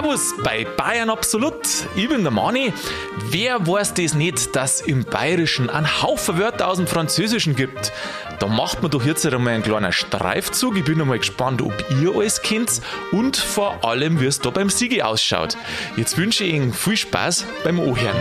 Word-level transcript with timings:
Servus 0.00 0.34
bei 0.42 0.64
Bayern 0.64 1.10
Absolut. 1.10 1.66
Ich 1.94 2.08
bin 2.08 2.22
der 2.22 2.30
Mani. 2.30 2.72
Wer 3.28 3.66
weiß 3.66 3.92
das 3.92 4.14
nicht, 4.14 4.56
dass 4.56 4.80
im 4.80 5.04
Bayerischen 5.04 5.68
einen 5.68 6.02
Haufen 6.02 6.38
Wörter 6.38 6.68
aus 6.68 6.78
dem 6.78 6.86
Französischen 6.86 7.54
gibt? 7.54 7.92
Da 8.38 8.46
macht 8.46 8.80
man 8.80 8.90
doch 8.90 9.04
jetzt 9.04 9.26
einmal 9.26 9.52
einen 9.52 9.62
kleinen 9.62 9.92
Streifzug. 9.92 10.78
Ich 10.78 10.84
bin 10.84 11.02
einmal 11.02 11.18
gespannt, 11.18 11.60
ob 11.60 11.74
ihr 12.00 12.14
alles 12.14 12.40
kennt 12.40 12.80
und 13.12 13.36
vor 13.36 13.84
allem, 13.84 14.20
wie 14.20 14.26
es 14.26 14.40
da 14.40 14.48
beim 14.48 14.70
Siege 14.70 15.04
ausschaut. 15.04 15.58
Jetzt 15.98 16.16
wünsche 16.16 16.44
ich 16.44 16.54
Ihnen 16.54 16.72
viel 16.72 16.96
Spaß 16.96 17.44
beim 17.62 17.78
Ohren. 17.78 18.16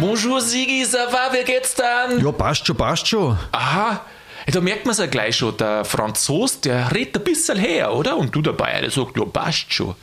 Bonjour 0.00 0.40
Sigi, 0.40 0.84
ça 0.84 1.12
va, 1.12 1.30
wie 1.32 1.44
geht's 1.44 1.74
dann? 1.74 2.24
Ja, 2.24 2.32
passt 2.32 2.66
schon, 2.66 2.76
passt 2.76 3.06
schon. 3.06 3.38
Aha, 3.52 4.00
da 4.46 4.60
merkt 4.60 4.86
man 4.86 4.92
es 4.92 4.98
ja 4.98 5.06
gleich 5.06 5.36
schon. 5.36 5.56
Der 5.56 5.84
Franzos, 5.84 6.60
der 6.60 6.92
redet 6.92 7.18
ein 7.18 7.24
bisschen 7.24 7.58
her, 7.58 7.92
oder? 7.94 8.16
Und 8.16 8.34
du 8.34 8.42
dabei, 8.42 8.80
der 8.80 8.90
sagt, 8.90 9.16
ja, 9.16 9.24
passt 9.24 9.72
schon. 9.72 9.94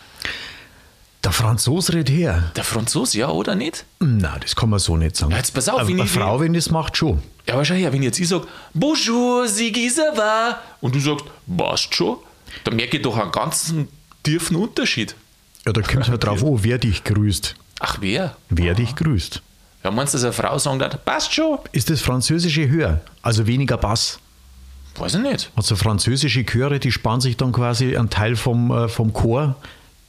Der 1.23 1.31
Franzos 1.31 1.91
redet 1.91 2.09
her. 2.09 2.51
Der 2.55 2.63
Franzos, 2.63 3.13
ja, 3.13 3.29
oder 3.29 3.55
nicht? 3.55 3.85
Na, 3.99 4.37
das 4.39 4.55
kann 4.55 4.69
man 4.69 4.79
so 4.79 4.95
nicht 4.95 5.15
sagen. 5.17 5.31
Ja, 5.31 5.37
jetzt 5.37 5.53
pass 5.53 5.67
auf, 5.67 5.79
eine, 5.79 5.87
wenn 5.89 5.99
eine 5.99 6.09
Frau, 6.09 6.39
wenn 6.39 6.53
das 6.53 6.69
macht, 6.69 6.95
schon. 6.95 7.21
Ja, 7.47 7.55
aber 7.55 7.65
schau 7.65 7.73
her, 7.75 7.91
wenn 7.91 8.03
jetzt 8.03 8.19
ich 8.19 8.29
sage, 8.29 8.47
Bonjour, 8.73 9.47
Sigi, 9.47 9.89
ça 9.89 10.15
va? 10.15 10.59
Und 10.79 10.95
du 10.95 10.99
sagst, 10.99 11.25
passt 11.57 11.95
schon, 11.95 12.17
dann 12.63 12.75
merke 12.75 12.97
ich 12.97 13.03
doch 13.03 13.17
einen 13.17 13.31
ganz 13.31 13.73
tiefen 14.23 14.55
Unterschied. 14.55 15.15
Ja, 15.65 15.73
da 15.73 15.81
kommt 15.81 16.07
halt 16.07 16.23
drauf 16.23 16.43
an, 16.43 16.63
wer 16.63 16.77
dich 16.77 17.03
grüßt. 17.03 17.55
Ach, 17.79 17.97
wer? 17.99 18.37
Wer 18.49 18.73
dich 18.73 18.95
grüßt. 18.95 19.41
Ja, 19.83 19.91
meinst 19.91 20.13
du, 20.13 20.17
dass 20.17 20.23
eine 20.23 20.33
Frau 20.33 20.57
sagen 20.57 20.79
darf, 20.79 21.03
passt 21.03 21.33
schon? 21.33 21.59
Ist 21.71 21.89
das 21.89 22.01
Französische 22.01 22.67
höher? 22.69 23.01
Also 23.21 23.47
weniger 23.47 23.77
Bass? 23.77 24.19
Weiß 24.99 25.15
ich 25.15 25.21
nicht. 25.21 25.51
Also 25.55 25.75
französische 25.75 26.45
Chöre, 26.45 26.79
die 26.79 26.91
sparen 26.91 27.21
sich 27.21 27.37
dann 27.37 27.51
quasi 27.51 27.95
einen 27.95 28.09
Teil 28.09 28.35
vom, 28.35 28.71
äh, 28.71 28.87
vom 28.87 29.13
Chor, 29.13 29.55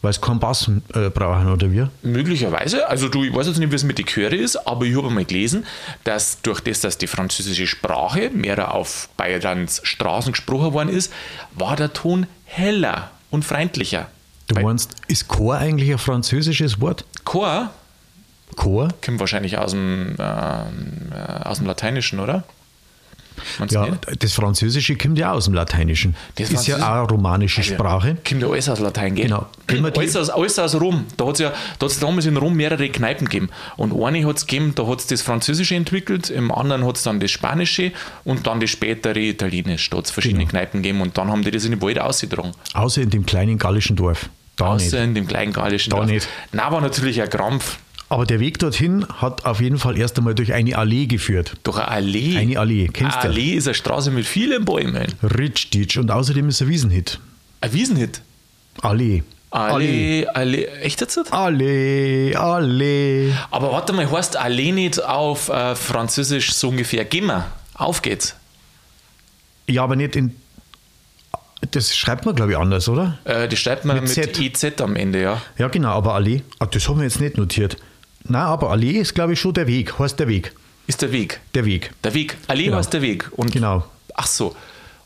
weil 0.02 0.12
sie 0.12 0.20
keinen 0.20 0.38
Bass 0.38 0.70
äh, 0.94 1.10
brauchen, 1.10 1.50
oder 1.50 1.70
wie? 1.72 1.86
Möglicherweise, 2.02 2.88
also 2.88 3.08
du, 3.08 3.24
ich 3.24 3.34
weiß 3.34 3.48
jetzt 3.48 3.58
nicht, 3.58 3.70
wie 3.70 3.76
es 3.76 3.84
mit 3.84 3.98
den 3.98 4.06
Chöre 4.06 4.36
ist, 4.36 4.56
aber 4.56 4.84
ich 4.84 4.96
habe 4.96 5.10
mal 5.10 5.24
gelesen, 5.24 5.66
dass 6.04 6.40
durch 6.42 6.60
das, 6.60 6.80
dass 6.80 6.98
die 6.98 7.06
französische 7.06 7.66
Sprache 7.66 8.30
mehr 8.30 8.74
auf 8.74 9.08
Bayerns 9.16 9.80
Straßen 9.84 10.32
gesprochen 10.32 10.72
worden 10.72 10.88
ist, 10.88 11.12
war 11.54 11.76
der 11.76 11.92
Ton 11.92 12.26
heller 12.44 13.10
und 13.30 13.44
freundlicher. 13.44 14.06
Du 14.46 14.60
meinst, 14.60 14.92
ist 15.08 15.28
Chor 15.28 15.56
eigentlich 15.56 15.90
ein 15.90 15.98
französisches 15.98 16.80
Wort? 16.80 17.04
Chor 17.24 17.70
Chor? 18.56 18.88
kommt 19.04 19.20
wahrscheinlich 19.20 19.58
aus 19.58 19.72
dem, 19.72 20.16
ähm, 20.18 21.12
äh, 21.12 21.44
aus 21.44 21.58
dem 21.58 21.66
Lateinischen, 21.66 22.18
oder? 22.18 22.44
Meinst 23.58 23.74
Ja, 23.74 23.86
nicht? 23.86 24.22
das 24.22 24.32
Französische 24.32 24.96
kommt 24.96 25.18
ja 25.18 25.32
aus 25.32 25.46
dem 25.46 25.54
Lateinischen. 25.54 26.16
Das 26.36 26.50
ist 26.50 26.66
ja 26.66 26.76
auch 26.76 26.82
eine 27.00 27.08
romanische 27.08 27.62
Sprache. 27.62 28.16
Kommt 28.28 28.42
ja 28.42 28.48
alles 28.48 28.68
aus 28.68 28.80
Latein, 28.80 29.14
gell? 29.14 29.26
Genau. 29.26 29.46
Alles 29.96 30.16
aus, 30.16 30.30
alles 30.30 30.58
aus 30.58 30.74
Rom. 30.80 31.04
Da 31.16 31.26
hat 31.26 31.34
es 31.34 31.40
ja 31.40 31.52
da 31.78 31.86
hat's 31.86 31.98
damals 31.98 32.26
in 32.26 32.36
Rom 32.36 32.54
mehrere 32.54 32.88
Kneipen 32.88 33.26
gegeben. 33.26 33.50
Und 33.76 33.92
eine 34.02 34.26
hat 34.26 34.36
es 34.38 34.46
gegeben, 34.46 34.72
da 34.74 34.86
hat 34.86 35.00
es 35.00 35.06
das 35.06 35.22
Französische 35.22 35.74
entwickelt, 35.74 36.30
im 36.30 36.50
anderen 36.52 36.84
hat 36.86 36.96
es 36.96 37.02
dann 37.02 37.20
das 37.20 37.30
Spanische 37.30 37.92
und 38.24 38.46
dann 38.46 38.60
das 38.60 38.70
spätere 38.70 39.18
Italienisch. 39.18 39.90
Da 39.90 39.98
hat 39.98 40.06
es 40.06 40.10
verschiedene 40.10 40.40
Genau. 40.44 40.50
Kneipen 40.50 40.82
gegeben 40.82 41.00
und 41.00 41.16
dann 41.18 41.28
haben 41.30 41.42
die 41.42 41.50
das 41.50 41.64
in 41.64 41.72
die 41.72 41.82
Wald 41.82 41.98
ausgetragen. 42.00 42.52
Außer 42.74 43.02
in 43.02 43.10
dem 43.10 43.26
kleinen 43.26 43.58
gallischen 43.58 43.96
Dorf. 43.96 44.28
Da 44.56 44.74
nicht. 44.74 44.86
Außer 44.88 45.04
in 45.04 45.14
dem 45.14 45.26
kleinen 45.28 45.52
gallischen 45.52 45.90
Da 45.90 45.98
Dorf. 45.98 46.08
nicht. 46.10 46.28
Na, 46.52 46.70
war 46.72 46.80
natürlich 46.80 47.20
ein 47.22 47.30
Krampf. 47.30 47.78
Aber 48.10 48.24
der 48.24 48.40
Weg 48.40 48.58
dorthin 48.58 49.06
hat 49.06 49.44
auf 49.44 49.60
jeden 49.60 49.78
Fall 49.78 49.98
erst 49.98 50.16
einmal 50.16 50.34
durch 50.34 50.54
eine 50.54 50.76
Allee 50.78 51.06
geführt. 51.06 51.56
Durch 51.62 51.76
eine 51.76 51.88
Allee. 51.88 52.38
Eine 52.38 52.58
Allee, 52.58 52.88
kennst 52.90 53.18
eine 53.18 53.22
du? 53.24 53.28
Allee 53.28 53.52
ist 53.52 53.66
eine 53.66 53.74
Straße 53.74 54.10
mit 54.10 54.26
vielen 54.26 54.64
Bäumen. 54.64 55.06
Ritschditsch 55.22 55.98
und 55.98 56.10
außerdem 56.10 56.48
ist 56.48 56.62
ein 56.62 56.68
Wiesenhit. 56.68 57.20
Ein 57.60 57.72
Wiesenhit. 57.72 58.22
Allee. 58.80 59.22
Allee, 59.50 60.26
Allee. 60.26 60.64
Echt 60.82 61.00
jetzt? 61.00 61.18
Allee, 61.32 62.34
Allee. 62.34 63.32
Aber 63.50 63.72
warte 63.72 63.92
mal, 63.92 64.10
heißt 64.10 64.36
Allee 64.36 64.72
nicht 64.72 65.02
auf 65.02 65.48
äh, 65.48 65.74
Französisch 65.74 66.52
so 66.52 66.68
ungefähr 66.68 67.04
Gimmer? 67.04 67.46
Auf 67.74 68.02
geht's. 68.02 68.34
Ja, 69.66 69.84
aber 69.84 69.96
nicht 69.96 70.16
in. 70.16 70.34
Das 71.72 71.96
schreibt 71.96 72.24
man, 72.24 72.34
glaube 72.34 72.52
ich, 72.52 72.58
anders, 72.58 72.88
oder? 72.88 73.18
Äh, 73.24 73.48
das 73.48 73.58
schreibt 73.58 73.84
man 73.84 73.96
Mit 73.96 74.04
mit, 74.04 74.12
Z. 74.14 74.38
EZ 74.38 74.80
am 74.80 74.96
Ende, 74.96 75.20
ja. 75.20 75.42
Ja, 75.58 75.68
genau, 75.68 75.90
aber 75.90 76.14
Allee. 76.14 76.42
Ah, 76.58 76.66
das 76.66 76.88
haben 76.88 76.98
wir 76.98 77.04
jetzt 77.04 77.20
nicht 77.20 77.36
notiert. 77.36 77.76
Nein, 78.28 78.42
aber 78.42 78.70
Allee 78.70 78.92
ist, 78.92 79.14
glaube 79.14 79.32
ich, 79.32 79.40
schon 79.40 79.54
der 79.54 79.66
Weg. 79.66 79.98
Heißt 79.98 80.18
der 80.18 80.28
Weg. 80.28 80.52
Ist 80.86 81.02
der 81.02 81.12
Weg. 81.12 81.40
Der 81.54 81.64
Weg. 81.64 81.90
Der 82.04 82.14
Weg. 82.14 82.36
Allee 82.46 82.64
Genau. 82.66 82.76
heißt 82.78 82.92
der 82.92 83.02
Weg. 83.02 83.30
Und, 83.36 83.52
Genau. 83.52 83.84
Ach 84.14 84.26
so. 84.26 84.54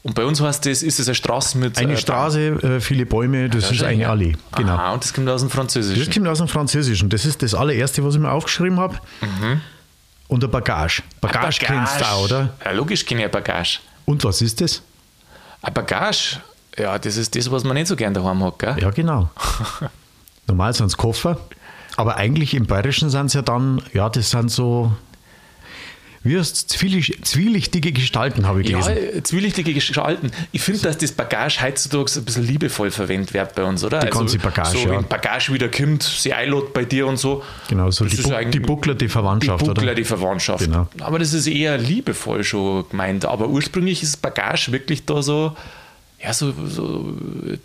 Und 0.05 0.15
bei 0.17 0.25
uns 0.25 0.41
heißt 0.41 0.67
das, 0.67 0.83
ist 0.83 0.99
es 0.99 1.07
eine 1.07 1.15
Straße 1.15 1.57
mit. 1.59 1.79
Eine 1.79 1.93
äh, 1.93 1.97
Straße, 1.97 2.41
äh, 2.63 2.81
viele 2.81 3.07
Bäume, 3.07 3.49
das 3.49 3.71
ist 3.71 3.79
Baum. 3.81 3.89
eine 3.89 4.09
Allee. 4.09 4.33
Genau. 4.57 4.73
Aha, 4.73 4.93
und 4.95 5.05
das 5.05 5.13
kommt 5.15 5.29
aus 5.29 5.43
dem 5.43 5.49
Das 5.49 5.55
Französischen. 5.55 6.13
kommt 6.13 6.27
aus 6.29 6.39
dem 6.39 6.49
Französischen. 6.49 7.09
Das 7.09 7.25
ist 7.25 7.41
das 7.43 7.55
allererste, 7.55 8.03
was 8.05 8.15
ich 8.17 8.21
mir 8.21 8.31
aufgeschrieben 8.33 8.81
habe. 8.81 8.99
Und 10.29 10.43
der 10.43 10.49
Bagage. 10.49 11.03
Bagage, 11.21 11.59
kennst 11.61 12.01
du 12.01 12.05
auch, 12.09 12.25
oder? 12.25 12.53
Ja, 12.65 12.73
logisch 12.73 13.05
kenne 13.07 13.21
ich 13.21 13.25
ein 13.27 13.31
Bagage. 13.31 13.79
Und 14.05 14.25
was 14.25 14.43
ist 14.43 14.61
das? 14.61 14.83
Ein 15.61 15.73
Bagage, 15.75 16.39
ja, 16.77 16.99
das 16.99 17.17
ist 17.17 17.37
das, 17.37 17.49
was 17.51 17.63
man 17.63 17.75
nicht 17.75 17.87
so 17.87 17.95
gern 17.95 18.13
daheim 18.15 18.43
hat, 18.43 18.59
gell? 18.59 18.77
Ja, 18.81 18.91
genau. 18.91 19.31
Normal 20.49 20.75
sind 20.75 20.87
es 20.87 20.97
Koffer, 20.97 21.39
aber 21.97 22.17
eigentlich 22.17 22.55
im 22.55 22.67
Bayerischen 22.67 23.11
sind 23.11 23.27
es 23.27 23.35
ja 23.35 23.43
dann, 23.43 23.83
ja, 23.93 24.09
das 24.09 24.31
sind 24.31 24.51
so, 24.51 24.93
wie 26.25 26.41
zwielicht, 26.41 27.27
zwielichtige 27.27 27.91
Gestalten, 27.91 28.47
habe 28.47 28.63
ich 28.63 28.69
Ja, 28.69 28.81
gelesen. 28.81 29.19
äh, 29.19 29.23
zwielichtige 29.25 29.75
Gestalten. 29.75 30.31
Ich 30.53 30.63
finde, 30.63 30.83
dass 30.83 30.97
das 30.97 31.11
Bagage 31.11 31.61
heutzutage 31.63 32.13
ein 32.21 32.25
bisschen 32.25 32.47
liebevoll 32.47 32.93
verwendet 32.93 33.35
wird 33.35 33.57
bei 33.57 33.65
uns, 33.65 33.83
oder? 33.83 33.99
Die 33.99 34.11
ganze 34.11 34.39
Bagage, 34.39 34.79
so, 34.79 34.79
ja. 34.79 34.91
wenn 34.91 35.05
Bagage 35.05 35.53
wieder 35.53 35.69
kommt, 35.69 36.05
sie 36.05 36.33
einlädt 36.33 36.73
bei 36.73 36.85
dir 36.85 37.09
und 37.09 37.17
so. 37.17 37.43
Genau, 37.69 37.91
so 37.91 38.05
Das 38.05 38.15
die, 38.15 38.23
Bu 38.23 38.51
die 38.51 38.61
Buckler, 38.61 38.95
die 38.95 39.09
Verwandtschaft, 39.09 39.63
die 39.63 39.67
Buckler, 39.67 39.83
oder? 39.83 39.95
die 39.97 40.05
Verwandtschaft. 40.05 40.65
Genau. 40.65 40.87
Aber 41.01 41.19
das 41.19 41.33
ist 41.33 41.49
eher 41.49 41.77
liebevoll 41.77 42.45
schon 42.45 42.89
gemeint. 42.89 43.25
Aber 43.25 43.49
ursprünglich 43.49 44.03
ist 44.05 44.23
Bagage 44.23 44.71
wirklich 44.71 45.05
da 45.05 45.23
so, 45.23 45.57
ja, 46.25 46.33
so, 46.33 46.53
so 46.69 47.17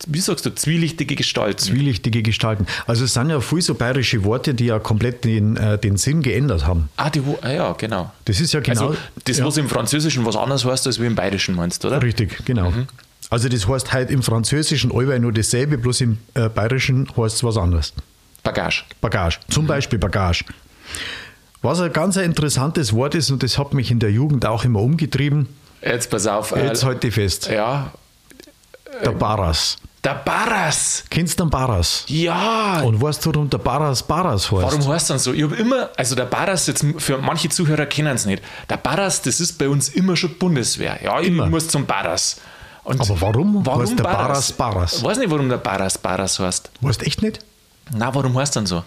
wie 0.08 0.20
sagst 0.20 0.46
du, 0.46 0.54
zwielichtige 0.56 1.16
Gestalten. 1.16 1.60
Zwielichtige 1.60 2.24
Gestalten. 2.24 2.66
Also 2.88 3.06
es 3.06 3.14
sind 3.14 3.30
ja 3.30 3.40
viel 3.40 3.62
so 3.62 3.76
bayerische 3.76 4.24
Worte, 4.24 4.54
die 4.54 4.66
ja 4.66 4.80
komplett 4.80 5.24
den, 5.26 5.58
äh, 5.58 5.78
den 5.78 5.98
Sinn 5.98 6.22
geändert 6.24 6.66
haben. 6.66 6.90
ah, 6.98 7.10
die, 7.10 7.22
ah, 7.42 7.52
ja, 7.52 7.72
genau. 7.74 8.12
Das 8.26 8.40
ist 8.40 8.54
ja 8.54 8.60
genau. 8.60 8.88
also, 8.90 8.98
das, 9.26 9.38
ja, 9.38 9.46
was 9.46 9.58
im 9.58 9.70
Französischen 9.70 10.26
was 10.26 10.36
anderes 10.36 10.66
heißt, 10.66 10.88
als 10.88 11.00
wie 11.00 11.06
im 11.06 11.16
Bayerischen 11.16 11.56
meinst, 11.56 11.86
oder? 11.86 12.02
Richtig, 12.02 12.46
genau. 12.46 12.72
Mhm. 12.72 12.88
Also 13.30 13.50
das 13.50 13.68
heißt 13.68 13.92
halt 13.94 14.10
im 14.10 14.24
Französischen 14.24 14.92
allweil 14.92 15.20
nur 15.20 15.34
dasselbe, 15.34 15.78
bloß 15.78 16.02
im 16.02 16.18
äh, 16.34 16.48
Bayerischen 16.50 17.08
heißt 17.18 17.36
es 17.36 17.44
was 17.44 17.58
anderes. 17.58 17.94
Bagage. 18.44 18.84
Bagage, 19.02 19.40
zum 19.50 19.66
Mhm. 19.66 19.68
Beispiel 19.68 20.00
Bagage. 20.00 20.46
Was 21.62 21.82
ein 21.82 21.92
ganz 21.92 22.16
interessantes 22.16 22.94
Wort 22.94 23.16
ist, 23.16 23.30
und 23.32 23.44
das 23.44 23.58
hat 23.58 23.74
mich 23.74 23.92
in 23.92 24.00
der 24.00 24.12
Jugend 24.12 24.46
auch 24.46 24.64
immer 24.64 24.80
umgetrieben, 24.82 25.48
Jetzt 25.82 26.10
pass 26.10 26.26
auf. 26.28 26.54
äh, 26.54 26.66
jetzt 26.66 26.84
halte 26.86 27.08
ich 27.10 27.14
fest, 27.14 27.50
ja, 27.52 27.92
der 29.04 29.12
Barras. 29.12 29.78
der 30.04 30.16
Barras. 30.16 31.04
Kennst 31.10 31.40
du 31.40 31.44
den 31.44 31.50
Barras? 31.50 32.04
Ja, 32.08 32.82
Und 32.82 33.02
weißt 33.02 33.26
du, 33.26 33.34
warum 33.34 33.50
der 33.50 33.58
Barras 33.58 34.04
Barras 34.04 34.52
heißt? 34.52 34.64
Warum 34.64 34.88
heißt 34.88 35.10
dann 35.10 35.20
so? 35.20 35.34
Ich 35.34 35.44
habe 35.44 35.56
immer, 35.56 35.90
also 35.98 36.16
der 36.16 36.26
Barras, 36.26 36.68
jetzt 36.68 36.86
für 36.98 37.18
manche 37.18 37.50
Zuhörer 37.50 37.86
kennen 37.86 38.16
es 38.16 38.26
nicht. 38.26 38.42
Der 38.70 38.78
Barras, 38.78 39.22
das 39.22 39.40
ist 39.40 39.54
bei 39.58 39.68
uns 39.68 39.90
immer 39.90 40.16
schon 40.16 40.36
Bundeswehr. 40.38 41.00
Ja, 41.04 41.20
ich 41.20 41.28
Immer. 41.28 41.48
muss 41.48 41.68
zum 41.68 41.86
Barras. 41.86 42.38
Und 42.84 43.02
Aber 43.02 43.20
warum 43.20 43.66
heißt 43.66 44.00
der 44.00 44.04
Barras? 44.04 44.52
Barras? 44.54 44.94
Ich 45.00 45.04
weiß 45.04 45.18
nicht, 45.18 45.30
warum 45.30 45.50
der 45.50 45.58
Barras 45.58 45.98
Barras 45.98 46.40
heißt. 46.40 46.72
Weißt 46.80 47.04
echt 47.06 47.22
nicht? 47.22 47.40
Na, 47.94 48.14
warum 48.16 48.38
heißt 48.38 48.56
dann 48.56 48.66
so? 48.66 48.84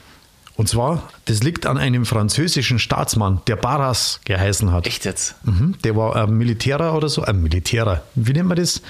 Und 0.56 0.68
zwar, 0.68 1.02
das 1.26 1.42
liegt 1.42 1.64
an 1.66 1.78
einem 1.78 2.04
französischen 2.06 2.78
Staatsmann, 2.78 3.40
der 3.46 3.56
Barras 3.56 4.20
geheißen 4.24 4.72
hat. 4.72 4.86
Echt 4.86 5.04
jetzt? 5.06 5.34
Mhm, 5.44 5.76
der 5.84 5.96
war 5.96 6.16
ein 6.16 6.32
Militärer 6.36 6.94
oder 6.94 7.08
so, 7.08 7.22
ein 7.22 7.42
Militärer. 7.42 8.02
Wie 8.14 8.32
nennt 8.32 8.48
man 8.48 8.56
das? 8.58 8.82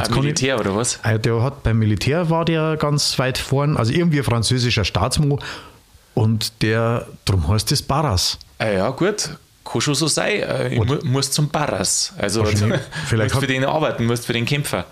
Kann 0.00 0.10
ich- 0.18 0.22
Militär 0.22 0.58
oder 0.58 0.74
was? 0.76 0.98
Äh, 1.04 1.18
Der 1.18 1.42
hat 1.42 1.62
beim 1.62 1.78
Militär 1.78 2.30
war 2.30 2.44
der 2.44 2.76
ganz 2.76 3.18
weit 3.18 3.38
vorn, 3.38 3.76
also 3.76 3.92
irgendwie 3.92 4.18
ein 4.18 4.24
französischer 4.24 4.84
Staatsmann 4.84 5.38
und 6.14 6.62
der, 6.62 7.06
drum 7.24 7.46
heißt 7.48 7.70
es 7.72 7.82
Barras. 7.82 8.38
Ah, 8.58 8.66
ja, 8.68 8.90
gut. 8.90 9.30
Kann 9.64 9.80
schon 9.80 9.94
so 9.94 10.06
sein. 10.08 10.40
Äh, 10.42 10.74
Ich 10.74 10.78
mu 10.84 10.96
muss 11.04 11.30
zum 11.30 11.48
Barras. 11.48 12.12
Also. 12.18 12.44
Vielleicht 13.06 13.34
musst 13.34 13.40
für 13.40 13.46
den 13.46 13.64
arbeiten, 13.64 14.06
musst 14.06 14.26
für 14.26 14.32
den 14.32 14.44
kämpfen. 14.44 14.84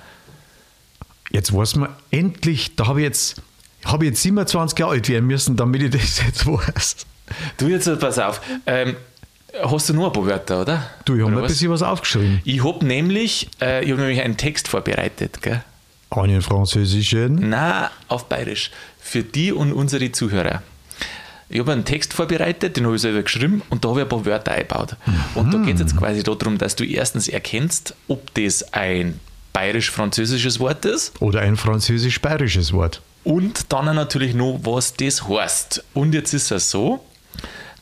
Jetzt 1.31 1.53
weiß 1.55 1.77
man 1.77 1.91
endlich, 2.11 2.75
da 2.77 2.87
habe 2.89 3.01
ich 3.01 3.05
jetzt, 3.05 3.37
habe 3.85 4.05
ich 4.05 4.11
jetzt 4.11 4.23
27 4.23 4.79
Jahre 4.79 4.93
alt 4.93 5.09
werden 5.09 5.27
müssen, 5.27 5.57
damit 5.57 5.83
ich 5.83 5.91
das 5.91 6.21
jetzt 6.25 6.47
weiß. 6.47 6.97
Du 7.59 7.69
jetzt, 7.69 8.01
pass 8.01 8.19
auf. 8.19 8.41
Ähm, 8.67 8.97
hast 9.63 9.89
du 9.89 9.95
nur 9.95 10.07
ein 10.07 10.13
paar 10.13 10.27
Wörter, 10.27 10.63
oder? 10.63 10.91
Du, 11.05 11.15
ich 11.15 11.23
habe 11.23 11.31
mir 11.31 11.39
ein 11.39 11.43
was? 11.45 11.53
bisschen 11.53 11.71
was 11.71 11.83
aufgeschrieben. 11.83 12.41
Ich 12.45 12.65
habe 12.65 12.85
nämlich, 12.85 13.49
äh, 13.61 13.85
ich 13.85 13.91
hab 13.91 13.99
nämlich 13.99 14.21
einen 14.21 14.37
Text 14.37 14.69
vorbereitet, 14.69 15.43
gell? 15.43 15.63
Einen 16.11 16.43
französischen. 16.43 17.49
Na, 17.49 17.91
auf 18.09 18.27
Bayerisch. 18.27 18.71
Für 18.99 19.23
die 19.23 19.53
und 19.53 19.73
unsere 19.73 20.11
Zuhörer. 20.11 20.63
Ich 21.49 21.59
habe 21.59 21.73
einen 21.73 21.85
Text 21.85 22.15
vorbereitet, 22.15 22.77
den 22.77 22.85
habe 22.87 22.95
ich 22.95 23.03
selber 23.03 23.23
geschrieben 23.23 23.63
und 23.71 23.85
da 23.85 23.89
habe 23.89 24.01
ich 24.01 24.07
ein 24.07 24.09
paar 24.09 24.25
Wörter 24.25 24.53
eingebaut. 24.53 24.97
Und 25.35 25.53
da 25.53 25.59
geht 25.59 25.75
es 25.75 25.81
jetzt 25.81 25.97
quasi 25.97 26.23
darum, 26.23 26.59
dass 26.59 26.77
du 26.77 26.85
erstens 26.85 27.27
erkennst, 27.27 27.95
ob 28.07 28.33
das 28.35 28.73
ein 28.73 29.19
bayerisch-französisches 29.53 30.61
Wort 30.61 30.85
ist. 30.85 31.21
Oder 31.21 31.41
ein 31.41 31.57
französisch-bayerisches 31.57 32.73
Wort. 32.73 33.03
Und 33.25 33.73
dann 33.73 33.87
natürlich 33.97 34.35
noch, 34.35 34.61
was 34.63 34.95
das 34.95 35.29
heißt. 35.29 35.85
Und 35.93 36.15
jetzt 36.15 36.33
ist 36.35 36.53
es 36.53 36.71
so, 36.71 37.05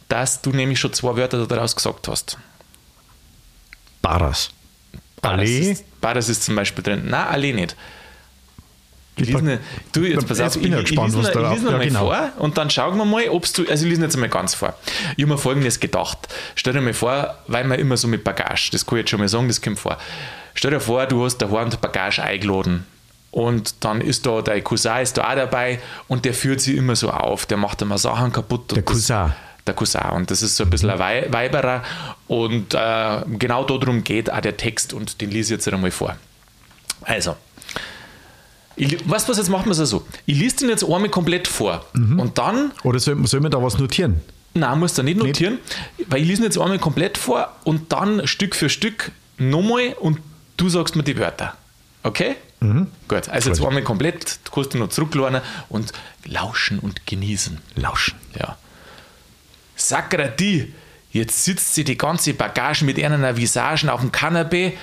dass 0.09 0.41
du 0.43 0.51
nämlich 0.51 0.79
schon 0.81 0.93
zwei 0.93 1.17
Wörter 1.17 1.47
daraus 1.47 1.75
gesagt 1.77 2.09
hast. 2.09 2.39
Baras. 4.03 4.51
Allee. 5.23 5.71
ist, 5.73 6.29
ist 6.29 6.45
zum 6.45 6.55
Beispiel 6.57 6.83
drin. 6.85 7.03
Nein, 7.09 7.27
Allee 7.27 7.53
nicht. 7.53 7.77
Ich 9.17 9.23
Ich 9.25 9.29
lese 9.35 9.45
nicht, 9.45 9.61
du, 9.91 10.03
jetzt 10.05 10.29
pass 10.29 10.39
auf, 10.39 10.55
Jetzt 10.55 10.63
bin 10.63 10.73
ich 10.73 10.81
gespannt, 10.85 11.13
lese 11.13 11.19
was 11.19 11.35
noch- 11.35 11.43
da- 11.43 11.49
ich 11.53 11.55
lese 11.57 11.65
noch 11.65 11.73
ja, 11.73 11.79
mal 11.79 11.85
genau. 11.89 12.07
vor 12.07 12.31
und 12.39 12.57
dann 12.57 12.71
schauen 12.71 12.97
wir 12.97 13.05
mal, 13.05 13.29
ob 13.31 13.53
du, 13.53 13.67
also 13.69 13.85
ich 13.85 13.91
lese 13.91 14.03
jetzt 14.03 14.15
einmal 14.15 14.29
ganz 14.29 14.55
vor. 14.55 14.75
Ich 15.17 15.25
habe 15.25 15.33
mir 15.33 15.39
folgendes 15.39 15.81
gedacht. 15.81 16.29
Stell 16.55 16.73
dir 16.73 16.81
mal 16.81 16.95
vor, 16.95 17.37
weil 17.49 17.65
man 17.65 17.81
immer 17.81 17.97
so 17.97 18.07
mit 18.07 18.23
Bagage, 18.23 18.69
das 18.71 18.87
kann 18.87 18.99
ich 18.99 19.03
jetzt 19.03 19.11
schon 19.11 19.19
mal 19.19 19.29
sagen, 19.29 19.49
das 19.49 19.61
kommt 19.61 19.81
vor. 19.81 19.99
Stell 20.55 20.71
dir 20.71 20.79
vor, 20.81 21.05
du 21.07 21.25
hast 21.25 21.39
daheim 21.39 21.69
die 21.69 21.77
Bagage 21.77 22.23
eingeladen 22.23 22.87
und 23.33 23.75
dann 23.85 24.01
ist 24.01 24.25
da 24.25 24.41
dein 24.41 24.63
Cousin 24.63 24.99
ist 25.03 25.19
da 25.19 25.29
auch 25.29 25.35
dabei 25.35 25.81
und 26.07 26.25
der 26.25 26.33
führt 26.33 26.61
sie 26.61 26.77
immer 26.77 26.95
so 26.95 27.11
auf, 27.11 27.45
der 27.45 27.57
macht 27.57 27.83
immer 27.83 27.99
Sachen 27.99 28.31
kaputt. 28.31 28.71
Der 28.71 28.83
das- 28.83 28.85
Cousin. 28.85 29.33
Der 29.69 29.75
Cousin. 29.75 30.01
Und 30.13 30.31
das 30.31 30.43
ist 30.43 30.57
so 30.57 30.65
ein 30.65 30.71
bisschen 30.71 30.91
ein 30.91 30.99
Wei- 30.99 31.27
Weiberer. 31.31 31.83
Und 32.27 32.75
äh, 32.75 33.21
genau 33.39 33.65
darum 33.65 34.03
geht 34.03 34.31
auch 34.33 34.41
der 34.41 34.57
Text 34.57 34.93
und 34.93 35.21
den 35.21 35.31
lese 35.31 35.55
ich 35.55 35.59
jetzt 35.61 35.73
einmal 35.73 35.91
vor. 35.91 36.17
Also, 37.03 37.37
ich, 38.77 39.09
weißt 39.09 39.27
du 39.27 39.31
was, 39.33 39.39
jetzt 39.39 39.49
machen 39.49 39.67
wir 39.67 39.73
es 39.79 39.91
so. 39.91 40.07
Ich 40.27 40.39
lese 40.39 40.57
den 40.59 40.69
jetzt 40.69 40.85
einmal 40.85 41.09
komplett 41.09 41.49
vor. 41.49 41.85
Und 41.95 42.39
dann, 42.39 42.73
Oder 42.85 42.99
soll, 43.01 43.27
soll 43.27 43.41
man 43.41 43.51
da 43.51 43.63
was 43.63 43.79
notieren? 43.79 44.21
nein, 44.55 44.79
musst 44.81 44.99
du 44.99 45.03
nicht 45.05 45.19
notieren, 45.19 45.59
weil 46.09 46.23
ich 46.23 46.27
lese 46.29 46.41
ihn 46.43 46.45
jetzt 46.45 46.59
einmal 46.59 46.79
komplett 46.81 47.17
vor 47.17 47.55
und 47.65 47.93
dann 47.93 48.27
Stück 48.27 48.57
für 48.57 48.69
Stück 48.69 49.13
nochmal 49.37 49.95
und 50.01 50.19
du 50.57 50.69
sagst 50.69 50.97
mir 50.97 51.05
die 51.05 51.17
Wörter. 51.17 51.55
Okay? 52.03 52.35
Gut, 53.07 53.29
also 53.29 53.51
jetzt 53.51 53.65
einmal 53.65 53.83
komplett, 53.83 54.41
du 54.45 54.51
kannst 54.51 54.75
du 54.75 54.79
noch 54.79 54.89
zurücklernen 54.89 55.43
und 55.69 55.93
lauschen 56.25 56.81
und 56.81 57.07
genießen. 57.07 57.59
Lauschen. 57.77 58.15
Ja. 58.37 58.57
Sakrati, 59.79 60.75
jetzt 61.11 61.45
sitzt 61.45 61.75
sie 61.75 61.85
die 61.85 61.97
ganze 61.97 62.35
Bagage 62.35 62.85
mit 62.85 63.03
einer 63.03 63.37
Visagen 63.37 63.89
auf 63.89 64.01
dem 64.01 64.13
Kanapee 64.13 64.77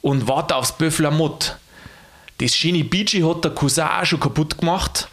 und 0.00 0.26
wartet 0.26 0.56
aufs 0.56 0.72
Böfflermott. 0.72 1.56
Das 2.38 2.56
schöne 2.56 2.82
Beachy 2.82 3.20
hat 3.20 3.44
der 3.44 3.52
Cousin 3.52 3.84
auch 3.84 4.04
schon 4.04 4.20
kaputt 4.20 4.58
gemacht. 4.58 5.08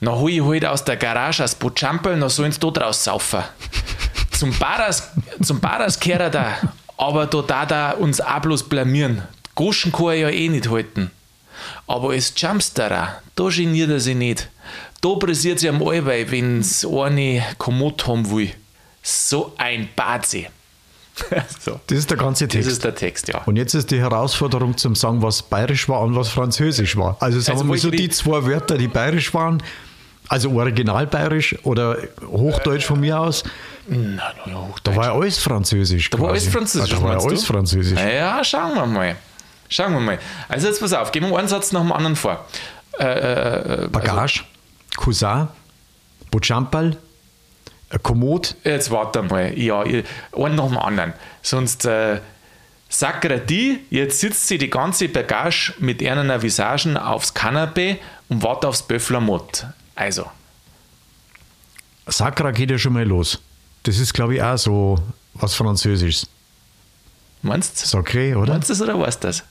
Dann 0.00 0.14
hol 0.14 0.30
ich 0.30 0.42
halt 0.42 0.64
aus 0.64 0.84
der 0.84 0.96
Garage 0.96 1.42
das 1.42 1.54
Bochampel, 1.54 2.18
dann 2.18 2.28
sollen 2.30 2.50
sie 2.50 2.58
da 2.58 2.70
draus 2.70 3.04
saufen. 3.04 3.44
Zum 4.32 4.58
Baras, 4.58 5.10
zum 5.42 5.60
Baras 5.60 6.00
kehrt 6.00 6.34
da, 6.34 6.56
aber 6.96 7.26
da 7.26 7.42
da 7.42 7.66
da 7.66 7.90
uns 7.90 8.22
auch 8.22 8.40
bloß 8.40 8.70
blamieren. 8.70 9.22
Goschen 9.54 9.92
kann 9.92 10.06
er 10.06 10.14
ja 10.14 10.28
eh 10.30 10.48
nicht 10.48 10.70
halten. 10.70 11.10
Aber 11.86 12.12
als 12.12 12.32
Jumpsterer, 12.34 13.20
da 13.36 13.48
geniert 13.48 13.90
er 13.90 14.00
sich 14.00 14.16
nicht. 14.16 14.48
Da 15.00 15.14
pressiert 15.14 15.58
sie 15.60 15.68
am 15.68 15.82
Allweil, 15.82 16.30
wenn's 16.30 16.84
eine 16.86 17.42
Kommod 17.58 18.06
haben 18.06 18.30
will. 18.30 18.50
So 19.02 19.52
ein 19.56 19.88
Badsee. 19.96 20.48
so. 21.60 21.80
Das 21.86 21.98
ist 21.98 22.10
der 22.10 22.16
ganze 22.18 22.46
Das 22.46 22.52
Text. 22.54 22.70
ist 22.70 22.84
der 22.84 22.94
Text, 22.94 23.28
ja. 23.28 23.42
Und 23.46 23.56
jetzt 23.56 23.74
ist 23.74 23.90
die 23.90 23.98
Herausforderung 24.00 24.76
zum 24.76 24.94
sagen, 24.94 25.22
was 25.22 25.42
bayerisch 25.42 25.88
war 25.88 26.00
und 26.00 26.14
was 26.16 26.28
französisch 26.28 26.96
war. 26.96 27.16
Also 27.20 27.40
sagen 27.40 27.58
Also 27.58 27.64
wir 27.66 27.68
mal 27.70 27.78
so 27.78 27.90
die- 27.90 28.08
zwei 28.10 28.44
Wörter, 28.44 28.76
die 28.78 28.88
bayerisch 28.88 29.32
waren, 29.34 29.62
also 30.28 30.50
original 30.52 31.06
bayerisch 31.06 31.56
oder 31.64 31.96
Hochdeutsch 32.26 32.84
von 32.84 33.00
mir 33.00 33.18
aus, 33.18 33.42
Na, 33.88 33.98
na 34.46 34.52
ja, 34.52 34.52
da 34.52 34.68
Hochdeutsch. 34.68 34.96
war 34.96 35.04
ja 35.06 35.14
alles 35.14 35.38
französisch. 35.38 36.08
Da 36.10 36.18
war 36.20 36.28
alles 36.30 36.44
quasi. 36.44 36.56
Französisch. 36.56 36.90
Da 36.90 37.02
war 37.02 37.12
ja 37.18 37.18
alles 37.24 37.40
du? 37.40 37.46
französisch. 37.46 37.98
Ja, 37.98 38.44
schauen 38.44 38.74
wir 38.74 38.86
mal. 38.86 39.16
Schauen 39.68 39.92
wir 39.94 40.00
mal. 40.00 40.18
Also 40.48 40.68
jetzt 40.68 40.80
pass 40.80 40.92
auf, 40.92 41.10
gehen 41.10 41.28
wir 41.28 41.36
einen 41.38 41.48
Satz 41.48 41.72
nach 41.72 41.80
dem 41.80 41.92
anderen 41.92 42.16
vor. 42.16 42.44
Bagage, 42.98 44.42
Cousin, 44.96 45.48
Bochampal, 46.30 46.96
ein 47.90 48.02
Kommod, 48.02 48.56
Jetzt 48.64 48.90
warte 48.90 49.22
mal. 49.22 49.58
Ja, 49.58 49.80
einen 49.80 50.04
nach 50.32 50.68
dem 50.68 50.78
anderen. 50.78 51.12
Sonst 51.42 51.84
äh, 51.86 52.20
Sakrati, 52.88 53.80
jetzt 53.90 54.20
sitzt 54.20 54.48
sie 54.48 54.58
die 54.58 54.70
ganze 54.70 55.08
Bagage 55.08 55.74
mit 55.78 56.02
einer 56.04 56.42
Visagen 56.42 56.96
aufs 56.96 57.34
Kanapee 57.34 57.98
und 58.28 58.42
wartet 58.42 58.66
aufs 58.66 58.82
Böfflermott. 58.82 59.66
Also, 59.94 60.26
Sakra 62.06 62.50
geht 62.50 62.70
ja 62.70 62.78
schon 62.78 62.92
mal 62.92 63.04
los. 63.04 63.38
Das 63.84 63.98
ist, 63.98 64.12
glaube 64.12 64.34
ich, 64.34 64.42
auch 64.42 64.56
so 64.56 64.98
was 65.34 65.54
Französisches. 65.54 66.26
meinst 67.42 67.80
du? 67.92 67.98
Sacré, 67.98 68.36
oder? 68.36 68.52
Meinst 68.52 68.68
du 68.68 68.72
das 68.74 68.82
oder 68.82 68.98
weißt 68.98 69.22
du 69.22 69.28
das? 69.28 69.44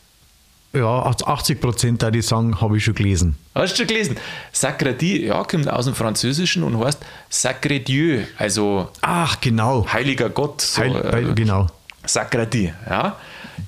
Ja, 0.71 1.01
80 1.01 1.59
Prozent, 1.59 2.05
die 2.13 2.21
sagen, 2.21 2.61
habe 2.61 2.77
ich 2.77 2.83
schon 2.83 2.93
gelesen. 2.93 3.35
Hast 3.55 3.73
du 3.73 3.77
schon 3.77 3.87
gelesen? 3.87 4.17
Sakrati, 4.51 5.25
ja, 5.25 5.43
kommt 5.43 5.67
aus 5.67 5.85
dem 5.85 5.95
Französischen 5.95 6.63
und 6.63 6.79
heißt 6.79 6.99
Sacré 7.31 7.79
Dieu, 7.79 8.23
also 8.37 8.89
Ach, 9.01 9.41
genau. 9.41 9.87
heiliger 9.91 10.29
Gott. 10.29 10.61
So, 10.61 10.81
Heil, 10.81 11.31
äh, 11.31 11.33
genau. 11.33 11.67
Sakrati, 12.05 12.71
ja. 12.87 13.15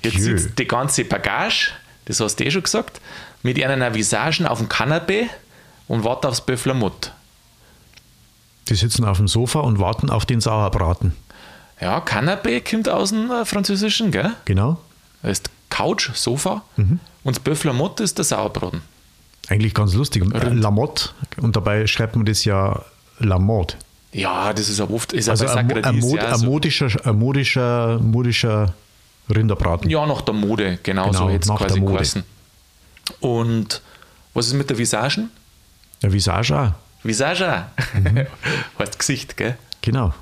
Jetzt 0.02 0.16
Dieu. 0.16 0.38
sitzt 0.38 0.58
die 0.58 0.66
ganze 0.66 1.04
Bagage, 1.04 1.72
das 2.04 2.20
hast 2.20 2.36
du 2.36 2.44
eh 2.44 2.50
schon 2.52 2.62
gesagt, 2.62 3.00
mit 3.42 3.62
einer 3.62 3.94
Visagen 3.94 4.46
auf 4.46 4.58
dem 4.58 4.68
Kanapee 4.68 5.28
und 5.88 6.04
wartet 6.04 6.30
aufs 6.30 6.40
Böfflermott. 6.40 7.12
Die 8.68 8.76
sitzen 8.76 9.04
auf 9.04 9.16
dem 9.16 9.26
Sofa 9.26 9.58
und 9.58 9.80
warten 9.80 10.08
auf 10.08 10.24
den 10.24 10.40
Sauerbraten. 10.40 11.16
Ja, 11.80 12.00
Kanapee 12.00 12.60
kommt 12.60 12.88
aus 12.88 13.10
dem 13.10 13.28
äh, 13.32 13.44
Französischen, 13.44 14.12
gell? 14.12 14.30
Genau. 14.44 14.78
Das 15.22 15.32
ist 15.32 15.50
Couch, 15.72 16.10
Sofa 16.14 16.62
Mhm. 16.76 17.00
und 17.24 17.36
das 17.36 17.42
Böfflermott 17.42 18.00
ist 18.00 18.18
der 18.18 18.24
Sauerbraten. 18.24 18.82
Eigentlich 19.48 19.74
ganz 19.74 19.94
lustig. 19.94 20.22
Rind. 20.22 20.60
Lamotte, 20.60 21.10
und 21.40 21.56
dabei 21.56 21.86
schreibt 21.86 22.14
man 22.14 22.26
das 22.26 22.44
ja 22.44 22.82
Lamotte. 23.18 23.76
Ja, 24.12 24.52
das 24.52 24.68
ist 24.68 24.80
auch 24.80 24.90
oft, 24.90 25.12
ist 25.14 25.28
Also 25.28 25.46
also 25.46 25.56
ein, 25.58 25.84
ein, 25.84 25.98
Mod, 25.98 26.16
ja, 26.16 26.28
ein, 26.28 26.38
so, 26.38 26.46
modischer, 26.46 26.88
ein 27.06 27.18
modischer, 27.18 27.98
modischer 27.98 28.74
Rinderbraten. 29.34 29.88
ja 29.90 30.04
nach 30.06 30.20
der 30.20 30.34
Mode, 30.34 30.78
genau, 30.82 31.06
Genau, 31.06 31.18
so 31.18 31.30
jetzt 31.30 31.48
quasi 31.48 31.80
geheißen. 31.80 32.22
Und 33.20 33.80
was 34.34 34.46
ist 34.48 34.52
mit 34.54 34.68
der 34.68 34.76
Visagen? 34.78 35.30
Ja, 36.02 36.12
Visage 36.12 36.58
auch. 36.58 36.72
Visage. 37.02 37.64
Mhm. 37.94 38.26
heißt 38.78 38.98
Gesicht, 38.98 39.36
gell? 39.36 39.56
Genau. 39.80 40.12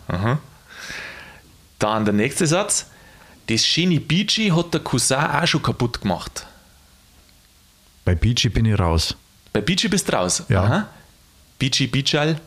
Dann 1.79 2.05
der 2.05 2.15
nächste 2.15 2.47
Satz. 2.47 2.87
Das 3.51 3.67
schöne 3.67 3.99
Beachy 3.99 4.49
hat 4.51 4.73
der 4.73 4.81
Cousin 4.81 5.17
auch 5.17 5.45
schon 5.47 5.61
kaputt 5.61 6.01
gemacht. 6.01 6.47
Bei 8.05 8.15
Beachy 8.15 8.49
bin 8.49 8.65
ich 8.65 8.79
raus. 8.79 9.17
Bei 9.53 9.61
Beachy 9.61 9.89
bist 9.89 10.09
du 10.09 10.13
raus. 10.13 10.45
Ja. 10.49 10.63
Aha. 10.63 10.89
Beachy, 11.59 11.89
Beachal. 11.89 12.41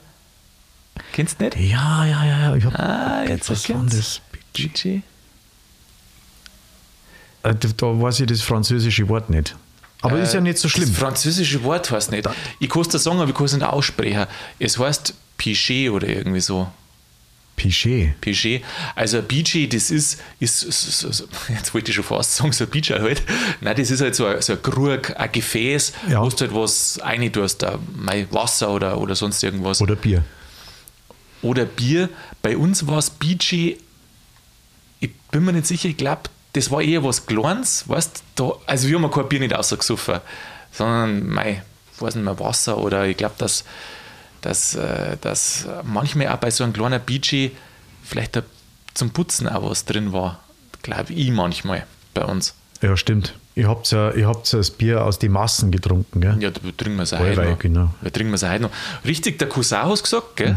Kennst 1.12 1.41
du 1.41 1.45
nicht? 1.45 1.57
Ja, 1.57 2.05
ja, 2.05 2.24
ja. 2.25 2.39
ja. 2.39 2.55
Ich 2.55 2.63
hab, 2.63 2.79
Ah, 2.79 3.24
jetzt 3.27 3.50
was 3.50 3.67
war 3.69 3.83
das? 3.83 4.22
Beachy. 4.53 5.03
Äh, 7.43 7.53
Da, 7.53 7.69
da 7.75 7.86
weiß 8.01 8.22
ich 8.22 8.27
das 8.27 8.41
französische 8.41 9.07
Wort 9.10 9.29
nicht. 9.29 9.55
Aber 10.01 10.19
ist 10.19 10.33
ja 10.33 10.39
nicht 10.41 10.57
so 10.57 10.69
schlimm. 10.69 10.88
Das 10.89 10.98
französische 10.98 11.63
Wort 11.63 11.91
heißt 11.91 12.12
nicht. 12.12 12.29
Ich 12.60 12.69
kann 12.69 12.81
es 12.81 12.88
dir 12.89 13.00
sagen, 13.00 13.19
aber 13.19 13.29
ich 13.29 13.36
kann 13.36 13.45
es 13.45 13.53
nicht 13.53 13.63
aussprechen. 13.65 14.25
Es 14.60 14.77
heißt 14.79 15.13
Pichet 15.38 15.89
oder 15.89 16.07
irgendwie 16.07 16.41
so. 16.41 16.72
Pichet. 17.55 18.19
Pichet. 18.19 18.63
Also 18.95 19.19
ein 19.19 19.25
Beachy, 19.27 19.69
das 19.69 19.91
ist, 19.91 20.19
ist 20.39 20.60
so, 20.62 21.12
so, 21.12 21.25
jetzt 21.50 21.74
wollte 21.74 21.91
ich 21.91 21.95
schon 21.95 22.03
fast 22.03 22.36
sagen, 22.36 22.51
so 22.51 22.63
ein 22.63 22.69
Beacher 22.69 23.00
halt. 23.01 23.22
Nein, 23.62 23.75
das 23.77 23.91
ist 23.91 24.01
halt 24.01 24.15
so 24.15 24.25
ein, 24.25 24.41
so 24.41 24.53
ein 24.53 24.62
Krug, 24.62 25.15
ein 25.17 25.31
Gefäß, 25.31 25.93
Ja. 26.10 26.22
wo 26.24 26.29
du 26.29 26.38
halt 26.39 26.53
was 26.53 27.00
rein 27.03 27.31
tust, 27.31 27.63
mal 27.95 28.25
Wasser 28.31 28.69
oder, 28.72 28.98
oder 29.00 29.15
sonst 29.15 29.43
irgendwas. 29.43 29.81
Oder 29.81 29.95
Bier. 29.95 30.24
oder 31.41 31.65
Bier. 31.65 32.10
Bei 32.41 32.57
uns 32.57 32.88
war 32.88 32.98
es 32.98 33.10
Beachy, 33.10 33.77
ich 35.00 35.12
bin 35.31 35.45
mir 35.45 35.53
nicht 35.53 35.67
sicher, 35.67 35.89
ich 35.89 35.98
glaube, 35.98 36.24
das 36.53 36.72
war 36.72 36.81
eher 36.81 37.03
was 37.03 37.25
Kleines, 37.25 37.88
weißt 37.88 38.24
da, 38.36 38.53
also 38.65 38.88
wir 38.88 39.00
haben 39.00 39.12
kein 39.12 39.27
Bier 39.29 39.39
nicht 39.39 39.55
ausgesoffen, 39.55 40.19
sondern, 40.72 41.27
mei, 41.27 41.62
ich 41.95 42.01
weiß 42.01 42.15
nicht 42.15 42.24
mehr, 42.25 42.39
Wasser 42.39 42.77
oder 42.77 43.05
ich 43.05 43.17
glaube, 43.17 43.36
dass, 43.38 43.63
dass, 44.43 44.75
äh, 44.75 45.17
dass 45.19 45.67
manchmal 45.83 46.27
auch 46.27 46.38
bei 46.38 46.51
so 46.51 46.63
einem 46.63 46.73
kleinen 46.73 47.01
Beachy 47.03 47.51
vielleicht 48.03 48.41
zum 48.93 49.09
Putzen 49.09 49.47
auch 49.47 49.69
was 49.69 49.85
drin 49.85 50.13
war. 50.13 50.39
Glaube 50.83 51.13
ich 51.13 51.31
manchmal 51.31 51.85
bei 52.13 52.23
uns. 52.25 52.53
Ja, 52.81 52.95
stimmt. 52.97 53.33
Ihr 53.55 53.67
habt 53.69 53.89
ja, 53.91 54.12
ihr 54.12 54.27
habt 54.27 54.51
ja 54.51 54.57
das 54.57 54.71
Bier 54.71 55.05
aus 55.05 55.19
den 55.19 55.31
Massen 55.31 55.71
getrunken, 55.71 56.21
gell? 56.21 56.38
Ja, 56.39 56.50
da 56.50 56.59
trinken 56.75 56.97
wir 56.97 57.03
es 57.03 57.13
heute 57.13 57.41
noch. 57.50 57.59
genau. 57.59 57.93
Da 58.01 58.09
trinken 58.09 58.31
wir 58.31 58.35
es 58.35 58.43
heute 58.43 58.63
noch. 58.63 58.71
Richtig, 59.05 59.39
der 59.39 59.47
Cousin 59.47 59.83
hat 59.83 59.93
es 59.93 60.03
gesagt, 60.03 60.35
gell? 60.35 60.55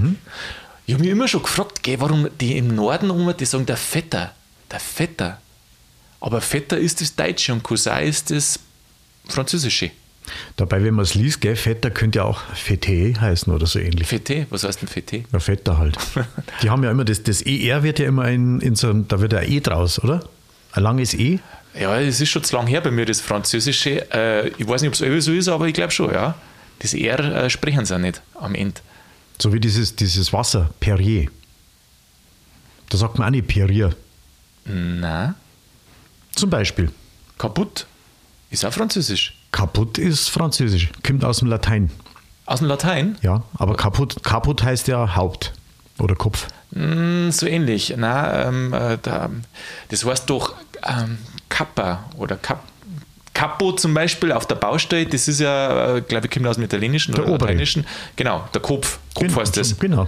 Ich 0.87 0.95
habe 0.95 1.03
mich 1.03 1.13
immer 1.13 1.29
schon 1.29 1.43
gefragt, 1.43 1.83
gell, 1.83 2.01
warum 2.01 2.29
die 2.41 2.57
im 2.57 2.75
Norden 2.75 3.11
um, 3.11 3.37
die 3.37 3.45
sagen 3.45 3.67
der 3.67 3.77
Vetter. 3.77 4.33
Der 4.71 4.81
Vetter. 4.81 5.39
Aber 6.21 6.41
Vetter 6.41 6.79
ist 6.79 7.01
das 7.01 7.15
Deutsche 7.15 7.53
und 7.53 7.63
Cousin 7.63 8.03
ist 8.03 8.31
das 8.31 8.59
Französische. 9.29 9.91
Dabei, 10.57 10.83
wenn 10.83 10.95
man 10.95 11.05
es 11.05 11.15
liest, 11.15 11.41
gell, 11.41 11.57
Vetter 11.57 11.91
könnte 11.91 12.19
ja 12.19 12.25
auch 12.25 12.41
Fete 12.55 13.21
heißen 13.21 13.53
oder 13.53 13.67
so 13.67 13.79
ähnlich. 13.79 14.09
Fete, 14.09 14.47
was 14.51 14.65
heißt 14.65 14.83
denn 14.83 14.89
Fete? 14.89 15.25
Ja, 15.33 15.39
Vetter 15.39 15.79
halt. 15.79 15.97
Die 16.63 16.71
haben 16.71 16.83
ja 16.83 16.91
immer, 16.91 17.05
das, 17.05 17.23
das 17.23 17.43
ER 17.43 17.83
wird 17.83 17.99
ja 17.99 18.07
immer 18.07 18.29
in, 18.29 18.61
in 18.61 18.75
so 18.75 18.91
einem, 18.91 19.07
da 19.09 19.21
wird 19.21 19.33
ja 19.33 19.43
E 19.43 19.61
draus, 19.61 20.03
oder? 20.03 20.29
Ein 20.73 20.83
langes 20.83 21.15
E? 21.15 21.39
Ja, 21.79 21.99
es 22.01 22.21
ist 22.21 22.31
schon 22.31 22.43
zu 22.43 22.57
lang 22.57 22.67
her 22.67 22.81
bei 22.81 22.91
mir, 22.91 23.05
das 23.05 23.21
Französische. 23.21 24.11
Äh, 24.13 24.49
ich 24.59 24.67
weiß 24.67 24.81
nicht, 24.81 24.89
ob 24.89 24.95
es 24.95 25.01
immer 25.01 25.21
so 25.21 25.33
ist, 25.33 25.49
aber 25.49 25.67
ich 25.69 25.75
glaube 25.75 25.93
schon, 25.93 26.13
ja. 26.13 26.35
Das 26.81 26.93
R 26.95 27.19
äh, 27.45 27.51
sprechen 27.51 27.85
sie 27.85 27.95
auch 27.95 27.99
nicht 27.99 28.21
am 28.35 28.55
Ende. 28.55 28.81
So 29.39 29.53
wie 29.53 29.61
dieses, 29.61 29.95
dieses 29.97 30.33
Wasser, 30.33 30.71
Perrier. 30.81 31.29
Da 32.89 32.99
sagt 32.99 33.19
man 33.19 33.29
auch 33.29 33.31
nicht 33.31 33.47
Perrier. 33.47 33.95
Na, 34.65 35.35
Zum 36.35 36.51
Beispiel. 36.51 36.91
kaputt. 37.39 37.87
Ist 38.51 38.65
auch 38.65 38.73
Französisch. 38.73 39.37
Kaputt 39.57 39.97
ist 39.97 40.29
Französisch, 40.29 40.91
kommt 41.03 41.25
aus 41.25 41.39
dem 41.39 41.49
Latein. 41.49 41.91
Aus 42.45 42.59
dem 42.59 42.69
Latein? 42.69 43.17
Ja, 43.23 43.43
aber 43.57 43.75
kaputt, 43.75 44.23
kaputt 44.23 44.63
heißt 44.63 44.87
ja 44.87 45.17
Haupt 45.17 45.55
oder 45.99 46.15
Kopf. 46.15 46.49
Hm, 46.75 47.33
so 47.33 47.47
ähnlich. 47.47 47.95
Na, 47.97 48.49
ähm, 48.49 48.75
äh, 48.75 48.99
da, 49.01 49.31
das 49.89 50.05
heißt 50.05 50.29
doch 50.29 50.53
ähm, 50.87 51.17
Kappa 51.49 52.05
oder 52.19 52.37
Kap 52.37 52.65
Capo 53.33 53.73
zum 53.73 53.95
Beispiel 53.95 54.31
auf 54.31 54.45
der 54.47 54.57
Baustelle, 54.57 55.07
das 55.07 55.27
ist 55.27 55.41
ja, 55.41 55.97
äh, 55.97 56.01
glaube 56.03 56.27
ich, 56.27 56.33
kommt 56.33 56.47
aus 56.47 56.57
dem 56.57 56.65
Italienischen 56.65 57.15
Der 57.15 57.25
oder 57.25 57.33
obere. 57.33 57.49
Lateinischen. 57.49 57.87
Genau, 58.15 58.47
der 58.53 58.61
Kopf. 58.61 58.99
Kopf 59.15 59.27
Genau, 59.27 59.41
heißt 59.41 59.57
das. 59.57 59.79
Genau. 59.79 60.07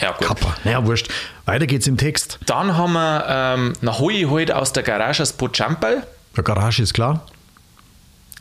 Ja, 0.00 0.12
gut. 0.12 0.24
Kappa. 0.24 0.54
Naja, 0.62 0.86
wurscht. 0.86 1.08
Weiter 1.46 1.66
geht's 1.66 1.88
im 1.88 1.96
Text. 1.96 2.38
Dann 2.46 2.76
haben 2.76 2.92
wir, 2.92 3.24
ähm, 3.28 3.72
ich 4.12 4.30
halt 4.30 4.52
aus 4.52 4.72
der 4.72 4.84
Garage 4.84 5.18
das 5.18 5.32
Pochampal. 5.32 6.06
Der 6.36 6.44
Garage 6.44 6.80
ist 6.80 6.94
klar. 6.94 7.26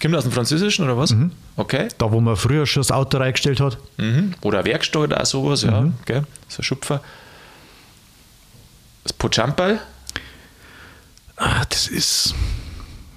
Kommt 0.01 0.15
aus 0.15 0.23
dem 0.23 0.31
Französischen 0.31 0.85
oder 0.85 0.97
was? 0.97 1.15
Okay. 1.55 1.87
Da, 1.97 2.11
wo 2.11 2.19
man 2.21 2.35
früher 2.35 2.65
schon 2.65 2.81
das 2.81 2.91
Auto 2.91 3.17
reingestellt 3.17 3.59
hat. 3.59 3.77
Mhm. 3.97 4.35
Oder 4.41 4.63
Werkstatt 4.65 5.01
oder 5.01 5.25
sowas, 5.25 5.63
ja. 5.63 5.91
Gell? 6.05 6.23
So 6.47 6.59
ein 6.59 6.63
Schupfer. 6.63 7.01
Das 9.03 9.13
Pochampal. 9.13 9.79
Ah, 11.37 11.63
das 11.69 11.87
ist. 11.87 12.33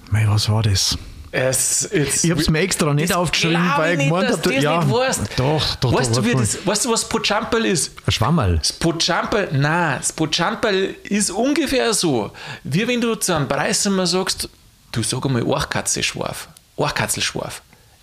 Mei, 0.09 0.25
was 0.27 0.49
war 0.49 0.63
das? 0.63 0.97
Es, 1.33 1.89
Ich 1.91 2.29
habe 2.29 2.41
es 2.41 2.49
mir 2.49 2.59
extra 2.59 2.93
nicht 2.93 3.13
aufgeschrieben, 3.13 3.71
weil 3.77 3.93
ich 3.93 3.93
ich 3.93 3.97
nicht, 3.99 4.09
gemeint 4.09 4.29
dass 4.29 4.37
habe, 4.39 4.53
ja, 4.55 4.83
nicht 4.83 4.93
weißt. 4.93 5.21
doch, 5.37 5.75
doch, 5.75 5.93
weißt, 5.93 6.17
doch, 6.17 6.21
du, 6.23 6.33
das, 6.37 6.67
weißt 6.67 6.85
du, 6.85 6.91
was 6.91 7.07
Pochampal 7.07 7.65
ist? 7.65 7.95
mal. 7.95 8.03
Ein 8.05 8.11
Schwammerl. 8.11 8.57
Das 8.57 8.73
Pochampal, 8.73 9.47
nein, 9.53 9.97
das 9.99 10.11
Pochampal 10.11 10.95
ist 11.03 11.31
ungefähr 11.31 11.93
so, 11.93 12.31
wie 12.65 12.85
wenn 12.85 12.99
du 12.99 13.15
zu 13.15 13.33
einem 13.33 13.47
Preis 13.47 13.85
mal 13.85 14.05
sagst, 14.07 14.49
du 14.91 15.03
sag 15.03 15.25
einmal 15.25 15.43
Orchkatzelschwarf. 15.43 16.49
Orchkatzelschwarf. 16.75 17.61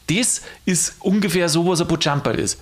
Das 0.08 0.42
ist 0.64 0.96
ungefähr 1.00 1.48
so, 1.48 1.66
was 1.66 1.80
ein 1.80 1.88
Pochampal 1.88 2.38
ist. 2.38 2.58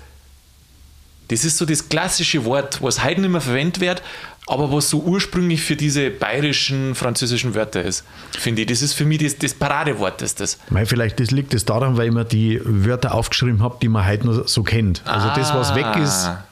Das 1.29 1.45
ist 1.45 1.59
so 1.59 1.65
das 1.67 1.89
klassische 1.89 2.45
Wort, 2.45 2.81
was 2.83 3.03
heute 3.03 3.21
nicht 3.21 3.31
mehr 3.31 3.41
verwendet 3.41 3.81
wird, 3.81 4.03
aber 4.47 4.71
was 4.73 4.91
so 4.91 5.01
ursprünglich 5.01 5.61
für 5.61 5.75
diese 5.75 6.11
bayerischen, 6.11 6.95
französischen 6.95 7.55
Wörter 7.57 7.83
ist. 7.83 8.05
Finde 8.39 8.63
ich. 8.63 8.69
Das 8.69 8.81
ist 8.81 8.93
für 8.93 9.05
mich 9.05 9.19
das, 9.19 9.37
das 9.37 9.53
Paradewort, 9.55 10.23
ist 10.23 10.39
das. 10.39 10.59
Mei, 10.71 10.87
vielleicht 10.87 11.19
das 11.19 11.33
liegt 11.33 11.53
es 11.53 11.65
daran, 11.65 11.97
weil 11.97 12.09
ich 12.09 12.15
mir 12.15 12.25
die 12.25 12.61
Wörter 12.65 13.13
aufgeschrieben 13.13 13.61
habe, 13.61 13.77
die 13.83 13.89
man 13.89 14.07
heute 14.07 14.27
noch 14.27 14.47
so 14.47 14.63
kennt. 14.63 15.03
Also 15.05 15.29
das, 15.35 15.53
was 15.53 15.75
weg 15.75 15.97
ist, 15.97 16.27
Ah. 16.27 16.45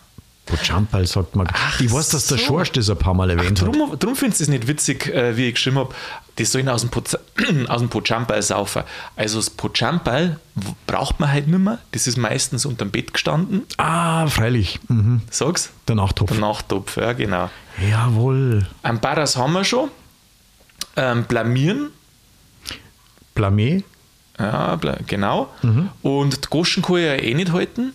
Pochampal 0.47 1.07
sagt 1.07 1.37
man. 1.37 1.49
ich 1.81 1.91
weiß, 1.91 2.11
dass 2.11 2.27
der 2.27 2.39
so. 2.39 2.45
Schorsch 2.45 2.73
das 2.73 2.91
ein 2.91 2.99
paar 2.99 3.15
Mal 3.15 3.31
erwähnt 3.31 3.61
hat. 3.63 3.67
Drum, 3.69 3.99
drum 3.99 4.15
findest 4.17 4.41
du 4.41 4.45
es 4.45 4.49
nicht 4.51 4.67
witzig, 4.67 5.07
äh, 5.09 5.37
wie 5.37 5.49
ich 5.49 5.55
geschrieben 5.55 5.79
habe, 5.79 5.95
die 6.39 6.45
sollen 6.45 6.69
aus 6.69 6.83
dem, 6.83 6.91
Poz 6.91 7.17
aus 7.69 7.81
dem 7.81 7.89
Pochampal 7.89 8.43
saufen. 8.43 8.83
Also 9.17 9.39
das 9.39 9.49
Pochampal 9.51 10.39
braucht 10.87 11.19
man 11.21 11.33
halt 11.33 11.47
nicht 11.49 11.59
mehr. 11.59 11.79
Das 11.93 12.07
ist 12.07 12.19
meistens 12.19 12.67
unterm 12.67 12.91
Bett 12.91 13.13
gestanden. 13.15 13.63
Ah, 13.79 14.27
freilich. 14.27 14.81
Mhm. 14.89 15.23
Sag's. 15.31 15.71
Der 15.89 15.95
Nachtopf. 15.97 16.31
Der 16.31 16.41
Nachttopf, 16.41 16.97
ja 16.99 17.13
genau. 17.15 17.49
Jawohl. 17.91 18.67
Ein 18.83 19.01
Barras 19.01 19.37
haben 19.37 19.53
wir 19.55 19.65
schon. 19.65 19.91
Ähm, 20.97 21.25
blamieren, 21.25 21.91
Blamé. 23.35 23.83
ja, 24.39 24.79
genau. 25.07 25.49
Mhm. 25.63 25.89
Und 26.03 26.45
die 26.45 26.49
Goschen 26.51 26.83
kann 26.83 26.97
ich 26.97 27.03
ja 27.05 27.15
eh 27.15 27.35
nicht 27.35 27.53
halten. 27.53 27.95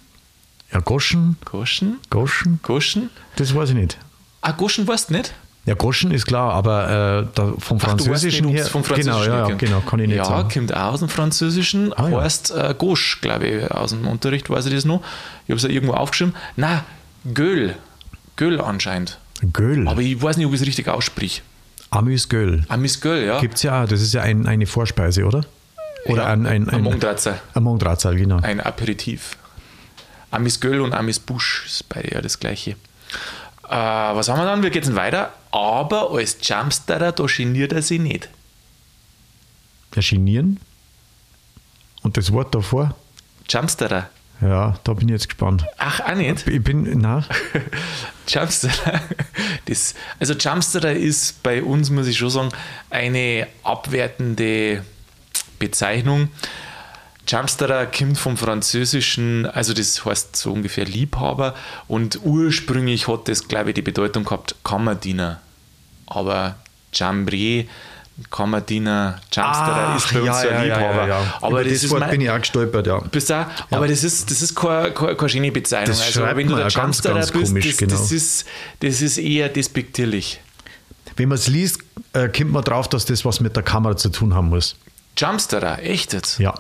Ja, 0.72 0.80
Goschen. 0.80 1.38
Goschen, 1.46 1.98
Goschen. 2.10 2.60
Goschen. 2.64 3.10
Das 3.38 3.56
weiß 3.56 3.70
ich 3.70 3.76
nicht. 3.76 3.98
Ah, 4.42 4.52
Goschen 4.52 4.88
weißt 4.88 5.10
du 5.10 5.14
nicht? 5.16 5.34
Ja, 5.66 5.74
Goschen 5.76 6.12
ist 6.12 6.26
klar, 6.26 6.54
aber 6.54 7.24
äh, 7.24 7.28
da, 7.36 7.54
vom 7.60 7.78
Ach, 7.82 7.94
du 7.94 7.98
weißt 7.98 8.06
Französischen 8.06 8.46
nicht, 8.48 8.56
her. 8.58 8.66
vom 8.66 8.84
Französischen 8.84 9.24
genau, 9.24 9.44
ja, 9.44 9.50
ja, 9.50 9.56
genau, 9.56 9.82
kann 9.82 10.00
ich 10.00 10.08
nicht 10.08 10.18
ja, 10.18 10.26
sagen. 10.26 10.50
kommt 10.52 10.74
auch 10.76 10.94
aus 10.94 11.00
dem 11.00 11.10
Französischen, 11.10 11.94
Ah, 11.94 12.10
ja. 12.10 12.22
heißt 12.22 12.52
äh, 12.52 12.74
Gauche, 12.78 13.18
glaube 13.22 13.48
ich, 13.48 13.72
aus 13.72 13.92
dem 13.92 14.08
Unterricht 14.08 14.50
weiß 14.50 14.66
ich 14.68 14.74
das 14.74 14.86
noch. 14.86 15.02
Ich 15.46 15.50
habe 15.52 15.58
es 15.58 15.64
ja 15.64 15.70
irgendwo 15.70 15.94
aufgeschrieben. 15.94 16.34
Na, 16.56 16.86
Göl. 17.34 17.76
Göl 18.36 18.62
anscheinend. 18.62 19.20
Göl. 19.54 19.88
Aber 19.88 20.02
ich 20.02 20.22
weiß 20.22 20.38
nicht, 20.38 20.46
ob 20.48 20.54
ich 20.54 20.62
es 20.62 20.68
richtig 20.68 20.88
aussprich. 20.88 21.44
Amüsgöl. 21.92 22.64
Ah, 22.70 22.78
Miss 22.78 23.02
Göl, 23.02 23.26
ja. 23.26 23.40
Gibt 23.40 23.56
es 23.56 23.64
ja 23.64 23.84
auch. 23.84 23.88
Das 23.88 24.02
ist 24.02 24.14
ja 24.14 24.22
ein, 24.22 24.46
eine 24.48 24.66
Vorspeise, 24.66 25.26
oder? 25.26 25.44
Oder 26.06 26.24
ja, 26.24 26.28
ein, 26.30 26.46
ein, 26.46 26.70
ein 26.70 26.76
ein, 26.76 26.84
Mondratzer. 26.84 27.40
ein 27.54 27.64
Mondratzer, 27.64 28.16
genau. 28.16 28.38
Ein 28.42 28.62
Aperitif. 28.62 29.38
Amis 30.32 30.60
Göl 30.60 30.82
und 30.82 30.94
Amis 30.94 31.20
Busch 31.20 31.66
ist 31.66 31.90
beide 31.90 32.14
ja 32.14 32.22
das 32.22 32.40
gleiche. 32.40 32.72
Äh, 32.72 32.76
was 33.70 34.30
haben 34.30 34.40
wir 34.40 34.46
dann? 34.46 34.64
Wir 34.64 34.70
gehen 34.70 34.96
weiter. 34.96 35.34
Aber 35.52 36.12
als 36.12 36.38
Jumpsterer, 36.42 37.12
da 37.12 37.26
geniert 37.26 37.74
er 37.74 37.82
sich 37.82 38.00
nicht. 38.00 38.30
Ja, 39.96 40.02
Genieren. 40.02 40.60
Und 42.04 42.18
das 42.18 42.32
Wort 42.32 42.54
davor? 42.56 42.96
Jumpsterer. 43.50 44.10
Ja, 44.42 44.80
da 44.84 44.94
bin 44.94 45.10
ich 45.10 45.14
jetzt 45.14 45.28
gespannt. 45.28 45.66
Ach, 45.78 46.00
auch 46.00 46.16
nicht? 46.16 46.48
Ich 46.48 46.64
bin, 46.64 47.00
na, 47.02 47.26
Jumpsterer, 48.28 49.02
das, 49.66 49.96
also 50.18 50.34
Jumpsterer 50.34 50.94
ist 50.94 51.44
bei 51.44 51.62
uns, 51.62 51.90
muss 51.90 52.08
ich 52.08 52.18
schon 52.18 52.30
sagen, 52.30 52.50
eine 52.90 53.48
abwertende 53.64 54.86
Bezeichnung. 55.58 56.30
Jumpsterer 57.30 57.86
kommt 57.86 58.18
vom 58.18 58.38
Französischen, 58.38 59.46
also 59.46 59.74
das 59.74 60.04
heißt 60.04 60.36
so 60.36 60.52
ungefähr 60.52 60.86
Liebhaber 60.86 61.54
und 61.88 62.20
ursprünglich 62.24 63.08
hat 63.08 63.28
das, 63.28 63.48
glaube 63.48 63.70
ich, 63.70 63.76
die 63.76 63.84
Bedeutung 63.84 64.24
gehabt 64.26 64.56
Kammerdiener. 64.64 65.40
Aber 66.08 66.56
Jambrier, 66.92 67.66
Kammerdiener, 68.32 69.20
Jumpsterer 69.32 69.96
ist 69.96 70.12
bei 70.12 70.22
uns 70.22 70.42
so 70.42 70.48
ein 70.50 70.64
Liebhaber. 70.64 71.26
Aber 71.42 71.50
Über 71.62 71.64
das, 71.64 71.74
das 71.74 71.84
ist 71.84 71.92
Wort 71.92 72.00
mein- 72.00 72.10
bin 72.10 72.22
ich 72.22 72.30
auch 72.32 72.40
gestolpert, 72.40 72.88
ja. 72.88 73.00
bist 73.00 73.30
du? 73.30 73.48
Aber 73.70 73.88
das 73.88 74.04
ist, 74.04 74.32
das 74.32 74.42
ist 74.42 74.56
keine, 74.56 74.92
keine, 74.92 75.16
keine 75.16 75.30
schöne 75.30 75.52
Bezeichnung. 75.52 75.96
Das 75.98 76.02
also, 76.18 76.36
wenn 76.36 76.48
du 76.48 76.56
der 76.56 76.68
ja 76.68 76.70
ganz, 76.70 76.76
Jumpsterer 76.76 77.14
ganz 77.14 77.32
bist, 77.32 77.46
komisch, 77.46 77.68
das, 77.68 77.78
genau. 77.78 77.92
das, 77.92 78.12
ist, 78.12 78.46
das 78.80 79.02
ist 79.02 79.18
eher 79.20 79.50
despektierlich. 79.50 80.42
Wenn 81.16 81.30
man 81.30 81.38
es 81.38 81.48
liest, 81.48 81.82
äh, 82.14 82.28
kommt 82.28 82.52
man 82.52 82.64
drauf, 82.64 82.88
dass 82.88 83.06
das 83.06 83.24
was 83.24 83.40
mit 83.40 83.56
der 83.56 83.64
Kamera 83.64 83.96
zu 83.96 84.10
tun 84.10 84.34
haben 84.34 84.50
muss. 84.50 84.76
Jumpsterer, 85.16 85.80
echt 85.84 86.14
jetzt? 86.14 86.40
Ja. 86.40 86.56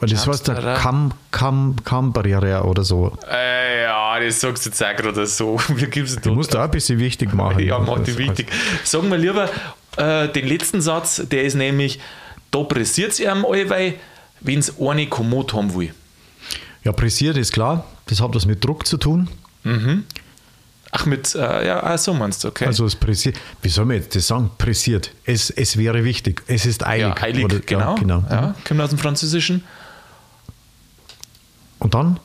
Weil 0.00 0.08
das 0.08 0.26
heißt 0.26 0.48
der. 0.48 0.74
Cam, 0.74 1.12
Cam, 1.30 1.76
Cambarriere 1.84 2.64
oder 2.64 2.82
so. 2.82 3.16
Äh, 3.30 3.82
ja, 3.84 4.18
das 4.18 4.40
sagst 4.40 4.66
du 4.66 4.70
jetzt 4.70 4.82
auch 4.82 4.96
gerade 4.96 5.26
so. 5.26 5.60
Wie 5.68 5.86
gibst 5.86 6.24
Du 6.24 6.34
musst 6.34 6.54
da 6.54 6.64
ein 6.64 6.70
bisschen 6.70 6.98
wichtig 6.98 7.32
machen. 7.34 7.60
Ja, 7.60 7.78
mach 7.78 8.00
die 8.00 8.16
wichtig. 8.18 8.48
Sagen 8.84 9.10
wir 9.10 9.18
lieber 9.18 9.48
äh, 9.96 10.28
den 10.28 10.46
letzten 10.48 10.80
Satz, 10.80 11.22
der 11.30 11.44
ist 11.44 11.54
nämlich, 11.54 12.00
da 12.50 12.62
pressiert 12.62 13.12
es 13.12 13.20
ihm 13.20 13.44
allweil, 13.44 13.94
wenn 14.40 14.58
es 14.58 14.80
eine 14.80 15.06
kommod 15.06 15.52
haben 15.52 15.74
will. 15.74 15.94
Ja, 16.84 16.92
pressiert 16.92 17.36
ist 17.36 17.52
klar. 17.52 17.84
Das 18.06 18.20
hat 18.20 18.34
was 18.34 18.46
mit 18.46 18.64
Druck 18.64 18.86
zu 18.86 18.96
tun. 18.96 19.28
Ach, 20.98 21.04
mit, 21.04 21.34
äh, 21.34 21.66
ja, 21.66 21.82
ah, 21.82 21.98
so 21.98 22.14
meinst 22.14 22.42
du, 22.42 22.48
okay. 22.48 22.64
Also 22.64 22.86
es 22.86 22.96
pressiert. 22.96 23.36
Wie 23.60 23.68
soll 23.68 23.84
man 23.84 23.96
jetzt 23.96 24.16
das 24.16 24.26
sagen? 24.28 24.50
Pressiert. 24.56 25.10
Es, 25.26 25.50
es 25.50 25.76
wäre 25.76 26.04
wichtig. 26.04 26.42
Es 26.46 26.64
ist 26.64 26.86
eilig. 26.86 27.14
ja, 27.14 27.20
heilig, 27.20 27.44
Oder- 27.44 27.58
genau. 27.60 27.94
Ja, 27.96 28.00
genau. 28.00 28.24
Ja, 28.30 28.54
kommt 28.66 28.80
aus 28.80 28.90
dem 28.90 28.98
Französischen. 28.98 29.62
Und 31.78 31.92
dann? 31.92 32.18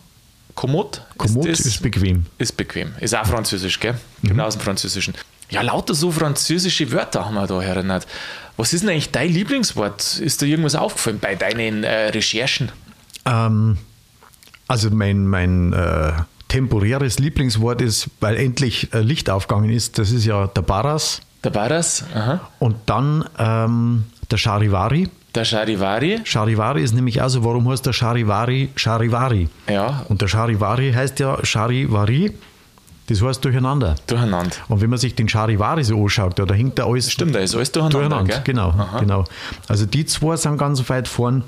Kommod. 0.55 1.01
Kommod 1.17 1.47
das- 1.49 1.61
ist 1.61 1.81
bequem. 1.81 2.25
Ist 2.37 2.55
bequem. 2.55 2.93
Ist 2.99 3.13
auch 3.15 3.25
französisch, 3.25 3.79
gell? 3.79 3.95
Mhm. 4.21 4.29
Genau 4.29 4.45
aus 4.45 4.55
dem 4.57 4.61
Französischen. 4.61 5.13
Ja, 5.49 5.61
lauter 5.61 5.93
so 5.93 6.11
französische 6.11 6.91
Wörter 6.93 7.25
haben 7.25 7.33
wir 7.35 7.47
da, 7.47 7.57
Renat. 7.59 8.07
Was 8.55 8.71
ist 8.73 8.81
denn 8.83 8.89
eigentlich 8.91 9.11
dein 9.11 9.31
Lieblingswort? 9.33 10.19
Ist 10.19 10.41
dir 10.41 10.45
irgendwas 10.45 10.75
aufgefallen 10.75 11.19
bei 11.19 11.35
deinen 11.35 11.83
äh, 11.83 12.07
Recherchen? 12.09 12.71
Ähm, 13.25 13.77
also 14.67 14.89
mein, 14.91 15.27
mein 15.27 15.73
äh, 15.73 16.13
temporäres 16.51 17.17
Lieblingswort 17.20 17.81
ist, 17.81 18.10
weil 18.20 18.36
endlich 18.36 18.93
äh, 18.93 19.00
Licht 19.00 19.29
aufgegangen 19.29 19.70
ist, 19.70 19.98
das 19.98 20.12
ist 20.12 20.25
ja 20.25 20.48
der 20.48 20.62
Barras 20.62 21.22
Der 21.43 21.50
Barras, 21.50 22.03
aha. 22.13 22.41
und 22.60 22.75
dann 22.88 23.24
ähm, 23.39 24.03
der 24.29 24.38
Charivari. 24.38 25.08
der 25.34 25.46
Charivari, 25.46 26.20
Charivari 26.25 26.81
ist 26.84 26.93
nämlich 26.93 27.22
also, 27.22 27.43
warum 27.46 27.70
heißt 27.70 27.86
der 27.86 27.93
Charivari 27.93 28.70
Charivari? 28.75 29.48
ja, 29.70 30.05
Und 30.10 30.22
der 30.22 30.27
Charivari 30.27 30.91
heißt 30.91 31.20
ja 31.20 31.38
Charivari, 31.43 32.34
das 33.08 33.22
heißt 33.22 33.43
durcheinander. 33.46 33.96
durcheinander. 34.08 34.55
Und 34.67 34.81
wenn 34.81 34.89
man 34.89 35.00
sich 35.00 35.15
den 35.15 35.27
Charivari 35.29 35.84
so 35.86 36.01
anschaut, 36.03 36.38
ja, 36.38 36.46
da 36.46 36.53
hängt 36.53 36.77
da 36.79 36.86
alles 36.86 37.10
Stimmt, 37.12 37.34
da 37.34 37.39
ist 37.39 37.55
alles 37.55 37.72
durcheinander, 37.72 38.00
durcheinander. 38.10 38.41
Genau, 38.43 38.70
Aha. 38.72 39.00
genau. 39.00 39.24
Also 39.70 39.86
die 39.86 40.05
zwei 40.05 40.36
sind 40.36 40.58
ganz 40.58 40.88
weit 40.89 41.08
vorn. 41.08 41.43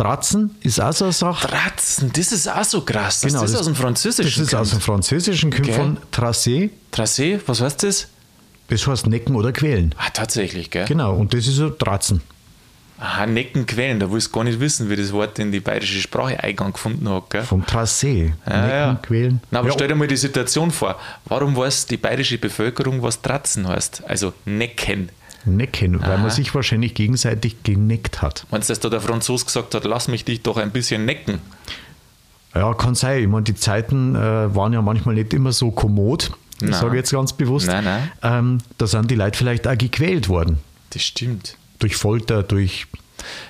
Dratzen 0.00 0.56
ist 0.62 0.80
auch 0.80 0.92
so 0.92 1.04
eine 1.04 1.12
Sache. 1.12 1.46
Tratzen, 1.48 2.10
das 2.14 2.32
ist 2.32 2.48
auch 2.48 2.64
so 2.64 2.80
krass. 2.80 3.20
Das 3.20 3.32
Genau, 3.32 3.44
ist 3.44 3.52
das- 3.52 3.60
aus 3.60 3.66
dem 3.66 3.74
Französischen. 3.74 4.42
Das 4.42 4.48
ist 4.48 4.54
aus 4.54 4.68
dem 4.70 4.74
kommt. 4.76 4.84
Französischen, 4.84 5.50
kommt 5.50 5.68
Okay. 5.68 5.74
von 5.76 5.98
Tracé. 6.12 6.70
Tracé, 6.92 7.38
was 7.46 7.60
heißt 7.60 7.82
das? 7.82 8.08
Das 8.68 8.86
heißt 8.86 9.06
necken 9.08 9.34
oder 9.34 9.52
quälen. 9.52 9.94
Ah, 9.98 10.10
tatsächlich, 10.10 10.70
gell? 10.70 10.86
Genau, 10.86 11.14
und 11.16 11.34
das 11.34 11.46
ist 11.46 11.56
so 11.56 11.68
Tratzen. 11.70 12.22
Aha, 12.98 13.24
Necken 13.26 13.64
quälen, 13.66 13.98
da 13.98 14.10
willst 14.12 14.28
du 14.28 14.32
gar 14.32 14.44
nicht 14.44 14.60
wissen, 14.60 14.90
wie 14.90 14.96
das 14.96 15.10
Wort 15.12 15.38
in 15.38 15.50
die 15.52 15.60
bayerische 15.60 16.00
Sprache 16.00 16.38
Eingang 16.42 16.72
gefunden 16.74 17.08
hat, 17.08 17.30
gell? 17.30 17.42
Vom 17.42 17.62
Tracé. 17.64 18.32
Ja, 18.46 18.68
ja. 18.68 18.94
quälen. 19.02 19.40
Na, 19.50 19.60
aber 19.60 19.68
ja, 19.68 19.74
stell 19.74 19.88
dir 19.88 19.94
mal 19.94 20.06
die 20.06 20.18
Situation 20.18 20.70
vor. 20.70 20.96
Warum 21.24 21.56
weiß 21.56 21.86
die 21.86 21.96
bayerische 21.96 22.36
Bevölkerung, 22.38 23.02
was 23.02 23.20
Tratzen 23.22 23.66
heißt? 23.66 24.02
Also 24.06 24.34
Necken. 24.44 25.08
Necken, 25.44 26.00
weil 26.02 26.18
man 26.18 26.30
sich 26.30 26.54
wahrscheinlich 26.54 26.94
gegenseitig 26.94 27.62
geneckt 27.62 28.20
hat. 28.20 28.46
Meinst 28.50 28.68
du, 28.68 28.72
dass 28.72 28.80
da 28.80 28.88
der 28.90 29.00
Franzos 29.00 29.46
gesagt 29.46 29.74
hat, 29.74 29.84
lass 29.84 30.08
mich 30.08 30.24
dich 30.24 30.42
doch 30.42 30.56
ein 30.56 30.70
bisschen 30.70 31.04
necken? 31.04 31.38
Ja, 32.54 32.74
kann 32.74 32.94
sein. 32.94 33.22
Ich 33.22 33.28
meine, 33.28 33.44
die 33.44 33.54
Zeiten 33.54 34.16
äh, 34.16 34.54
waren 34.54 34.72
ja 34.72 34.82
manchmal 34.82 35.14
nicht 35.14 35.32
immer 35.32 35.52
so 35.52 35.70
kommod. 35.70 36.32
Ich 36.56 36.68
Nein. 36.68 36.72
sage 36.80 36.96
jetzt 36.96 37.12
ganz 37.12 37.32
bewusst. 37.32 37.68
Nein, 37.68 37.84
nein. 37.84 38.10
Ähm, 38.22 38.58
da 38.76 38.86
sind 38.86 39.10
die 39.10 39.14
Leute 39.14 39.38
vielleicht 39.38 39.66
auch 39.66 39.78
gequält 39.78 40.28
worden. 40.28 40.58
Das 40.90 41.02
stimmt. 41.02 41.56
Durch 41.78 41.96
Folter, 41.96 42.42
durch. 42.42 42.86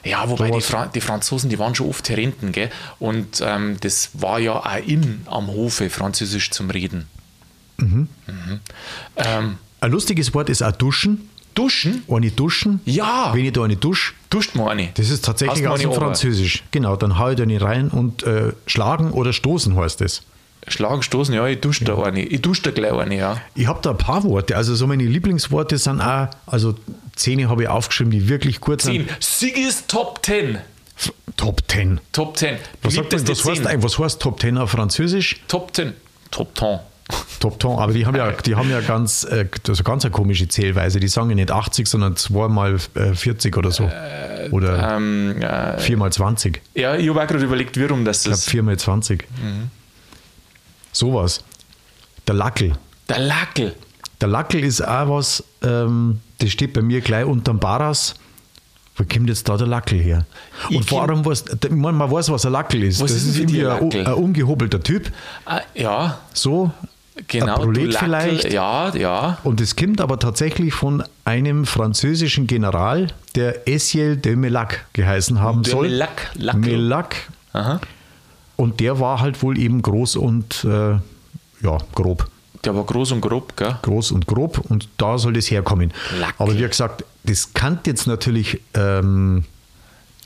Ja, 0.04 0.28
wobei 0.28 0.50
die. 0.50 0.60
Fra 0.60 0.86
die 0.86 1.00
Franzosen, 1.00 1.50
die 1.50 1.58
waren 1.58 1.74
schon 1.74 1.88
oft 1.88 2.08
Herenten, 2.08 2.52
gell? 2.52 2.70
Und 2.98 3.40
ähm, 3.44 3.78
das 3.80 4.10
war 4.14 4.38
ja 4.38 4.52
auch 4.52 4.86
in 4.86 5.22
am 5.26 5.48
Hofe, 5.48 5.90
Französisch 5.90 6.50
zum 6.50 6.70
Reden. 6.70 7.06
Mhm. 7.78 8.08
Ähm, 9.16 9.56
Ein 9.80 9.90
lustiges 9.90 10.34
Wort 10.34 10.50
ist 10.50 10.62
auch 10.62 10.72
Duschen. 10.72 11.29
Duschen? 11.54 12.02
Eine 12.08 12.30
Duschen. 12.30 12.80
Ja. 12.84 13.30
Wenn 13.34 13.44
ich 13.44 13.52
da 13.52 13.62
eine 13.64 13.76
Dusche, 13.76 14.12
Duscht 14.30 14.54
mal 14.54 14.70
eine. 14.70 14.90
das 14.94 15.10
ist 15.10 15.24
tatsächlich 15.24 15.66
aus 15.66 15.80
dem 15.80 15.90
eine 15.90 15.98
Französisch. 15.98 16.62
Genau, 16.70 16.96
dann 16.96 17.18
hau 17.18 17.30
ich 17.30 17.36
da 17.36 17.46
nicht 17.46 17.62
rein 17.62 17.88
und 17.88 18.22
äh, 18.22 18.52
schlagen 18.66 19.10
oder 19.12 19.32
stoßen 19.32 19.76
heißt 19.76 20.00
es. 20.02 20.22
Schlagen, 20.68 21.02
stoßen, 21.02 21.34
ja, 21.34 21.46
ich 21.46 21.60
dusche 21.60 21.84
da 21.84 22.00
eine. 22.02 22.22
Ich 22.22 22.42
dusche 22.42 22.62
da 22.62 22.70
gleich 22.70 22.92
eine, 22.92 23.16
ja. 23.16 23.40
Ich 23.54 23.66
habe 23.66 23.80
da 23.82 23.90
ein 23.90 23.98
paar 23.98 24.22
Worte. 24.24 24.56
Also 24.56 24.74
so 24.74 24.86
meine 24.86 25.04
Lieblingsworte 25.04 25.78
sind 25.78 26.00
auch, 26.00 26.28
also 26.46 26.74
Zehn 27.16 27.48
habe 27.48 27.62
ich 27.62 27.68
aufgeschrieben, 27.68 28.10
die 28.10 28.28
wirklich 28.28 28.60
kurz 28.60 28.84
Zehn. 28.84 29.06
sind. 29.08 29.22
Sigis 29.22 29.86
Top 29.86 30.20
10. 30.24 30.58
Top 31.36 31.62
10. 31.68 31.98
Top 32.12 32.36
10. 32.36 32.56
Was, 32.82 32.94
sagt 32.94 33.12
man, 33.12 33.22
was, 33.28 33.44
heißt, 33.44 33.56
10. 33.56 33.66
eigentlich- 33.66 33.82
was 33.84 33.98
heißt 33.98 34.20
Top 34.20 34.40
10 34.40 34.58
auf 34.58 34.70
Französisch? 34.70 35.40
Top 35.48 35.74
10. 35.74 35.94
Top 36.30 36.56
10. 36.56 36.78
Top 37.40 37.60
10, 37.60 37.70
aber 37.72 37.92
die 37.92 38.06
haben 38.06 38.16
ja, 38.16 38.32
die 38.32 38.54
haben 38.54 38.70
ja 38.70 38.80
ganz, 38.80 39.24
äh, 39.24 39.46
also 39.68 39.82
ganz 39.82 40.04
eine 40.04 40.12
komische 40.12 40.48
Zählweise. 40.48 41.00
Die 41.00 41.08
sagen 41.08 41.30
ja 41.30 41.36
nicht 41.36 41.50
80, 41.50 41.86
sondern 41.86 42.16
2 42.16 42.48
mal 42.48 42.76
äh, 42.94 43.14
40 43.14 43.56
oder 43.56 43.70
so. 43.70 43.90
Oder 44.50 44.96
Ähm, 44.96 45.40
äh, 45.40 45.78
4 45.78 45.96
mal 45.96 46.12
20. 46.12 46.60
Ich 46.74 46.82
ja, 46.82 46.96
ich 46.96 47.08
habe 47.08 47.22
auch 47.22 47.26
gerade 47.26 47.44
überlegt, 47.44 47.76
wie 47.78 47.84
rum 47.84 48.04
das 48.04 48.24
glaube 48.24 48.34
ist. 48.36 48.48
4 48.50 48.62
mal 48.62 48.78
20. 48.78 49.26
Sowas. 50.92 51.42
Der 52.26 52.34
Lackel. 52.34 52.72
Der 53.08 53.18
Lackel. 53.18 53.74
Der 54.20 54.28
Lackel 54.28 54.62
ist 54.64 54.86
auch 54.86 55.08
was, 55.08 55.42
ähm, 55.62 56.20
das 56.38 56.50
steht 56.50 56.72
bei 56.74 56.82
mir 56.82 57.00
gleich 57.00 57.24
unterm 57.24 57.58
Baras. 57.58 58.14
Wo 58.96 59.04
kommt 59.04 59.28
jetzt 59.30 59.48
da 59.48 59.56
der 59.56 59.66
Lackel 59.66 59.98
her? 59.98 60.26
Ich 60.68 60.76
Und 60.76 60.84
vor 60.84 61.02
allem, 61.02 61.24
was, 61.24 61.44
ich 61.46 61.70
meine, 61.70 61.96
man 61.96 62.10
weiß, 62.10 62.30
was 62.30 62.44
ein 62.44 62.52
Lackel 62.52 62.82
ist. 62.82 63.00
Was 63.00 63.12
das 63.12 63.22
ist 63.22 63.28
ist 63.28 63.38
irgendwie 63.38 63.66
ein, 63.66 64.06
ein 64.06 64.12
ungehobelter 64.12 64.82
Typ. 64.82 65.10
Ah, 65.46 65.60
ja, 65.74 66.18
So, 66.34 66.70
genau. 67.28 67.56
ein 67.56 67.62
Prolet 67.62 67.94
vielleicht. 67.94 68.52
Ja, 68.52 68.94
ja. 68.94 69.38
Und 69.44 69.60
es 69.60 69.76
kommt 69.76 70.00
aber 70.00 70.18
tatsächlich 70.18 70.74
von 70.74 71.02
einem 71.24 71.66
französischen 71.66 72.46
General, 72.46 73.08
der 73.34 73.68
Essiel 73.68 74.16
de 74.16 74.36
Melac 74.36 74.86
geheißen 74.92 75.40
haben 75.40 75.62
De 75.62 75.72
soll. 75.72 75.88
Melac, 75.88 76.30
Lackel. 76.34 76.60
Melac. 76.60 77.16
Aha. 77.52 77.80
Und 78.56 78.80
der 78.80 79.00
war 79.00 79.20
halt 79.20 79.42
wohl 79.42 79.58
eben 79.58 79.80
groß 79.82 80.16
und 80.16 80.64
äh, 80.64 80.92
ja, 81.62 81.78
grob. 81.94 82.28
Der 82.64 82.74
war 82.76 82.84
groß 82.84 83.12
und 83.12 83.22
grob, 83.22 83.56
gell? 83.56 83.76
Groß 83.82 84.12
und 84.12 84.26
grob 84.26 84.58
und 84.68 84.88
da 84.98 85.16
soll 85.16 85.32
das 85.32 85.50
herkommen. 85.50 85.92
Lackel. 86.18 86.34
Aber 86.38 86.54
wie 86.54 86.66
gesagt, 86.66 87.04
das 87.24 87.54
kann 87.54 87.78
jetzt 87.86 88.06
natürlich 88.06 88.60
ähm, 88.74 89.44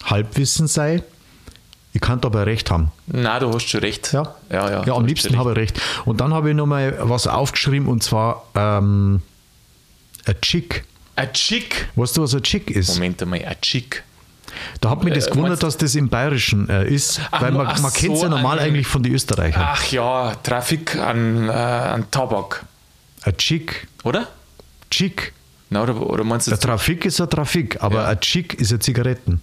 Halbwissen 0.04 0.66
sein. 0.66 1.02
Ich 1.96 2.00
kann 2.00 2.20
aber 2.24 2.44
recht 2.44 2.70
haben. 2.72 2.90
Na, 3.06 3.38
du 3.38 3.52
hast 3.54 3.68
schon 3.70 3.80
recht. 3.80 4.12
Ja, 4.12 4.34
ja. 4.50 4.68
ja, 4.70 4.84
ja 4.84 4.94
am 4.94 5.06
liebsten 5.06 5.38
habe 5.38 5.52
ich 5.52 5.56
recht. 5.56 5.80
Und 6.04 6.20
dann 6.20 6.34
habe 6.34 6.50
ich 6.50 6.56
nochmal 6.56 6.96
was 7.00 7.26
aufgeschrieben 7.28 7.88
und 7.88 8.02
zwar 8.02 8.42
ähm, 8.56 9.22
ein 10.26 10.40
Chick. 10.42 10.84
Ein 11.16 11.32
Chick. 11.32 11.88
Weißt 11.94 12.16
du, 12.16 12.22
was 12.22 12.34
ein 12.34 12.42
Chick 12.42 12.70
ist? 12.72 12.94
Moment 12.94 13.22
einmal, 13.22 13.44
ein 13.44 13.60
Chick. 13.60 14.02
Da 14.80 14.90
hat 14.90 15.04
mich 15.04 15.14
das 15.14 15.28
Äh, 15.28 15.30
gewundert, 15.30 15.62
dass 15.62 15.76
das 15.76 15.94
im 15.94 16.08
Bayerischen 16.08 16.68
äh, 16.68 16.84
ist, 16.88 17.20
Ach, 17.30 17.42
weil 17.42 17.52
man, 17.52 17.66
man 17.66 17.92
kennt 17.92 18.14
es 18.14 18.22
ja 18.22 18.28
so, 18.28 18.28
normal 18.28 18.58
ein- 18.58 18.66
eigentlich 18.66 18.86
von 18.88 19.02
den 19.02 19.14
Österreichern. 19.14 19.62
Ach 19.64 19.84
ja, 19.92 20.34
Trafik 20.42 20.96
an, 20.96 21.48
äh, 21.48 21.52
an 21.52 22.10
Tabak, 22.10 22.64
Ein 23.22 23.36
Chick, 23.36 23.86
oder? 24.02 24.26
Chick. 24.90 25.32
Na, 25.70 25.82
oder, 25.82 26.00
oder 26.00 26.24
meinst 26.24 26.46
du 26.48 26.50
Der? 26.50 26.58
Trafik 26.60 27.04
ist 27.04 27.20
ein 27.20 27.30
Trafik, 27.30 27.80
aber 27.82 28.02
Ja. 28.02 28.08
ein 28.08 28.20
Chick 28.20 28.54
ist 28.54 28.72
ein 28.72 28.80
Zigaretten. 28.80 29.40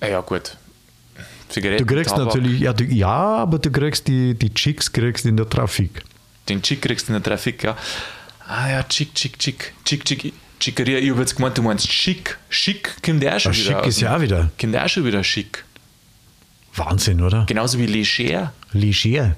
Ja, 0.00 0.20
gut. 0.20 0.56
Zigaretten, 1.48 1.86
Du 1.86 1.94
kriegst 1.94 2.10
Tabak. 2.10 2.26
natürlich, 2.34 2.60
ja, 2.60 2.72
du, 2.72 2.84
ja, 2.84 3.08
aber 3.08 3.58
du 3.58 3.70
kriegst 3.70 4.06
die, 4.08 4.34
die 4.34 4.52
Chicks 4.52 4.92
kriegst 4.92 5.24
in 5.26 5.36
der 5.36 5.48
Trafik. 5.48 6.02
Den 6.48 6.62
Chick 6.62 6.82
kriegst 6.82 7.08
du 7.08 7.12
in 7.14 7.22
der 7.22 7.22
Trafik, 7.22 7.62
ja. 7.64 7.76
Ah 8.46 8.70
ja, 8.70 8.82
Chick, 8.84 9.14
Chick, 9.14 9.38
Chick. 9.38 9.72
Chick, 9.84 10.04
Chick. 10.04 10.32
Chickeria, 10.60 10.98
ich 10.98 11.10
habe 11.10 11.20
jetzt 11.20 11.36
gemeint, 11.36 11.56
du 11.56 11.62
meinst 11.62 11.90
Schick. 11.90 12.36
Schick 12.48 12.96
kommt 13.04 13.22
der 13.22 13.36
auch 13.36 13.40
schon 13.40 13.52
Ein 13.52 13.58
wieder. 13.58 13.64
Schick 13.66 13.76
aus 13.76 13.86
ist 13.88 14.00
ja 14.00 14.16
auch 14.16 14.20
wieder. 14.20 14.50
Kommt 14.60 14.74
der 14.74 14.84
auch 14.84 14.88
schon 14.88 15.04
wieder 15.04 15.22
schick. 15.22 15.64
Wahnsinn, 16.74 17.20
oder? 17.22 17.44
Genauso 17.46 17.78
wie 17.78 17.86
leger. 17.86 18.52
Leger. 18.72 19.36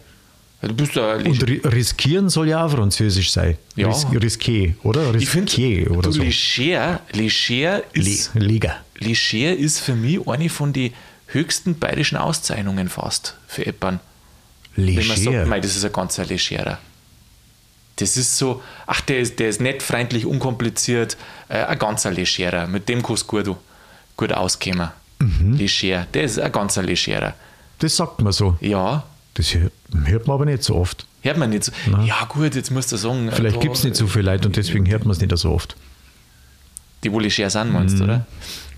Du 0.63 0.75
bist 0.75 0.95
ja 0.95 1.15
Und 1.15 1.49
ri 1.49 1.61
riskieren 1.65 2.29
soll 2.29 2.49
ja 2.49 2.65
auch 2.67 2.71
französisch 2.71 3.31
sein. 3.33 3.57
Ja. 3.77 3.89
Ris 3.89 4.05
risqué, 4.07 4.75
oder? 4.83 5.15
Riskier 5.15 5.91
oder 5.91 6.11
du, 6.11 6.13
so. 6.13 6.23
leger, 6.23 7.01
leger 7.13 7.83
Le 7.95 8.03
ist, 8.03 8.35
Leger. 8.35 8.77
leger 8.99 9.57
ist 9.57 9.81
für 9.81 9.95
mich 9.95 10.27
eine 10.29 10.51
von 10.51 10.73
den 10.75 10.93
höchsten 11.33 11.79
bayerischen 11.79 12.17
Auszeichnungen 12.19 12.89
fast 12.89 13.37
für 13.47 13.67
Eppern. 13.67 14.01
Wenn 14.77 14.95
man 14.95 15.05
sagt, 15.05 15.19
Leger. 15.19 15.47
mei, 15.47 15.61
das 15.61 15.77
ist 15.77 15.85
ein 15.85 15.93
ganzer 15.93 16.25
legerer. 16.25 16.79
Das 17.97 18.17
ist 18.17 18.39
so, 18.39 18.63
ach, 18.87 19.01
der 19.03 19.19
ist, 19.21 19.39
der 19.39 19.49
ist 19.51 19.61
nett, 19.61 19.83
freundlich, 19.83 20.25
unkompliziert, 20.25 21.17
äh, 21.49 21.65
ein 21.65 21.79
ganzer 21.79 22.11
legerer. 22.11 22.67
Mit 22.67 22.89
dem 22.89 23.03
kannst 23.03 23.25
du 23.31 23.43
gut, 23.43 23.57
gut 24.17 24.33
auskommen. 24.33 24.89
Mhm. 25.19 25.55
Leger, 25.57 26.07
der 26.15 26.23
ist 26.23 26.39
ein 26.39 26.51
ganzer 26.51 26.83
legerer. 26.83 27.35
Das 27.81 27.97
sagt 27.97 28.23
man 28.23 28.33
so. 28.33 28.57
Ja, 28.61 29.05
Das 29.35 29.55
hört, 29.55 29.73
hört 30.05 30.27
man 30.27 30.35
aber 30.35 30.45
nicht 30.47 30.63
so 30.63 30.77
oft. 30.77 31.05
hört 31.23 31.37
man 31.37 31.51
nicht 31.51 31.65
so. 31.65 31.73
Ja, 32.05 32.25
gut, 32.27 32.55
jetzt 32.55 32.71
musst 32.71 32.91
du 32.93 32.97
sagen. 32.97 33.29
äh, 33.29 33.33
Vielleicht 33.33 33.57
da- 33.57 33.61
gibt 33.61 33.77
es 33.77 33.85
nicht 33.85 33.97
so 33.97 34.07
viele 34.07 34.31
Leute 34.33 34.49
und 34.49 34.57
deswegen 34.57 34.89
hört 34.89 35.05
man 35.05 35.13
es 35.13 35.21
nicht 35.21 35.37
so 35.37 35.51
oft. 35.51 35.77
Die 37.03 37.13
wohl 37.13 37.23
leger 37.23 37.49
sind, 37.51 37.73
meinst 37.73 37.95
Mhm. 37.95 37.99
du, 37.99 38.05
oder? 38.05 38.27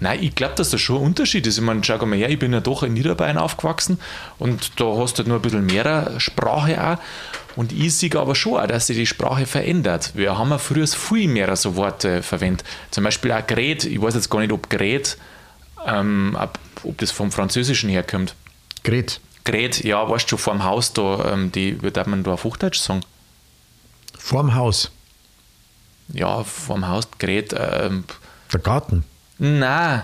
Nein, 0.00 0.22
ich 0.22 0.34
glaube, 0.34 0.54
dass 0.56 0.70
das 0.70 0.80
schon 0.80 0.96
ein 0.96 1.02
Unterschied 1.02 1.46
ist. 1.46 1.58
Ich 1.58 1.64
meine, 1.64 1.82
schau 1.84 2.04
mal 2.06 2.16
her, 2.18 2.28
ich 2.28 2.38
bin 2.38 2.52
ja 2.52 2.60
doch 2.60 2.82
in 2.82 2.92
Niederbayern 2.94 3.38
aufgewachsen 3.38 3.98
und 4.38 4.80
da 4.80 4.84
hast 4.96 5.14
du 5.14 5.18
halt 5.18 5.28
nur 5.28 5.36
ein 5.38 5.42
bisschen 5.42 5.66
mehr 5.66 6.12
Sprache 6.18 6.84
auch. 6.84 6.98
Und 7.56 7.70
ich 7.72 7.94
sehe 7.94 8.10
aber 8.16 8.34
schon 8.34 8.58
auch, 8.58 8.66
dass 8.66 8.86
sich 8.86 8.96
die 8.96 9.06
Sprache 9.06 9.46
verändert. 9.46 10.12
Wir 10.14 10.38
haben 10.38 10.50
ja 10.50 10.58
früher 10.58 10.86
viel 10.86 11.28
mehr 11.28 11.54
so 11.56 11.76
Worte 11.76 12.22
verwendet. 12.22 12.64
Zum 12.90 13.04
Beispiel 13.04 13.30
auch 13.32 13.46
Gerät. 13.46 13.84
Ich 13.84 14.00
weiß 14.00 14.14
jetzt 14.14 14.30
gar 14.30 14.40
nicht, 14.40 14.52
ob 14.52 14.70
Gerät, 14.70 15.18
ähm, 15.86 16.36
ob, 16.40 16.58
das 16.98 17.10
vom 17.10 17.30
Französischen 17.30 17.90
herkommt. 17.90 18.34
Gret. 18.84 19.20
Gerät, 19.44 19.84
ja, 19.84 20.08
weißt 20.08 20.24
du 20.26 20.30
schon, 20.30 20.38
vorm 20.38 20.64
Haus 20.64 20.92
da, 20.92 21.32
ähm, 21.32 21.52
die, 21.52 21.80
wie 21.82 21.90
darf 21.90 22.06
man 22.06 22.22
da 22.22 22.32
auf 22.32 22.44
Hochdeutsch 22.44 22.78
sagen? 22.78 23.00
Vorm 24.18 24.54
Haus. 24.54 24.90
Ja, 26.08 26.44
vorm 26.44 26.86
Haus, 26.88 27.08
Gerät, 27.18 27.54
ähm, 27.58 28.04
Der 28.52 28.60
Garten. 28.60 29.04
nein, 29.38 30.02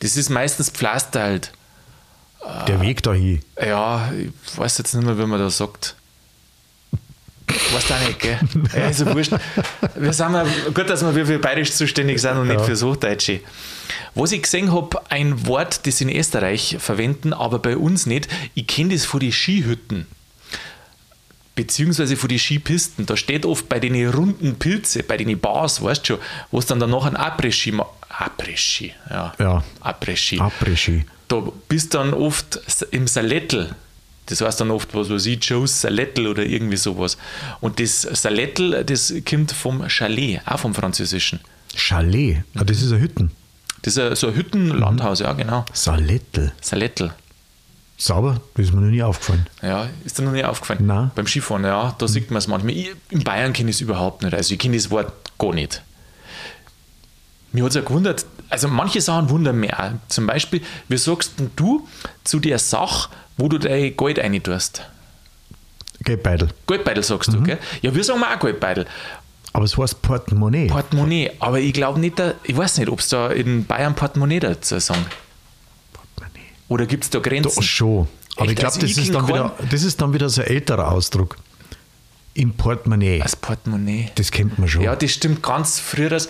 das 0.00 0.16
ist 0.16 0.28
meistens 0.30 0.70
Pflaster 0.70 1.22
halt. 1.22 1.52
Der 2.68 2.80
Weg 2.80 3.02
dahin. 3.02 3.42
Ja, 3.60 4.12
ich 4.12 4.30
weiß 4.58 4.78
jetzt 4.78 4.94
nicht 4.94 5.04
mehr, 5.04 5.18
wie 5.18 5.26
man 5.26 5.40
das 5.40 5.56
sagt. 5.56 5.96
Weißt 7.72 7.90
du 7.90 7.94
auch 7.94 8.06
nicht, 8.06 8.18
gell? 8.20 8.38
Ja, 8.76 8.88
ist 8.88 9.00
ja 9.00 9.14
wurscht. 9.14 9.32
Wir 9.94 10.12
sind 10.12 10.32
ja, 10.34 10.44
gut, 10.74 10.88
dass 10.90 11.02
wir 11.02 11.26
für 11.26 11.38
Bayerisch 11.38 11.72
zuständig 11.72 12.20
sind 12.20 12.36
und 12.36 12.48
nicht 12.48 12.60
fürs 12.60 12.82
Hochdeutsche. 12.82 13.40
Was 14.14 14.32
ich 14.32 14.42
gesehen 14.42 14.72
habe, 14.72 15.00
ein 15.10 15.46
Wort, 15.46 15.86
das 15.86 16.00
in 16.00 16.08
Österreich 16.08 16.76
verwenden, 16.78 17.32
aber 17.32 17.58
bei 17.58 17.76
uns 17.76 18.06
nicht. 18.06 18.28
Ich 18.54 18.66
kenne 18.66 18.94
das 18.94 19.04
von 19.04 19.20
den 19.20 19.32
Skihütten. 19.32 20.06
Beziehungsweise 21.56 22.16
von 22.16 22.28
den 22.28 22.38
Skipisten. 22.38 23.04
Da 23.06 23.16
steht 23.16 23.44
oft 23.44 23.68
bei 23.68 23.80
den 23.80 24.08
runden 24.10 24.54
Pilze, 24.56 25.02
bei 25.02 25.16
den 25.16 25.36
Bars, 25.40 25.82
weißt 25.82 26.02
du 26.02 26.14
schon, 26.14 26.18
wo 26.52 26.58
es 26.60 26.66
dann 26.66 26.78
danach 26.78 27.04
ein 27.06 27.16
Après-Ski 27.16 27.72
ma- 27.72 27.88
Après-Ski, 28.08 28.92
ja. 29.10 29.32
Ja. 29.40 29.64
Après-Ski 29.80 30.38
Après-Ski. 30.40 31.04
da 31.28 31.42
bist 31.68 31.94
dann 31.94 32.14
oft 32.14 32.60
im 32.92 33.06
Salettel. 33.08 33.74
Das 34.26 34.40
heißt 34.40 34.60
dann 34.60 34.70
oft, 34.70 34.94
was 34.94 35.08
weiß 35.10 35.26
ich, 35.26 35.42
Joe's 35.44 35.80
Salettel 35.80 36.26
oder 36.26 36.44
irgendwie 36.44 36.76
sowas. 36.76 37.16
Und 37.60 37.78
das 37.80 38.02
Salettel, 38.02 38.84
das 38.84 39.12
kommt 39.28 39.52
vom 39.52 39.88
Chalet, 39.88 40.40
auch 40.46 40.58
vom 40.58 40.74
Französischen. 40.74 41.40
Chalet. 41.74 42.38
Ah, 42.54 42.64
das 42.64 42.82
ist 42.82 42.92
ein 42.92 43.00
Hütten. 43.00 43.30
Das 43.82 43.96
ist 43.96 44.20
so 44.20 44.28
ein 44.28 44.34
Hüttenlandhaus, 44.34 45.20
ja, 45.20 45.32
genau. 45.32 45.64
Salettel. 45.72 46.52
Salettel. 46.60 47.12
Sauber, 47.98 48.40
das 48.54 48.66
ist 48.66 48.74
mir 48.74 48.82
noch 48.82 48.90
nie 48.90 49.02
aufgefallen. 49.02 49.46
Ja, 49.62 49.88
ist 50.04 50.18
dir 50.18 50.22
noch 50.22 50.32
nicht 50.32 50.44
aufgefallen? 50.44 50.84
Nein. 50.86 51.10
Beim 51.14 51.26
Skifahren, 51.26 51.64
ja, 51.64 51.94
da 51.96 52.06
sieht 52.08 52.30
man 52.30 52.38
es 52.38 52.46
manchmal. 52.46 52.72
Ich, 52.74 52.90
in 53.10 53.24
Bayern 53.24 53.52
kenne 53.54 53.70
ich 53.70 53.76
es 53.76 53.80
überhaupt 53.80 54.22
nicht. 54.22 54.34
Also 54.34 54.52
ich 54.52 54.58
kenne 54.60 54.76
das 54.76 54.90
Wort 54.90 55.12
gar 55.38 55.54
nicht. 55.54 55.82
mir 57.52 57.62
hat 57.64 57.70
es 57.70 57.76
ja 57.76 57.80
gewundert, 57.80 58.26
also 58.50 58.68
manche 58.68 59.00
Sachen 59.00 59.30
wundern 59.30 59.58
mich 59.58 59.72
auch. 59.72 59.92
Zum 60.08 60.26
Beispiel, 60.26 60.60
wie 60.88 60.98
sagst 60.98 61.38
denn 61.38 61.50
du 61.56 61.88
zu 62.22 62.38
der 62.38 62.58
Sache, 62.58 63.08
wo 63.38 63.48
du 63.48 63.58
dein 63.58 63.96
Geld 63.96 64.18
rein 64.18 64.42
tust? 64.42 64.82
Geldbeutel. 66.04 66.48
Geldbeutel 66.66 67.02
sagst 67.02 67.32
du, 67.32 67.42
gell? 67.42 67.58
Ja, 67.80 67.94
wir 67.94 68.04
sagen 68.04 68.22
auch 68.22 68.38
Geldbeutel. 68.38 68.86
Aber 69.54 69.64
es 69.64 69.76
heißt 69.78 70.02
Portemonnaie. 70.02 70.66
Portemonnaie. 70.66 71.30
Aber 71.40 71.58
ich 71.60 71.72
glaube 71.72 71.98
nicht, 71.98 72.18
da- 72.18 72.34
ich 72.42 72.54
weiß 72.54 72.76
nicht, 72.76 72.90
ob 72.90 73.00
es 73.00 73.08
da 73.08 73.28
in 73.30 73.64
Bayern 73.64 73.94
Portemonnaie 73.94 74.38
dazu 74.40 74.78
sagen. 74.78 75.06
Oder 76.68 76.86
gibt 76.86 77.04
es 77.04 77.10
da 77.10 77.18
Grenzen? 77.20 77.52
Doch 77.54 77.62
schon. 77.62 78.08
Aber 78.36 78.44
Echt? 78.46 78.52
ich 78.52 78.56
glaube, 78.58 78.74
Also 78.74 78.80
das, 78.86 78.96
ist 78.98 79.14
dann 79.14 79.28
wieder- 79.28 79.54
das 79.70 79.82
ist 79.82 80.00
dann 80.00 80.12
wieder 80.12 80.28
so 80.28 80.42
ein 80.42 80.48
älterer 80.48 80.90
Ausdruck. 80.92 81.36
Im 82.34 82.52
Portemonnaie. 82.52 83.22
Als 83.22 83.34
Portemonnaie. 83.36 84.10
Das 84.14 84.30
kennt 84.30 84.58
man 84.58 84.68
schon. 84.68 84.82
Ja, 84.82 84.94
das 84.94 85.10
stimmt 85.12 85.42
ganz 85.42 85.80
früher. 85.80 86.10
Das, 86.10 86.28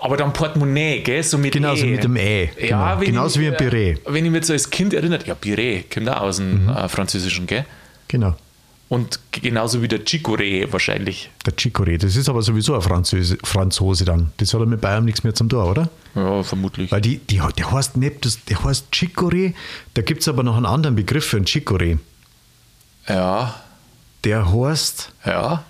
aber 0.00 0.16
dann 0.16 0.32
Portemonnaie, 0.32 1.00
gell? 1.02 1.22
So 1.24 1.38
mit 1.38 1.52
Genauso 1.52 1.84
E. 1.86 1.90
mit 1.90 2.04
dem 2.04 2.16
E, 2.16 2.44
Ja, 2.68 2.94
genau. 2.94 3.04
Genauso 3.04 3.40
ich, 3.40 3.46
wie 3.46 3.48
ein 3.48 3.56
Piré. 3.56 3.98
Wenn 4.06 4.24
ich 4.24 4.30
mich 4.30 4.44
so 4.44 4.52
als 4.52 4.70
Kind 4.70 4.94
erinnert, 4.94 5.26
ja, 5.26 5.34
Piré 5.34 5.84
kommt 5.92 6.08
auch 6.08 6.20
aus 6.20 6.36
dem 6.36 6.64
Mhm. 6.64 6.68
äh, 6.70 6.88
Französischen, 6.88 7.46
gell? 7.48 7.64
Genau. 8.06 8.36
Und 8.88 9.20
genauso 9.32 9.82
wie 9.82 9.88
der 9.88 10.00
Chicoré 10.06 10.72
wahrscheinlich. 10.72 11.30
Der 11.44 11.52
Chicoré. 11.54 11.98
Das 11.98 12.16
ist 12.16 12.28
aber 12.28 12.40
sowieso 12.40 12.74
ein 12.74 12.80
Franzose, 12.80 13.36
Franzose 13.44 14.06
dann. 14.06 14.32
Das 14.38 14.54
hat 14.54 14.60
ja 14.60 14.66
mit 14.66 14.80
Bayern 14.80 15.04
nichts 15.04 15.24
mehr 15.24 15.34
zum 15.34 15.50
tun, 15.50 15.62
oder? 15.62 15.90
Ja, 16.14 16.42
vermutlich. 16.42 16.90
Weil 16.90 17.02
die, 17.02 17.18
die, 17.18 17.42
der 17.58 17.70
heißt 17.70 17.98
nicht, 17.98 18.24
das, 18.24 18.42
der 18.46 18.64
heißt 18.64 18.86
Chicoré. 18.92 19.52
Da 19.92 20.00
gibt 20.02 20.22
es 20.22 20.28
aber 20.28 20.42
noch 20.42 20.56
einen 20.56 20.64
anderen 20.66 20.96
Begriff 20.96 21.26
für 21.26 21.36
einen 21.36 21.46
Chicoré. 21.46 21.98
Ja, 23.06 23.54
Der 24.24 24.52
heißt, 24.52 25.12
ja. 25.24 25.64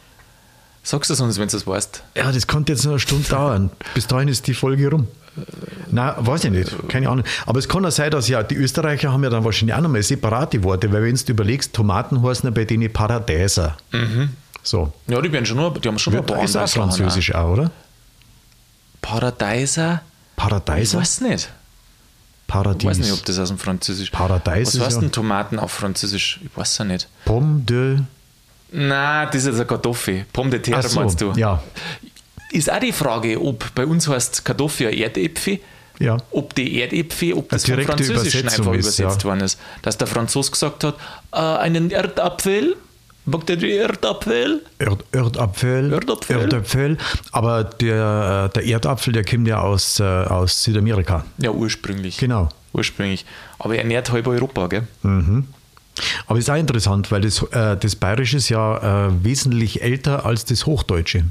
Sagst 0.82 1.10
du 1.10 1.14
es 1.14 1.20
uns, 1.20 1.38
wenn 1.38 1.48
du 1.48 1.56
es 1.56 1.66
weißt? 1.66 2.02
ja, 2.16 2.32
das 2.32 2.46
könnte 2.46 2.72
jetzt 2.72 2.84
noch 2.84 2.92
eine 2.92 3.00
Stunde 3.00 3.28
dauern. 3.28 3.70
Bis 3.94 4.06
dahin 4.06 4.28
ist 4.28 4.46
die 4.46 4.54
Folge 4.54 4.90
rum. 4.90 5.06
Nein, 5.90 6.14
weiß 6.18 6.44
ich 6.44 6.50
nicht. 6.50 6.88
Keine 6.88 7.08
Ahnung. 7.08 7.24
Aber 7.46 7.58
es 7.58 7.68
kann 7.68 7.84
auch 7.86 7.90
sein, 7.90 8.10
dass 8.10 8.26
ja, 8.28 8.42
die 8.42 8.56
Österreicher 8.56 9.12
haben 9.12 9.22
ja 9.22 9.30
dann 9.30 9.44
wahrscheinlich 9.44 9.74
auch 9.76 9.80
nochmal 9.80 10.02
separate 10.02 10.62
Worte, 10.64 10.90
weil 10.92 11.02
wenn 11.04 11.14
du 11.14 11.22
überlegst, 11.32 11.74
Tomaten 11.74 12.22
heißen 12.22 12.44
ja 12.46 12.50
bei 12.50 12.64
denen 12.64 12.92
Paradeiser. 12.92 13.76
So. 14.64 14.92
Ja, 15.06 15.20
die 15.20 15.30
werden 15.30 15.46
schon 15.46 15.58
nur, 15.58 15.72
die 15.78 15.86
haben 15.88 15.98
schon 15.98 16.16
ein 16.16 16.26
paar 16.26 16.42
ist 16.42 16.56
auch 16.56 16.68
französisch 16.68 17.34
auch, 17.34 17.52
oder? 17.52 17.64
auch. 17.66 17.70
Paradeiser? 19.00 20.02
Ich 20.02 20.36
Paradeiser? 20.36 20.98
weiß 20.98 21.20
nicht. 21.22 21.50
Paradies. 22.46 22.82
Ich 22.82 22.88
weiß 22.88 22.98
nicht, 22.98 23.12
ob 23.12 23.24
das 23.26 23.38
aus 23.38 23.48
dem 23.48 23.58
Französisch 23.58 24.10
Paradeiß 24.10 24.68
Was 24.68 24.74
ist 24.74 24.80
heißt 24.80 24.96
ja- 24.96 25.00
denn 25.02 25.12
Tomaten 25.12 25.58
auf 25.58 25.70
Französisch? 25.70 26.40
Ich 26.42 26.56
weiß 26.56 26.78
ja 26.78 26.84
nicht. 26.86 27.08
Pomme 27.24 27.60
de. 27.60 27.98
Nein, 28.70 29.28
das 29.32 29.44
ist 29.44 29.54
eine 29.54 29.64
Kartoffel. 29.64 30.26
Pomme 30.32 30.50
de 30.50 30.60
terre 30.60 30.82
so, 30.88 31.00
meinst 31.00 31.20
du? 31.20 31.32
ja. 31.36 31.62
Ist 32.50 32.72
auch 32.72 32.80
die 32.80 32.92
Frage, 32.92 33.38
ob 33.42 33.74
bei 33.74 33.84
uns 33.84 34.08
heißt 34.08 34.44
Kartoffel 34.44 34.94
ja 34.94 35.04
Erdäpfel, 35.06 35.58
Ja. 35.98 36.16
ob 36.30 36.54
die 36.54 36.80
Erdäpfel, 36.80 37.34
ob 37.34 37.48
das 37.50 37.66
vom 37.66 37.78
Französischen 37.82 38.48
einfach 38.48 38.72
ist, 38.72 38.98
übersetzt 38.98 39.22
ja. 39.22 39.28
worden 39.28 39.40
ist. 39.40 39.60
Dass 39.82 39.98
der 39.98 40.06
Franzos 40.06 40.50
gesagt 40.50 40.82
hat, 40.84 40.94
äh, 41.32 41.36
einen 41.36 41.90
Erdapfel, 41.90 42.74
mag 43.26 43.44
der 43.46 43.56
die 43.56 43.72
Erdapfel? 43.72 44.62
Erd, 44.78 45.04
Erdapfel. 45.12 45.92
Erdapfel. 45.92 46.36
Erdapfel. 46.40 46.96
Aber 47.32 47.64
der, 47.64 48.48
äh, 48.50 48.54
der 48.54 48.64
Erdapfel, 48.64 49.12
der 49.12 49.24
kommt 49.26 49.46
ja 49.46 49.60
aus, 49.60 50.00
äh, 50.00 50.04
aus 50.04 50.62
Südamerika. 50.62 51.26
Ja, 51.36 51.50
ursprünglich. 51.50 52.16
Genau. 52.16 52.48
Ursprünglich. 52.72 53.26
Aber 53.58 53.74
er 53.74 53.80
ernährt 53.82 54.10
halb 54.10 54.26
Europa, 54.26 54.66
gell? 54.68 54.86
Aber 56.26 56.38
ist 56.38 56.50
auch 56.50 56.56
interessant, 56.56 57.10
weil 57.10 57.20
das, 57.22 57.42
äh, 57.52 57.76
das 57.76 57.96
Bayerische 57.96 58.36
ist 58.38 58.48
ja 58.48 59.06
äh, 59.08 59.24
wesentlich 59.24 59.82
älter 59.82 60.24
als 60.26 60.44
das 60.44 60.66
Hochdeutsche. 60.66 61.24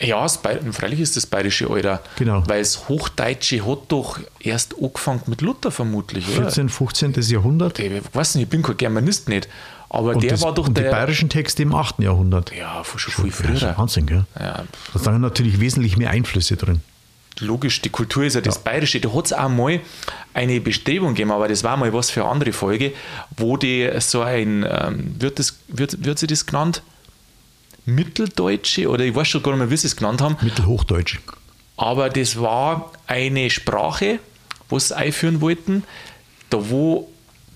Ja, 0.00 0.20
das 0.22 0.40
freilich 0.72 1.00
ist 1.00 1.16
das 1.16 1.24
Bayerische 1.26 1.70
Alter. 1.70 2.02
Genau. 2.18 2.42
Weil 2.46 2.60
das 2.60 2.88
Hochdeutsche 2.88 3.66
hat 3.66 3.78
doch 3.88 4.18
erst 4.40 4.74
angefangen 4.80 5.22
mit 5.26 5.40
Luther 5.40 5.70
vermutlich, 5.70 6.28
oder? 6.28 6.42
14., 6.42 6.68
15. 6.68 7.14
Jahrhundert. 7.30 7.78
Ich 7.78 7.90
weiß 8.12 8.34
nicht, 8.34 8.44
ich 8.44 8.50
bin 8.50 8.62
kein 8.62 8.76
Germanist 8.76 9.28
nicht. 9.28 9.48
Aber 9.88 10.10
Und, 10.14 10.22
der 10.22 10.30
das, 10.32 10.42
war 10.42 10.52
doch 10.52 10.66
und 10.68 10.76
die 10.76 10.82
der. 10.82 10.90
bayerischen 10.90 11.28
Texte 11.30 11.62
im 11.62 11.74
8. 11.74 12.00
Jahrhundert. 12.00 12.52
ja, 12.54 12.82
schon 12.84 13.12
viel 13.14 13.30
Das 13.30 13.40
ist 13.54 13.60
früher. 13.60 13.78
Wahnsinn, 13.78 14.06
gell? 14.06 14.26
Ja, 14.38 14.64
Da 14.92 14.98
sind 14.98 15.20
natürlich 15.22 15.60
wesentlich 15.60 15.96
mehr 15.96 16.10
Einflüsse 16.10 16.56
drin. 16.56 16.82
Logisch, 17.40 17.82
die 17.82 17.90
Kultur 17.90 18.24
ist 18.24 18.34
ja 18.34 18.40
das 18.40 18.58
Bayerische. 18.58 19.00
Da 19.00 19.12
hat 19.12 19.26
es 19.26 19.32
auch 19.32 19.48
mal 19.48 19.80
eine 20.34 20.60
Bestrebung 20.60 21.10
gegeben, 21.10 21.32
aber 21.32 21.48
das 21.48 21.64
war 21.64 21.76
mal 21.76 21.92
was 21.92 22.10
für 22.10 22.22
eine 22.22 22.30
andere 22.30 22.52
Folge, 22.52 22.92
wo 23.36 23.56
die 23.56 23.90
so 24.00 24.22
ein, 24.22 24.66
ähm, 24.68 25.14
wird, 25.18 25.38
das, 25.38 25.58
wird, 25.68 26.04
wird 26.04 26.18
sie 26.18 26.26
das 26.26 26.46
genannt? 26.46 26.82
Mitteldeutsche 27.84 28.88
oder 28.88 29.04
ich 29.04 29.14
weiß 29.14 29.28
schon 29.28 29.42
gar 29.42 29.52
nicht 29.52 29.60
mehr, 29.60 29.70
wie 29.70 29.76
sie 29.76 29.86
es 29.86 29.96
genannt 29.96 30.20
haben, 30.20 30.36
Mittelhochdeutsch. 30.40 31.18
aber 31.76 32.10
das 32.10 32.40
war 32.40 32.90
eine 33.06 33.48
Sprache, 33.48 34.18
wo 34.68 34.78
sie 34.78 34.96
einführen 34.96 35.40
wollten, 35.40 35.84
da 36.50 36.68
wo 36.68 37.08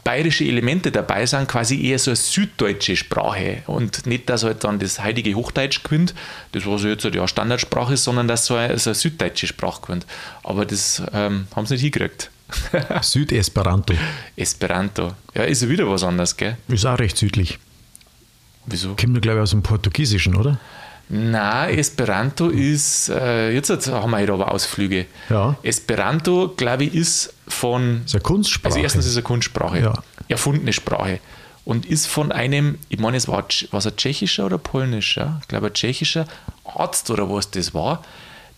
bayerische 0.05 0.45
Elemente 0.45 0.91
dabei 0.91 1.27
sind, 1.27 1.49
quasi 1.49 1.83
eher 1.83 1.99
so 1.99 2.11
eine 2.11 2.17
süddeutsche 2.17 2.97
Sprache 2.97 3.63
und 3.67 4.07
nicht, 4.07 4.29
dass 4.29 4.45
halt 4.45 4.65
dann 4.65 4.79
das 4.79 5.01
heilige 5.01 5.35
Hochdeutsch 5.35 5.83
gewinnt, 5.83 6.15
das 6.53 6.67
was 6.67 6.83
jetzt 6.85 7.05
halt 7.05 7.15
ja 7.15 7.27
Standardsprache 7.27 7.95
ist, 7.95 8.05
sondern 8.05 8.29
dass 8.29 8.47
so 8.47 8.55
eine, 8.55 8.79
so 8.79 8.91
eine 8.91 8.95
süddeutsche 8.95 9.47
Sprache 9.47 9.83
gewinnt. 9.83 10.07
Aber 10.43 10.65
das 10.65 11.03
ähm, 11.13 11.47
haben 11.55 11.67
sie 11.67 11.75
nicht 11.75 11.83
hingekriegt. 11.83 12.31
Südesperanto. 13.03 13.95
Esperanto. 14.37 15.13
Ja, 15.35 15.45
ist 15.45 15.63
ja 15.63 15.69
wieder 15.69 15.89
was 15.89 16.03
anderes, 16.03 16.37
gell? 16.37 16.57
Ist 16.69 16.85
auch 16.85 16.99
recht 16.99 17.17
südlich. 17.17 17.59
Wieso? 18.67 18.97
Kommt 18.97 19.23
glaube 19.23 19.39
ich, 19.39 19.43
aus 19.43 19.51
dem 19.51 19.63
Portugiesischen, 19.63 20.35
oder? 20.37 20.59
Na, 21.13 21.69
Esperanto 21.69 22.49
ist, 22.51 23.09
äh, 23.09 23.51
jetzt 23.51 23.69
haben 23.89 24.11
wir 24.13 24.19
halt 24.19 24.31
aber 24.31 24.53
Ausflüge. 24.53 25.07
Ja. 25.29 25.57
Esperanto, 25.63 26.55
glaube 26.57 26.85
ich, 26.85 26.95
ist 26.95 27.35
von 27.49 28.03
ist 28.07 28.15
eine 28.15 28.23
Kunstsprache. 28.23 28.75
Also 28.75 28.81
erstens 28.81 29.05
ist 29.07 29.11
es 29.13 29.17
eine 29.17 29.25
Kunstsprache, 29.25 29.81
Ja. 29.81 29.95
erfundene 30.29 30.73
Sprache. 30.73 31.19
Und 31.65 31.85
ist 31.85 32.07
von 32.07 32.31
einem, 32.31 32.79
ich 32.89 33.01
meine, 33.01 33.17
es 33.17 33.27
war 33.27 33.45
was 33.73 33.87
ein 33.87 33.97
tschechischer 33.97 34.47
oder 34.47 34.59
polnischer, 34.59 35.39
ich 35.43 35.49
glaube 35.49 35.67
ein 35.67 35.75
tschechischer 35.75 36.27
Arzt 36.65 37.11
oder 37.11 37.29
was 37.29 37.51
das 37.51 37.75
war, 37.75 38.03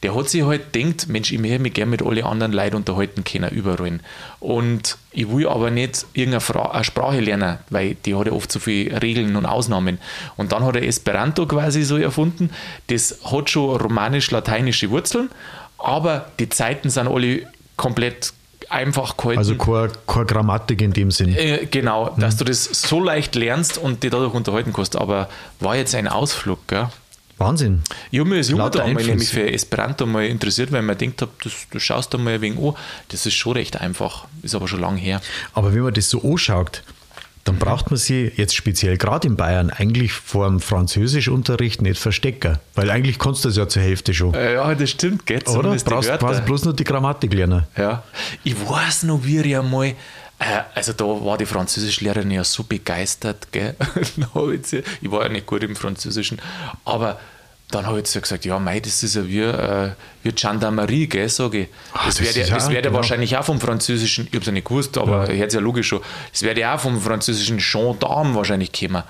der 0.02 0.14
hat 0.16 0.28
sich 0.28 0.42
halt 0.42 0.72
gedacht, 0.72 1.08
Mensch, 1.08 1.32
ich 1.32 1.38
möchte 1.38 1.60
mich 1.60 1.74
gerne 1.74 1.90
mit 1.90 2.02
allen 2.02 2.24
anderen 2.24 2.52
Leuten 2.52 2.76
unterhalten 2.76 3.22
können, 3.24 3.50
überall. 3.50 4.00
Und 4.40 4.98
ich 5.12 5.28
will 5.30 5.46
aber 5.46 5.70
nicht 5.70 6.06
irgendeine 6.12 6.40
Fra 6.40 6.82
Sprache 6.82 7.20
lernen, 7.20 7.58
weil 7.70 7.94
die 7.94 8.14
hat 8.14 8.26
ja 8.26 8.32
oft 8.32 8.50
so 8.50 8.58
viele 8.58 9.00
Regeln 9.00 9.36
und 9.36 9.46
Ausnahmen. 9.46 9.98
Und 10.36 10.52
dann 10.52 10.64
hat 10.64 10.76
er 10.76 10.82
Esperanto 10.82 11.46
quasi 11.46 11.82
so 11.82 11.96
erfunden. 11.96 12.50
Das 12.88 13.20
hat 13.30 13.50
schon 13.50 13.76
romanisch-lateinische 13.76 14.90
Wurzeln, 14.90 15.30
aber 15.78 16.26
die 16.38 16.48
Zeiten 16.48 16.90
sind 16.90 17.06
alle 17.06 17.46
komplett 17.76 18.32
einfach 18.70 19.16
gehalten. 19.16 19.38
Also 19.38 19.56
keine, 19.56 19.90
keine 20.06 20.26
Grammatik 20.26 20.82
in 20.82 20.92
dem 20.92 21.10
Sinn. 21.10 21.36
Äh, 21.36 21.66
genau, 21.70 22.14
dass 22.18 22.36
du 22.36 22.44
das 22.44 22.64
so 22.64 23.02
leicht 23.02 23.34
lernst 23.34 23.78
und 23.78 24.02
dich 24.02 24.10
dadurch 24.10 24.34
unterhalten 24.34 24.72
kannst. 24.72 24.96
Aber 24.96 25.28
war 25.60 25.76
jetzt 25.76 25.94
ein 25.94 26.08
Ausflug, 26.08 26.66
gell? 26.66 26.88
Wahnsinn. 27.44 27.82
Ich 28.10 28.18
habe 28.18 28.28
mich 28.28 28.38
als 28.38 28.48
Junge 28.48 28.62
Lauter 28.62 28.78
da 28.80 28.84
einmal 28.84 29.04
nämlich 29.04 29.28
für 29.28 29.50
Esperanto 29.50 30.06
mal 30.06 30.26
interessiert, 30.26 30.72
weil 30.72 30.82
mir 30.82 30.96
gedacht 30.96 31.22
habe, 31.22 31.32
du 31.70 31.78
schaust 31.78 32.12
da 32.14 32.18
mal 32.18 32.34
ein 32.34 32.40
wenig 32.40 32.58
an. 32.58 32.74
Das 33.08 33.26
ist 33.26 33.34
schon 33.34 33.52
recht 33.52 33.80
einfach, 33.80 34.26
ist 34.42 34.54
aber 34.54 34.68
schon 34.68 34.80
lange 34.80 34.98
her. 34.98 35.20
Aber 35.52 35.74
wenn 35.74 35.82
man 35.82 35.94
das 35.94 36.08
so 36.08 36.22
anschaut, 36.22 36.82
dann 37.44 37.58
braucht 37.58 37.90
man 37.90 37.98
sie 37.98 38.30
jetzt 38.36 38.54
speziell 38.54 38.96
gerade 38.96 39.26
in 39.26 39.36
Bayern 39.36 39.70
eigentlich 39.70 40.12
vor 40.12 40.46
dem 40.46 40.60
Französischunterricht 40.60 41.82
nicht 41.82 41.98
verstecken. 41.98 42.58
Weil 42.74 42.90
eigentlich 42.90 43.18
kannst 43.18 43.44
du 43.44 43.48
das 43.48 43.56
ja 43.56 43.68
zur 43.68 43.82
Hälfte 43.82 44.14
schon. 44.14 44.34
Äh, 44.34 44.54
ja, 44.54 44.74
das 44.74 44.90
stimmt, 44.90 45.26
gell? 45.26 45.42
Oder? 45.48 45.74
Die 45.74 45.82
Brauchst, 45.82 46.18
brauchst 46.18 46.44
bloß 46.44 46.64
nur 46.64 46.74
die 46.74 46.84
Grammatik 46.84 47.34
lernen. 47.34 47.64
Ja. 47.76 48.04
Ich 48.44 48.54
weiß 48.56 49.04
noch, 49.04 49.24
wie 49.24 49.40
ich 49.40 49.56
einmal, 49.56 49.94
also 50.74 50.92
da 50.92 51.04
war 51.04 51.38
die 51.38 51.46
Französischlehrerin 51.46 52.30
ja 52.30 52.44
so 52.44 52.64
begeistert, 52.64 53.52
gell? 53.52 53.74
Ich 54.00 54.72
ich 55.02 55.10
war 55.10 55.22
ja 55.22 55.28
nicht 55.28 55.46
gut 55.46 55.62
im 55.62 55.76
Französischen, 55.76 56.40
aber 56.84 57.20
dann 57.70 57.86
habe 57.86 57.98
ich 58.00 58.04
zu 58.04 58.20
gesagt, 58.20 58.44
ja, 58.44 58.58
mei, 58.58 58.80
das 58.80 59.02
ist 59.02 59.16
ja 59.16 59.26
wie, 59.26 59.40
äh, 59.40 59.90
wie 60.22 60.32
Gendarmerie, 60.32 61.06
gell, 61.06 61.28
sage 61.28 61.60
ich. 61.60 61.68
Ah, 61.94 62.02
Das 62.06 62.20
wäre 62.20 62.38
ja, 62.38 62.54
das 62.54 62.68
werd 62.68 62.74
ja 62.74 62.80
genau. 62.82 62.94
wahrscheinlich 62.96 63.36
auch 63.36 63.44
vom 63.44 63.60
Französischen, 63.60 64.26
ich 64.26 64.32
habe 64.32 64.40
es 64.40 64.46
ja 64.46 64.52
nicht 64.52 64.66
gewusst, 64.68 64.98
aber 64.98 65.24
Ja. 65.26 65.32
ja. 65.32 65.38
jetzt 65.40 65.54
ja 65.54 65.60
logisch 65.60 65.88
schon, 65.88 66.00
das 66.30 66.42
wäre 66.42 66.58
ja 66.58 66.74
auch 66.74 66.80
vom 66.80 67.00
französischen 67.00 67.58
Gendarme 67.58 68.34
wahrscheinlich 68.34 68.72
gekommen. 68.72 69.02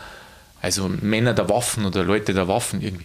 Also 0.60 0.88
Männer 0.88 1.34
der 1.34 1.48
Waffen 1.48 1.84
oder 1.86 2.04
Leute 2.04 2.34
der 2.34 2.46
Waffen 2.46 2.80
irgendwie. 2.82 3.04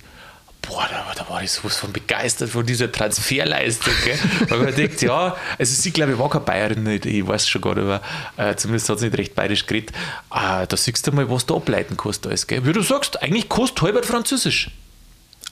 Boah, 0.61 0.85
da, 0.89 1.05
da 1.15 1.29
war 1.29 1.41
ich 1.41 1.51
sowas 1.51 1.77
von 1.77 1.93
begeistert 1.93 2.49
von 2.49 2.65
dieser 2.65 2.91
Transferleistung. 2.91 3.93
Gell? 4.03 4.17
Weil 4.49 4.59
man 4.59 4.75
denkt, 4.75 5.01
ja, 5.01 5.35
also 5.57 5.81
sie, 5.81 5.91
glaube 5.91 6.11
ich, 6.13 6.19
war 6.19 6.29
keine 6.29 6.43
Bayerin, 6.43 6.83
nicht, 6.83 7.05
ich 7.05 7.25
weiß 7.25 7.47
schon 7.47 7.61
gar 7.61 7.75
nicht, 7.75 7.83
aber 7.85 8.01
äh, 8.35 8.55
zumindest 8.55 8.89
hat 8.89 8.99
sie 8.99 9.05
nicht 9.05 9.17
recht 9.17 9.35
bayerisch 9.35 9.65
geredet. 9.65 9.91
Äh, 10.33 10.67
da 10.67 10.75
siehst 10.77 11.07
du 11.07 11.13
mal, 11.13 11.29
was 11.29 11.45
du 11.45 11.55
ableiten 11.55 11.95
kannst 11.95 12.27
alles. 12.27 12.47
Gell? 12.47 12.65
Wie 12.65 12.73
du 12.73 12.81
sagst, 12.81 13.21
eigentlich 13.21 13.47
kostet 13.47 13.81
halbert 13.81 14.05
Französisch. 14.05 14.71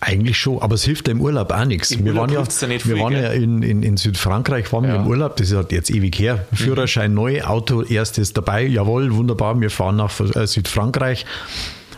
Eigentlich 0.01 0.37
schon, 0.37 0.61
aber 0.61 0.75
es 0.75 0.83
hilft 0.83 1.07
ja 1.07 1.13
im 1.13 1.21
Urlaub 1.21 1.51
auch 1.53 1.63
nichts. 1.63 1.91
Im 1.91 2.03
wir 2.03 2.11
Urlaub 2.11 2.35
waren 2.35 2.45
ja, 2.45 2.69
wir 2.69 2.79
viel, 2.81 2.99
waren 2.99 3.13
gell? 3.13 3.23
ja 3.23 3.31
in, 3.31 3.63
in, 3.63 3.81
in 3.81 3.95
Südfrankreich, 3.95 4.71
waren 4.73 4.83
wir 4.83 4.89
Ja. 4.89 4.99
Mhm. 4.99 5.05
im 5.05 5.09
Urlaub, 5.11 5.37
das 5.37 5.49
ist 5.49 5.55
halt 5.55 5.71
jetzt 5.71 5.89
ewig 5.89 6.19
her. 6.19 6.45
Führerschein 6.53 7.13
neu, 7.13 7.41
Auto 7.43 7.81
erstes 7.81 8.33
dabei, 8.33 8.63
jawohl, 8.65 9.15
wunderbar, 9.15 9.59
wir 9.61 9.69
fahren 9.69 9.95
nach 9.95 10.19
äh, 10.19 10.45
Südfrankreich. 10.45 11.25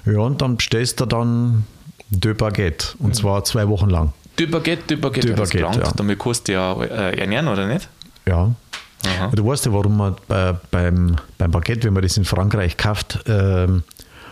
Ja, 0.06 0.20
und 0.20 0.42
dann 0.44 0.58
bestellst 0.58 1.02
du 1.02 1.06
dann 1.08 1.66
Deux 2.10 2.36
Baguette 2.38 2.88
und 3.00 3.16
zwar 3.16 3.44
zwei 3.44 3.68
Wochen 3.68 3.90
lang. 3.90 4.14
De 4.40 4.46
Baguette, 4.46 4.84
de 4.88 4.98
Baguette, 4.98 5.28
De 5.28 5.34
hat 5.34 5.40
das 5.40 5.50
Baguette, 5.50 5.72
gelangt. 5.72 5.88
ja. 5.88 5.94
Damit 5.96 6.20
kannst 6.20 6.48
du 6.48 6.52
ja 6.54 6.74
äh, 6.82 7.20
ernähren, 7.20 7.48
oder 7.48 7.68
nicht? 7.68 7.90
Ja. 8.26 8.52
Aha. 9.06 9.32
Du 9.34 9.46
weißt 9.46 9.66
ja, 9.66 9.74
warum 9.74 9.98
man 9.98 10.16
bei, 10.28 10.54
beim, 10.72 11.16
beim 11.38 11.52
Baguette, 11.52 11.88
wenn 11.88 11.94
man 11.94 12.04
das 12.04 12.18
in 12.18 12.26
Frankreich 12.26 12.78
kauft, 12.78 13.20
ähm, 13.28 13.84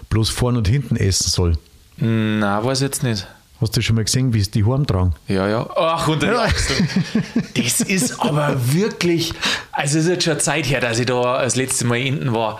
bloß 0.10 0.30
vorne 0.30 0.58
und 0.60 0.68
hinten 0.68 0.96
essen 0.96 1.30
soll. 1.30 1.58
Na, 1.98 2.64
weiß 2.64 2.82
jetzt 2.82 3.04
nicht. 3.04 3.28
Hast 3.62 3.78
du 3.78 3.82
schon 3.82 3.96
mal 3.96 4.04
gesehen, 4.04 4.34
wie 4.34 4.40
es 4.42 4.52
die 4.52 4.64
Horn 4.66 4.86
tragen? 4.86 5.14
Ja, 5.28 5.48
ja. 5.48 5.66
Ach, 5.78 6.08
unter 6.08 6.28
die 6.28 6.34
Ja. 6.34 6.48
Das 7.64 7.80
ist 7.82 8.20
aber 8.20 8.54
wirklich, 8.74 9.34
also 9.72 9.98
es 10.00 10.06
ist 10.06 10.10
jetzt 10.12 10.24
schon 10.26 10.40
Zeit 10.40 10.70
her, 10.70 10.82
dass 10.82 11.00
ich 11.00 11.06
da 11.06 11.42
das 11.42 11.56
letzte 11.56 11.86
Mal 11.86 12.00
hinten 12.00 12.34
war. 12.34 12.60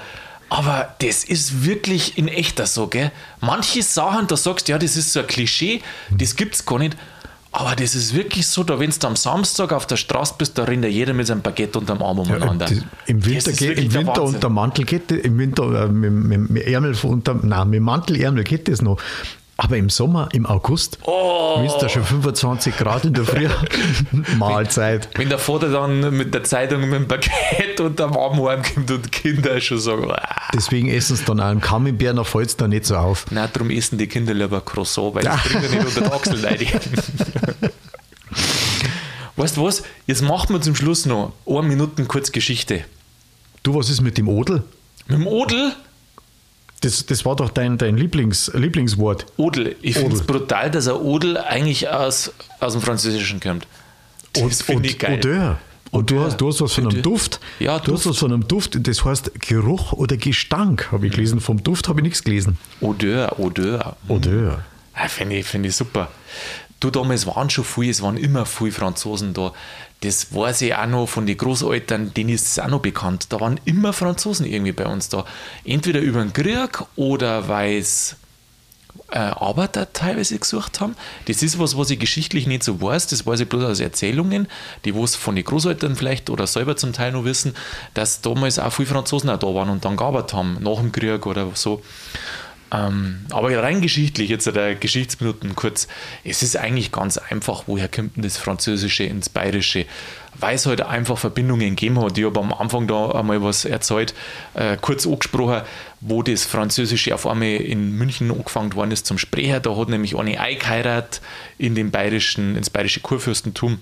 Aber 0.58 0.96
das 1.00 1.24
ist 1.24 1.66
wirklich 1.66 2.18
in 2.18 2.28
echter 2.28 2.66
so, 2.66 2.88
gell? 2.88 3.12
Manche 3.42 3.84
Sachen, 3.84 4.28
da 4.28 4.38
sagst 4.38 4.68
du, 4.68 4.72
ja, 4.74 4.78
das 4.78 4.96
ist 4.96 5.12
so 5.12 5.20
ein 5.20 5.28
Klischee, 5.28 5.82
das 6.18 6.36
gibt's 6.36 6.66
gar 6.66 6.80
nicht. 6.80 6.96
Aber 7.52 7.76
das 7.76 7.96
ist 7.96 8.14
wirklich 8.14 8.48
so, 8.48 8.64
da 8.64 8.80
wenn 8.80 8.90
du 8.92 9.08
am 9.08 9.16
Samstag 9.16 9.72
auf 9.72 9.86
der 9.88 9.96
Straße 9.96 10.36
bist, 10.38 10.58
da 10.58 10.66
rennt 10.66 10.84
ja 10.84 10.90
jeder 10.90 11.14
mit 11.14 11.26
seinem 11.28 11.42
Baguette 11.42 11.80
unterm 11.80 12.02
Arm 12.04 12.20
umeinander. 12.20 12.66
Das- 12.66 12.80
Im 13.06 13.26
Winter, 13.26 13.52
geht, 13.54 13.78
im 13.80 13.94
Winter 13.94 14.08
Wahnsinn. 14.18 14.36
unter 14.36 14.50
Mantel 14.50 14.86
geht 14.86 15.10
das, 15.10 15.18
im 15.20 15.38
Winter 15.38 15.86
äh, 15.86 15.88
mit, 15.88 16.12
mit, 16.12 16.50
mit 16.50 16.64
Ärmel 16.68 16.96
unter, 17.04 17.34
nein, 17.34 17.70
mit 17.70 17.82
Mantelärmel 17.82 18.44
geht 18.44 18.68
das 18.68 18.82
noch. 18.82 18.98
Aber 19.58 19.78
im 19.78 19.90
Sommer, 19.90 20.28
im 20.34 20.46
August, 20.46 20.98
Oh. 21.04 21.56
wenn 21.60 21.66
es 21.66 21.78
da 21.78 21.88
schon 21.88 22.04
25 22.04 22.76
Grad 22.76 23.06
in 23.06 23.14
der 23.14 23.24
Früh, 23.24 23.48
Mahlzeit. 24.38 25.08
Wenn 25.16 25.30
der 25.30 25.40
Vater 25.40 25.70
dann 25.72 26.16
mit 26.16 26.34
der 26.34 26.44
Zeitung 26.44 26.82
mit 26.82 26.92
dem 26.92 27.08
Baguette 27.08 27.84
unterm 27.84 28.18
Arm 28.18 28.44
heimkommt 28.46 28.92
und 28.92 29.06
die 29.06 29.10
Kinder 29.10 29.60
schon 29.62 29.80
sagen, 29.80 30.12
ah. 30.12 30.22
Deswegen 30.54 30.90
essen 30.90 31.16
sie 31.16 31.24
dann 31.24 31.40
auch 31.40 31.46
einen 31.46 31.62
Camembert, 31.62 32.18
dann 32.18 32.26
fällt 32.26 32.50
es 32.50 32.58
da 32.58 32.68
nicht 32.68 32.86
so 32.86 32.98
auf. 32.98 33.26
Nein, 33.32 33.48
darum 33.54 33.70
essen 33.70 33.98
die 33.98 34.08
Kinder 34.08 34.34
lieber 34.34 34.60
Croissant, 34.60 35.16
weil 35.16 35.24
das 35.24 35.42
bringt 35.44 35.64
ja 35.64 35.70
nicht 35.70 35.86
unter 35.86 36.02
die 36.02 36.12
Achsel 36.12 36.46
rein. 36.46 36.58
weißt 39.38 39.58
du 39.58 39.64
was? 39.64 39.84
Jetzt 40.06 40.22
machen 40.22 40.54
wir 40.54 40.62
zum 40.62 40.76
Schluss 40.76 41.06
noch 41.06 41.32
eine 41.48 41.62
Minute 41.64 42.04
kurz 42.06 42.32
Geschichte. 42.32 42.84
Du, 43.64 43.74
was 43.76 43.90
ist 43.90 44.02
mit 44.02 44.18
dem 44.18 44.28
Odel? 44.28 44.64
Mit 45.08 45.20
dem 45.20 45.28
Odel, 45.28 45.72
Das, 46.86 47.04
das 47.04 47.26
war 47.26 47.36
doch 47.36 47.50
dein, 47.50 47.80
dein 47.80 47.98
Lieblings, 47.98 48.52
Lieblingswort. 48.54 49.26
Odel. 49.38 49.76
Ich 49.82 49.98
finde 49.98 50.16
es 50.16 50.22
brutal, 50.22 50.70
dass 50.70 50.88
ein 50.88 50.94
Odel 50.94 51.36
eigentlich 51.36 51.90
aus, 51.90 52.32
aus 52.60 52.74
dem 52.74 52.82
Französischen 52.84 53.40
kommt. 53.40 53.66
Das 54.34 54.62
finde 54.62 54.88
ich 54.90 55.00
geil. 55.00 55.18
Odeur. 55.18 55.58
Und 55.90 56.12
du 56.12 56.20
hast, 56.20 56.38
du 56.38 56.48
hast 56.48 56.62
was 56.62 56.74
von 56.74 56.88
einem. 56.88 57.02
Duft. 57.02 57.40
Ja, 57.58 57.80
du 57.80 57.94
hast 57.94 58.06
Duft. 58.06 58.06
was 58.06 58.18
von 58.20 58.34
einem 58.34 58.48
Duft. 58.48 58.78
Das 58.88 59.04
heißt 59.04 59.32
Geruch 59.42 59.94
oder 59.94 60.16
Gestank, 60.18 60.92
habe 60.92 61.08
ich 61.08 61.14
gelesen. 61.14 61.40
Vom 61.40 61.64
Duft 61.64 61.88
habe 61.88 62.02
ich 62.02 62.04
nichts 62.04 62.24
gelesen. 62.24 62.60
Odeur, 62.82 63.40
Odeur. 63.40 63.96
Odeur. 64.08 64.64
Ja, 64.96 65.08
Finde 65.08 65.38
ich, 65.38 65.46
find 65.48 65.66
ich 65.66 65.76
super. 65.76 66.10
Du, 66.80 66.92
damals 66.92 67.26
waren 67.26 67.50
schon 67.50 67.64
viele, 67.64 67.90
es 67.90 68.04
waren 68.04 68.18
immer 68.18 68.46
viele 68.46 68.72
Franzosen 68.72 69.34
da. 69.34 69.54
Das 70.06 70.36
weiß 70.36 70.62
ich 70.62 70.76
auch 70.76 70.86
noch 70.86 71.08
von 71.08 71.26
den 71.26 71.36
Großeltern, 71.36 72.14
denen 72.14 72.30
ist 72.30 72.46
es 72.46 72.60
auch 72.60 72.68
noch 72.68 72.82
bekannt. 72.82 73.28
Da 73.30 73.40
waren 73.40 73.60
immer 73.66 73.92
Franzosen 73.92 74.46
irgendwie 74.46 74.72
bei 74.72 74.86
uns 74.86 75.10
da. 75.10 75.26
Entweder 75.64 76.00
über 76.00 76.22
den 76.22 76.32
Krieg 76.32 76.80
oder 76.96 77.48
weil 77.48 77.80
es 77.80 78.16
äh, 79.12 79.18
Arbeiter 79.18 79.92
teilweise 79.94 80.38
gesucht 80.38 80.80
haben. 80.80 80.96
Das 81.28 81.42
ist 81.42 81.58
was, 81.58 81.76
was 81.76 81.90
ich 81.90 81.98
geschichtlich 81.98 82.46
nicht 82.46 82.64
so 82.64 82.80
weiß. 82.82 83.08
Das 83.08 83.26
weiß 83.26 83.40
ich 83.40 83.50
bloß 83.50 83.64
aus 83.64 83.80
Erzählungen, 83.80 84.48
die 84.84 84.96
was 84.96 85.16
von 85.16 85.36
den 85.36 85.44
Großeltern 85.44 85.96
vielleicht 85.96 86.30
oder 86.30 86.46
selber 86.46 86.78
zum 86.78 86.94
Teil 86.94 87.12
noch 87.12 87.26
wissen, 87.26 87.56
dass 87.96 88.22
damals 88.22 88.60
auch 88.60 88.72
viele 88.72 88.88
Franzosen 88.88 89.32
auch 89.32 89.40
da 89.40 89.48
waren 89.48 89.70
und 89.70 89.86
dann 89.86 89.98
gearbeitet 89.98 90.34
haben, 90.34 90.58
nach 90.62 90.78
dem 90.78 90.92
Krieg 90.92 91.26
oder 91.26 91.50
so. 91.56 91.82
Ähm, 92.72 93.26
aber 93.30 93.56
rein 93.62 93.82
geschichtlich, 93.82 94.30
jetzt 94.30 94.48
der 94.48 94.76
Geschichtsminuten 94.76 95.56
kurz, 95.56 95.88
es 96.24 96.42
ist 96.42 96.58
eigentlich 96.58 96.92
ganz 96.92 97.18
einfach, 97.18 97.64
woher 97.68 97.88
kommt 97.88 98.16
denn 98.16 98.24
das 98.24 98.38
Französische 98.38 99.04
ins 99.04 99.30
Bayerische? 99.30 99.86
Weil 100.38 100.56
es 100.56 100.66
halt 100.66 100.82
einfach 100.82 101.18
Verbindungen 101.18 101.76
gegeben 101.76 102.02
hat. 102.02 102.18
Ich 102.18 102.26
habe 102.26 102.40
am 102.40 102.52
Anfang 102.54 102.88
da 102.88 103.12
einmal 103.12 103.42
was 103.42 103.64
erzählt, 103.64 104.14
äh, 104.54 104.78
kurz 104.82 105.08
angesprochen, 105.08 105.62
wo 106.02 106.24
das 106.24 106.44
Französische 106.44 107.14
auf 107.14 107.26
einmal 107.26 107.48
in 107.48 107.92
München 107.92 108.32
angefangen 108.32 108.74
worden 108.74 108.92
ist 108.92 109.06
zum 109.06 109.18
Sprecher. 109.18 109.60
Da 109.60 109.78
hat 109.78 109.88
nämlich 109.88 110.18
eine 110.18 110.40
eingeheiratet 110.40 111.22
in 111.58 111.76
den 111.76 111.92
bayerischen, 111.92 112.58
ins 112.58 112.70
bayerische 112.70 113.00
Kurfürstentum. 113.00 113.80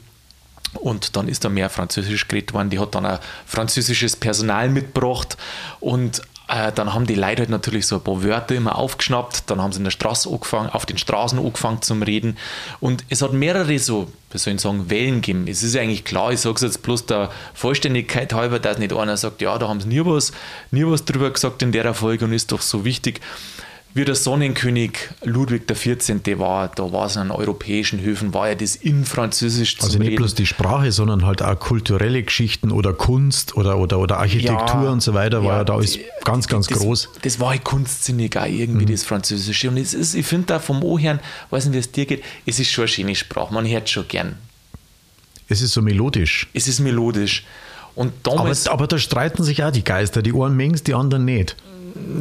Und 0.74 1.16
dann 1.16 1.28
ist 1.28 1.46
da 1.46 1.50
mehr 1.50 1.70
Französisch 1.70 2.28
geredet 2.28 2.54
worden. 2.54 2.70
Die 2.70 2.80
hat 2.80 2.96
dann 2.96 3.06
auch 3.06 3.20
französisches 3.46 4.16
Personal 4.16 4.70
mitgebracht. 4.70 5.38
Und 5.80 6.22
äh, 6.54 6.72
dann 6.72 6.94
haben 6.94 7.08
die 7.08 7.16
Leute 7.16 7.40
halt 7.40 7.50
natürlich 7.50 7.88
so 7.88 7.96
ein 7.96 8.04
paar 8.04 8.24
Wörter 8.24 8.56
immer 8.56 8.78
aufgeschnappt. 8.78 9.50
Dann 9.50 9.62
haben 9.62 9.72
sie 9.72 9.80
in 9.80 9.86
der 9.86 9.92
Straße 9.92 10.30
angefangen, 10.30 10.70
auf 10.70 10.86
den 10.86 10.98
Straßen 10.98 11.40
angefangen 11.40 11.82
zum 11.82 12.04
Reden. 12.04 12.38
Und 12.80 13.04
es 13.10 13.22
hat 13.22 13.34
mehrere 13.34 13.80
so, 13.80 14.08
wie 14.32 14.38
soll 14.38 14.54
ich 14.54 14.62
sagen, 14.62 14.90
Wellen 14.90 15.22
gegeben. 15.22 15.48
Es 15.48 15.64
ist 15.64 15.76
eigentlich 15.76 16.04
klar, 16.04 16.32
ich 16.32 16.42
sage 16.42 16.56
es 16.56 16.62
jetzt 16.62 16.84
bloß 16.84 17.08
der 17.08 17.32
Vollständigkeit 17.54 18.34
halber, 18.34 18.60
dass 18.60 18.78
nicht 18.78 18.94
einer 18.94 19.18
sagt, 19.18 19.42
ja, 19.42 19.58
da 19.58 19.68
haben 19.68 19.82
sie 19.82 19.88
nie 19.88 20.06
was, 20.06 20.32
nie 20.72 20.86
was 20.86 21.06
drüber 21.06 21.32
gesagt 21.32 21.64
in 21.64 21.72
der 21.72 21.94
Folge 21.94 22.26
und 22.26 22.34
ist 22.34 22.52
doch 22.52 22.62
so 22.62 22.86
wichtig 22.86 23.22
wie 23.96 24.06
der 24.06 24.16
Sonnenkönig 24.16 25.10
Ludwig 25.24 25.68
XIV. 25.68 26.40
war, 26.40 26.68
da 26.70 26.92
war 26.92 27.06
es 27.06 27.16
an 27.18 27.30
europäischen 27.30 28.02
Höfen, 28.02 28.34
war 28.34 28.50
ja 28.50 28.56
das 28.56 28.76
in 28.76 29.06
Französisch 29.06 29.78
zum 29.78 29.86
Also 29.86 30.00
nicht 30.00 30.08
Reden. 30.08 30.16
bloß 30.18 30.34
die 30.34 30.48
Sprache, 30.48 30.92
sondern 30.92 31.26
halt 31.26 31.44
auch 31.44 31.60
kulturelle 31.60 32.24
Geschichten 32.24 32.72
oder 32.72 32.94
Kunst 32.94 33.56
oder, 33.56 33.78
oder, 33.78 34.00
oder 34.00 34.18
Architektur 34.18 34.84
Ja, 34.86 34.90
und 34.92 35.02
so 35.02 35.14
weiter, 35.14 35.44
war 35.44 35.58
ja 35.58 35.64
da 35.64 35.76
alles 35.76 35.94
die- 35.94 36.06
ganz, 36.24 36.48
ganz 36.48 36.68
das, 36.68 36.80
groß. 36.80 37.10
Das 37.22 37.40
war 37.40 37.52
halt 37.52 37.64
kunstsinnig 37.64 38.36
auch 38.36 38.46
irgendwie, 38.48 38.86
das 38.86 39.04
Französische. 39.04 39.70
Und 39.70 39.78
es 39.78 39.94
ist, 39.94 40.16
ich 40.16 40.26
finde 40.26 40.48
da 40.48 40.60
vom 40.60 40.84
Ohren, 40.84 41.20
weiß 41.52 41.66
nicht, 41.66 41.76
wie 41.76 41.80
es 41.80 41.92
dir 41.92 42.06
geht, 42.08 42.24
es 42.48 42.60
ist 42.60 42.72
schon 42.72 42.84
eine 42.84 42.90
schöne 42.90 43.16
Sprache, 43.16 43.54
man 43.54 43.68
hört 43.68 43.90
schon 43.90 44.08
gern. 44.08 44.38
Es 45.50 45.62
ist 45.62 45.74
so 45.74 45.82
melodisch. 45.84 46.48
Es 46.54 46.68
ist 46.68 46.80
melodisch. 46.80 47.44
Und 47.96 48.12
Aber, 48.24 48.38
damals, 48.38 48.68
aber 48.68 48.88
da 48.88 48.98
streiten 48.98 49.44
sich 49.44 49.64
auch 49.64 49.70
die 49.72 49.84
Geister. 49.84 50.24
Die 50.24 50.34
einen 50.34 50.56
mengen 50.56 50.82
die 50.88 50.96
anderen 50.96 51.26
nicht. 51.26 51.56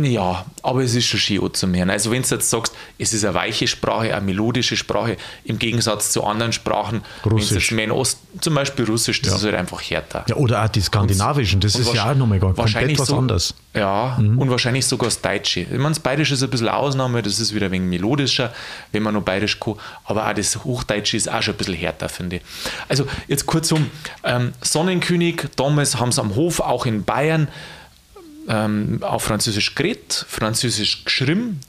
Ja, 0.03 0.45
aber 0.63 0.83
es 0.83 0.95
ist 0.95 1.07
schon 1.07 1.21
schön 1.21 1.43
anzuhören. 1.43 1.89
Also 1.91 2.11
wenn 2.11 2.23
du 2.23 2.29
jetzt 2.29 2.51
sagst, 2.51 2.75
es 2.99 3.13
ist 3.15 3.25
eine 3.25 3.35
weiche 3.35 3.67
Sprache, 3.67 4.15
eine 4.15 4.21
melodische 4.25 4.77
Sprache, 4.77 5.17
im 5.45 5.59
Gegensatz 5.59 6.13
zu 6.13 6.25
anderen 6.25 6.53
Sprachen, 6.53 7.03
Russisch. 7.25 7.71
mehr 7.71 7.85
in 7.87 7.91
Ost, 7.91 8.19
zum 8.41 8.55
Beispiel 8.55 8.85
Russisch, 8.85 9.23
das 9.23 9.31
Ja. 9.33 9.37
ist 9.39 9.45
halt 9.45 9.55
einfach 9.55 9.81
härter. 9.81 10.25
Ja, 10.29 10.37
oder 10.37 10.63
auch 10.65 10.69
die 10.69 10.81
skandinavischen. 10.81 11.61
Das 11.61 11.75
Und 11.75 11.83
ist 11.83 11.95
ja 11.95 12.11
auch 12.11 12.15
nochmal 12.15 12.39
ganz 12.39 12.57
komplett 12.57 12.75
wahrscheinlich 12.75 12.99
was 12.99 13.09
so- 13.09 13.17
anderes. 13.19 13.55
Ja, 13.75 14.17
und 14.19 14.51
wahrscheinlich 14.51 14.85
sogar 14.85 15.09
das 15.09 15.21
Deutsche. 15.23 15.61
Ich 15.61 15.71
meine, 15.71 15.89
das 15.91 16.01
Bayerische 16.01 16.35
ist 16.35 16.43
ein 16.43 16.51
bisschen 16.51 16.69
Ausnahme, 16.69 17.23
das 17.23 17.41
ist 17.41 17.55
wieder 17.55 17.71
wenig 17.71 17.89
melodischer, 17.89 18.53
wenn 18.93 19.03
man 19.03 19.15
noch 19.15 19.23
Bayerisch 19.23 19.59
kann. 19.59 19.77
Aber 20.05 20.29
auch 20.29 20.35
das 20.35 20.63
Hochdeutsche 20.65 21.17
ist 21.17 21.31
auch 21.33 21.41
schon 21.41 21.55
ein 21.55 21.57
bisschen 21.57 21.75
härter, 21.77 22.11
finde 22.11 22.37
ich. 22.37 22.43
Also, 22.89 23.07
jetzt 23.29 23.47
kurzum: 23.47 23.87
ähm, 24.25 24.53
Sonnenkönig, 24.61 25.47
damals 25.57 25.99
haben 25.99 26.13
sie 26.13 26.21
am 26.21 26.35
Hof, 26.35 26.61
auch 26.61 26.85
in 26.85 27.05
Bayern, 27.05 27.49
ähm, 28.49 28.99
auf 29.03 29.25
Französisch 29.25 29.75
geredet, 29.75 30.27
Französisch 30.29 31.05
geschrieben, 31.05 31.61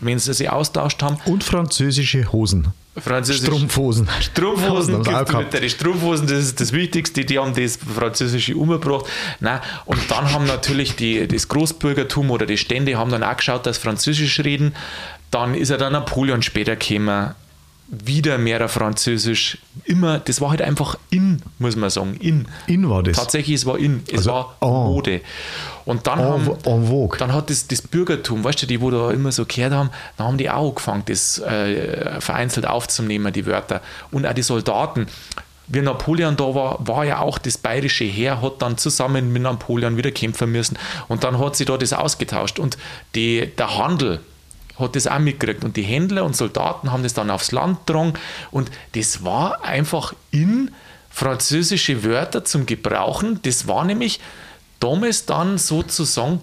wenn 0.00 0.18
sie 0.18 0.32
sich 0.34 0.50
austauscht 0.50 1.02
haben. 1.02 1.18
Und 1.26 1.44
französische 1.44 2.32
Hosen. 2.32 2.72
Französisch. 2.96 3.46
Strumpfhosen. 3.46 4.08
Strumpfhosen, 4.20 5.02
die 5.02 5.70
Strumpfhosen, 5.70 6.28
das 6.28 6.38
ist 6.38 6.60
das 6.60 6.72
Wichtigste, 6.72 7.24
die 7.24 7.38
haben 7.38 7.52
das 7.54 7.76
Französische 7.76 8.56
umgebracht. 8.56 9.06
Nein, 9.40 9.60
und 9.84 9.98
dann 10.10 10.30
haben 10.32 10.46
natürlich 10.46 10.94
die, 10.94 11.26
das 11.26 11.48
Großbürgertum 11.48 12.30
oder 12.30 12.46
die 12.46 12.56
Stände 12.56 12.96
haben 12.96 13.10
dann 13.10 13.24
auch 13.24 13.36
geschaut, 13.36 13.66
dass 13.66 13.78
Französisch 13.78 14.38
reden. 14.40 14.74
Dann 15.32 15.54
ist 15.54 15.70
ja 15.70 15.76
dann 15.76 15.92
Napoleon 15.92 16.42
später 16.42 16.76
gekommen, 16.76 17.34
wieder 17.88 18.38
mehr 18.38 18.68
Französisch. 18.68 19.58
Immer, 19.84 20.18
das 20.18 20.40
war 20.40 20.50
halt 20.50 20.62
einfach 20.62 20.96
in, 21.10 21.42
muss 21.58 21.76
man 21.76 21.90
sagen, 21.90 22.16
in. 22.18 22.48
In 22.66 22.88
war 22.88 23.02
das. 23.02 23.16
Tatsächlich, 23.16 23.56
es 23.56 23.66
war 23.66 23.78
in, 23.78 24.02
es 24.06 24.18
Also, 24.18 24.30
war 24.30 24.56
en. 24.60 24.68
Mode. 24.68 25.20
Und 25.84 26.06
dann 26.06 26.18
En, 26.18 26.24
haben, 26.24 26.50
en 26.64 27.08
dann 27.18 27.32
hat 27.32 27.50
das, 27.50 27.66
das 27.68 27.82
Bürgertum, 27.82 28.42
weißt 28.42 28.62
du, 28.62 28.66
die, 28.66 28.80
wo 28.80 28.90
da 28.90 29.10
immer 29.10 29.32
so 29.32 29.44
gehört 29.44 29.72
haben, 29.72 29.90
dann 30.16 30.28
haben 30.28 30.38
die 30.38 30.48
auch 30.50 30.68
angefangen, 30.68 31.02
das 31.06 31.38
äh, 31.38 32.20
vereinzelt 32.20 32.66
aufzunehmen, 32.66 33.32
die 33.32 33.46
Wörter. 33.46 33.82
Und 34.10 34.26
auch 34.26 34.32
die 34.32 34.42
Soldaten. 34.42 35.06
Wie 35.66 35.80
Napoleon 35.80 36.36
da 36.36 36.54
war, 36.54 36.86
war 36.86 37.04
ja 37.06 37.20
auch 37.20 37.38
das 37.38 37.56
bayerische 37.56 38.04
Heer, 38.04 38.42
hat 38.42 38.60
dann 38.60 38.76
zusammen 38.76 39.32
mit 39.32 39.42
Napoleon 39.42 39.96
wieder 39.96 40.10
kämpfen 40.10 40.52
müssen. 40.52 40.78
Und 41.08 41.24
dann 41.24 41.38
hat 41.38 41.56
sich 41.56 41.66
da 41.66 41.78
das 41.78 41.94
ausgetauscht. 41.94 42.58
Und 42.58 42.76
die, 43.14 43.50
der 43.56 43.78
Handel, 43.78 44.20
hat 44.78 44.96
das 44.96 45.06
auch 45.06 45.18
mitgekriegt. 45.18 45.64
Und 45.64 45.76
die 45.76 45.82
Händler 45.82 46.24
und 46.24 46.36
Soldaten 46.36 46.92
haben 46.92 47.02
das 47.02 47.14
dann 47.14 47.30
aufs 47.30 47.52
Land 47.52 47.86
getragen. 47.86 48.14
Und 48.50 48.70
das 48.94 49.24
war 49.24 49.64
einfach 49.64 50.14
in 50.30 50.70
französische 51.10 52.02
Wörter 52.04 52.44
zum 52.44 52.66
Gebrauchen. 52.66 53.40
Das 53.42 53.68
war 53.68 53.84
nämlich 53.84 54.20
damals 54.80 55.26
dann 55.26 55.58
sozusagen, 55.58 56.40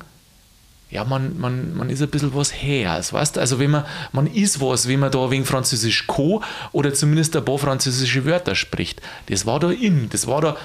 ja, 0.90 1.04
man, 1.04 1.40
man, 1.40 1.76
man 1.76 1.90
ist 1.90 2.02
ein 2.02 2.10
bisschen 2.10 2.34
was 2.36 2.54
her. 2.54 3.02
Weißt? 3.10 3.38
Also 3.38 3.60
wenn 3.60 3.72
man, 3.72 3.86
man 4.12 4.28
ist 4.28 4.62
was, 4.62 4.88
wenn 4.88 5.00
man 5.00 5.12
da 5.12 5.30
wegen 5.30 5.46
Französisch 5.46 6.08
co 6.08 6.42
oder 6.72 6.94
zumindest 6.94 7.36
ein 7.36 7.46
paar 7.46 7.58
französische 7.58 8.26
Wörter 8.26 8.56
spricht. 8.56 9.02
Das 9.28 9.46
war 9.46 9.60
da 9.60 9.72
in, 9.72 10.10
das 10.10 10.28
war 10.28 10.42
da 10.42 10.58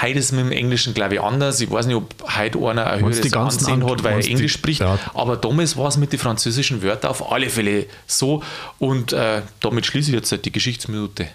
Heute 0.00 0.18
ist 0.18 0.32
mit 0.32 0.40
dem 0.40 0.52
Englischen, 0.52 0.94
glaube 0.94 1.14
ich, 1.14 1.20
anders. 1.20 1.60
Ich 1.60 1.70
weiß 1.70 1.86
nicht, 1.86 1.96
ob 1.96 2.12
heute 2.36 2.58
einer 2.58 2.86
ein 2.86 3.00
höheres 3.00 3.32
Ansehen 3.32 3.82
An- 3.82 3.90
hat, 3.90 4.04
weil 4.04 4.20
er 4.20 4.26
Englisch 4.26 4.52
spricht. 4.52 4.80
Ja. 4.80 4.98
Aber 5.14 5.36
damals 5.36 5.76
war 5.76 5.88
es 5.88 5.96
mit 5.96 6.12
den 6.12 6.18
französischen 6.18 6.82
Wörtern 6.82 7.10
auf 7.10 7.32
alle 7.32 7.48
Fälle 7.50 7.86
so. 8.06 8.42
Und 8.78 9.12
äh, 9.12 9.42
damit 9.60 9.86
schließe 9.86 10.10
ich 10.10 10.14
jetzt 10.14 10.30
halt 10.32 10.44
die 10.44 10.52
Geschichtsminute. 10.52 11.28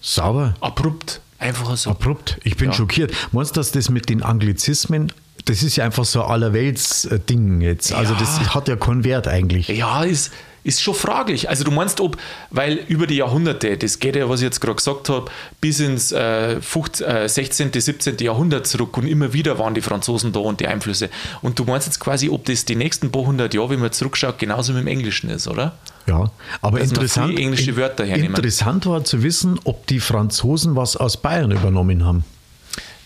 Sauber. 0.00 0.54
Abrupt. 0.60 1.20
Einfach 1.38 1.76
so. 1.76 1.90
Abrupt. 1.90 2.38
Ich 2.44 2.56
bin 2.56 2.68
Ja. 2.70 2.74
schockiert. 2.74 3.12
Meinst 3.32 3.56
du, 3.56 3.60
dass 3.60 3.72
das 3.72 3.88
mit 3.90 4.08
den 4.08 4.22
Anglizismen, 4.22 5.12
das 5.46 5.62
ist 5.62 5.76
ja 5.76 5.84
einfach 5.84 6.04
so 6.04 6.22
ein 6.24 6.30
Allerwelts-Ding 6.30 7.60
jetzt. 7.60 7.92
Also 7.92 8.14
Ja. 8.14 8.20
das 8.20 8.54
hat 8.54 8.68
ja 8.68 8.76
keinen 8.76 9.04
Wert 9.04 9.28
eigentlich. 9.28 9.68
Ja, 9.68 10.04
ist, 10.04 10.30
ist 10.64 10.82
schon 10.82 10.94
fraglich. 10.94 11.48
Also 11.48 11.62
du 11.62 11.70
meinst, 11.70 12.00
ob, 12.00 12.16
weil 12.50 12.74
über 12.88 13.06
die 13.06 13.16
Jahrhunderte, 13.16 13.76
das 13.76 13.98
geht 13.98 14.16
ja, 14.16 14.28
was 14.28 14.40
ich 14.40 14.44
jetzt 14.44 14.60
gerade 14.60 14.76
gesagt 14.76 15.10
habe, 15.10 15.30
bis 15.60 15.78
ins 15.78 16.10
äh, 16.10 16.60
15, 16.60 17.06
äh, 17.06 17.28
16., 17.28 17.70
17. 17.72 18.16
Jahrhundert 18.18 18.66
zurück 18.66 18.96
und 18.96 19.06
immer 19.06 19.34
wieder 19.34 19.58
waren 19.58 19.74
die 19.74 19.82
Franzosen 19.82 20.32
da 20.32 20.40
und 20.40 20.60
die 20.60 20.66
Einflüsse. 20.66 21.10
Und 21.42 21.58
du 21.58 21.64
meinst 21.64 21.86
jetzt 21.86 22.00
quasi, 22.00 22.30
ob 22.30 22.46
das 22.46 22.64
die 22.64 22.76
nächsten 22.76 23.12
paar 23.12 23.26
hundert 23.26 23.52
Jahre, 23.52 23.70
wenn 23.70 23.80
man 23.80 23.92
zurückschaut, 23.92 24.38
genauso 24.38 24.72
mit 24.72 24.82
dem 24.82 24.88
Englischen 24.88 25.28
ist, 25.28 25.46
oder? 25.46 25.76
Ja, 26.06 26.30
aber 26.62 26.78
Dass 26.78 26.90
interessant, 26.90 27.38
englische 27.38 27.76
Wörter 27.76 28.04
hernehmen. 28.04 28.34
interessant 28.34 28.86
war 28.86 29.04
zu 29.04 29.22
wissen, 29.22 29.60
ob 29.64 29.86
die 29.86 30.00
Franzosen 30.00 30.76
was 30.76 30.96
aus 30.96 31.18
Bayern 31.18 31.50
übernommen 31.50 32.04
haben. 32.04 32.24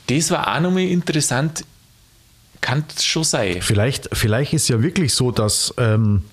Das 0.06 0.30
war 0.30 0.54
auch 0.54 0.60
nochmal 0.60 0.84
interessant. 0.84 1.64
Kann 2.60 2.84
es 2.96 3.04
schon 3.04 3.22
sein. 3.22 3.58
Vielleicht, 3.60 4.08
vielleicht 4.12 4.52
ist 4.52 4.68
ja 4.68 4.82
wirklich 4.82 5.14
so, 5.14 5.30
dass, 5.30 5.72
ähm, 5.78 6.24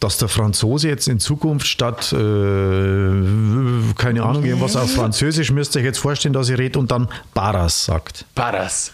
dass 0.00 0.16
der 0.16 0.28
Franzose 0.28 0.88
jetzt 0.88 1.08
in 1.08 1.20
Zukunft 1.20 1.66
statt, 1.66 2.12
äh, 2.12 2.16
keine 3.96 4.22
Ahnung, 4.22 4.44
irgendwas 4.44 4.74
auf 4.74 4.90
Französisch, 4.92 5.52
müsst 5.52 5.76
ihr 5.76 5.80
euch 5.80 5.84
jetzt 5.84 5.98
vorstellen, 5.98 6.32
dass 6.32 6.48
ich 6.48 6.58
rede 6.58 6.78
und 6.78 6.90
dann 6.90 7.08
Barras 7.34 7.84
sagt. 7.84 8.24
Barras. 8.34 8.92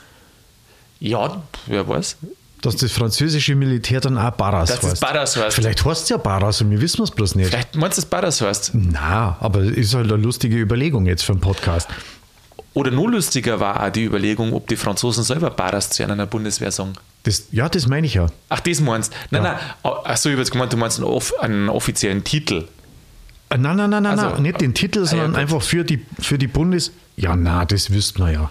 Ja, 0.99 1.43
wer 1.67 1.89
weiß. 1.89 2.17
Dass 2.63 2.77
das 2.77 2.91
französische 2.91 3.55
Militär 3.55 4.01
dann 4.01 4.19
auch 4.19 4.31
Barras 4.33 4.71
Dass 4.71 4.81
das 4.81 4.91
heißt. 4.93 5.01
Barras 5.01 5.37
heißt. 5.37 5.55
Vielleicht 5.55 5.85
heißt 5.85 6.03
es 6.03 6.09
ja 6.09 6.17
Barras 6.17 6.61
und 6.61 6.71
wir 6.73 6.81
wissen 6.81 7.03
es 7.05 7.13
bloß 7.13 7.37
nicht. 7.37 7.51
Vielleicht 7.51 7.77
meinst 7.77 7.99
du, 7.99 8.03
dass 8.03 8.11
Barras 8.11 8.41
heißt. 8.41 8.73
Na, 8.75 9.37
aber 9.39 9.61
ist 9.61 9.95
halt 9.95 10.11
eine 10.11 10.21
lustige 10.21 10.57
Überlegung 10.57 11.07
jetzt 11.07 11.23
für 11.23 11.33
einen 11.33 11.41
Podcast. 11.41 11.89
Oder 12.77 12.91
noch 12.91 13.07
lustiger 13.07 13.59
war 13.59 13.83
auch 13.83 13.89
die 13.91 14.05
Überlegung, 14.05 14.53
ob 14.53 14.69
die 14.69 14.77
Franzosen 14.77 15.25
selber 15.25 15.49
Barras 15.49 15.89
zu 15.89 16.03
einer 16.05 16.27
Bundeswehr 16.27 16.71
sagen. 16.71 16.93
Das, 17.23 17.45
ja, 17.51 17.71
das 17.71 17.87
meine 17.87 18.07
ich 18.07 18.13
ja. 18.13 18.27
Ach, 18.51 18.61
das 18.61 18.81
meinst 18.83 19.15
du? 19.15 19.17
Nein, 19.31 19.45
Ja. 19.45 19.59
nein. 19.83 19.93
Achso, 20.05 20.29
ich 20.29 20.35
habe 20.35 20.43
jetzt 20.43 20.51
gemeint, 20.51 20.75
du 20.75 20.77
meinst 20.77 20.99
einen, 20.99 21.07
off 21.07 21.33
einen 21.41 21.71
offiziellen 21.71 22.23
Titel. 22.23 22.69
Äh, 23.49 23.57
Nein, 23.57 23.77
nein, 23.79 23.89
nein, 23.89 24.03
nein, 24.03 24.19
Also, 24.19 24.29
nein, 24.35 24.43
nicht 24.43 24.61
den 24.61 24.75
Titel, 24.75 24.99
ja, 25.01 25.07
sondern 25.07 25.31
gut. 25.31 25.39
einfach 25.41 25.63
für 25.63 25.85
die, 25.85 26.05
für 26.21 26.37
die 26.37 26.49
Bundes... 26.49 26.93
Ja, 27.17 27.35
na, 27.35 27.65
das 27.65 27.91
wüssten 27.91 28.23
wir 28.23 28.33
ja. 28.33 28.51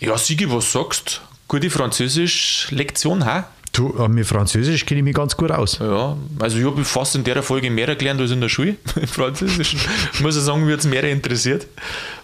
Ja, 0.00 0.18
Sigi, 0.18 0.50
was 0.52 0.70
sagst 0.70 1.22
Gute 1.48 1.70
Französisch-Lektion, 1.70 3.24
ha? 3.24 3.46
Du, 3.72 3.94
äh, 3.98 4.08
mit 4.08 4.26
Französisch 4.26 4.84
kenne 4.84 4.98
ich 5.00 5.04
mich 5.04 5.14
ganz 5.14 5.36
gut 5.36 5.52
aus. 5.52 5.78
Ja, 5.78 6.16
also 6.40 6.58
ich 6.58 6.64
habe 6.64 6.84
fast 6.84 7.14
in 7.14 7.22
der 7.24 7.42
Folge 7.42 7.70
mehr 7.70 7.94
gelernt 7.94 8.20
als 8.20 8.30
in 8.32 8.40
der 8.40 8.48
Schule, 8.48 8.76
im 8.96 9.06
Französischen. 9.06 9.80
Muss 10.20 10.36
ich 10.36 10.42
sagen, 10.42 10.66
wird 10.66 10.80
es 10.80 10.86
mehr 10.86 11.04
interessiert. 11.04 11.66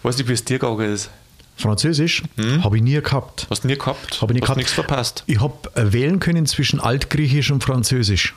Weiß 0.02 0.18
nicht, 0.18 0.28
wie 0.28 0.32
es 0.32 0.44
dir 0.44 0.58
gegangen 0.58 0.92
ist. 0.92 1.10
Französisch 1.58 2.22
habe 2.62 2.76
ich 2.76 2.82
nie 2.82 3.00
gehabt. 3.00 3.46
Hast 3.48 3.64
du 3.64 3.68
nie 3.68 3.78
gehabt? 3.78 4.20
Habe 4.20 4.32
ich 4.32 4.34
nie 4.34 4.40
Hast 4.40 4.46
gehabt. 4.46 4.56
nichts 4.58 4.72
verpasst. 4.72 5.22
Ich 5.26 5.40
habe 5.40 5.54
äh, 5.74 5.92
wählen 5.92 6.20
können 6.20 6.44
zwischen 6.46 6.80
Altgriechisch 6.80 7.50
und 7.50 7.64
Französisch. 7.64 8.34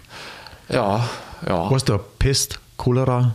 Ja, 0.69 1.09
ja. 1.45 1.69
Weißt 1.69 1.89
du, 1.89 1.97
Pest, 2.19 2.59
Cholera. 2.77 3.33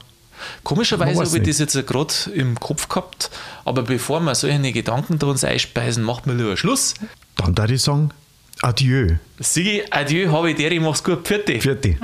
Komischerweise 0.62 1.16
habe 1.16 1.26
ich 1.26 1.32
nicht. 1.32 1.48
das 1.48 1.58
jetzt 1.58 1.87
gerade 1.87 2.14
im 2.34 2.58
Kopf 2.58 2.88
gehabt, 2.88 3.30
aber 3.64 3.82
bevor 3.82 4.20
wir 4.20 4.34
solche 4.34 4.72
Gedanken 4.72 5.18
da 5.18 5.26
uns 5.26 5.44
einspeisen, 5.44 6.02
macht 6.02 6.26
man 6.26 6.38
lieber 6.38 6.56
Schluss. 6.56 6.94
Dann 7.37 7.54
da 7.54 7.66
ich 7.66 7.82
sagen, 7.82 8.10
Adieu. 8.64 9.18
Sigi, 9.40 9.83
adieu, 9.90 10.33
habe 10.33 10.48
ich 10.48 10.57
dir, 10.57 10.72
ich 10.72 10.81
mach's 10.81 11.05
gut, 11.05 11.27
Pfiat 11.27 11.50
Vierte. 11.61 11.98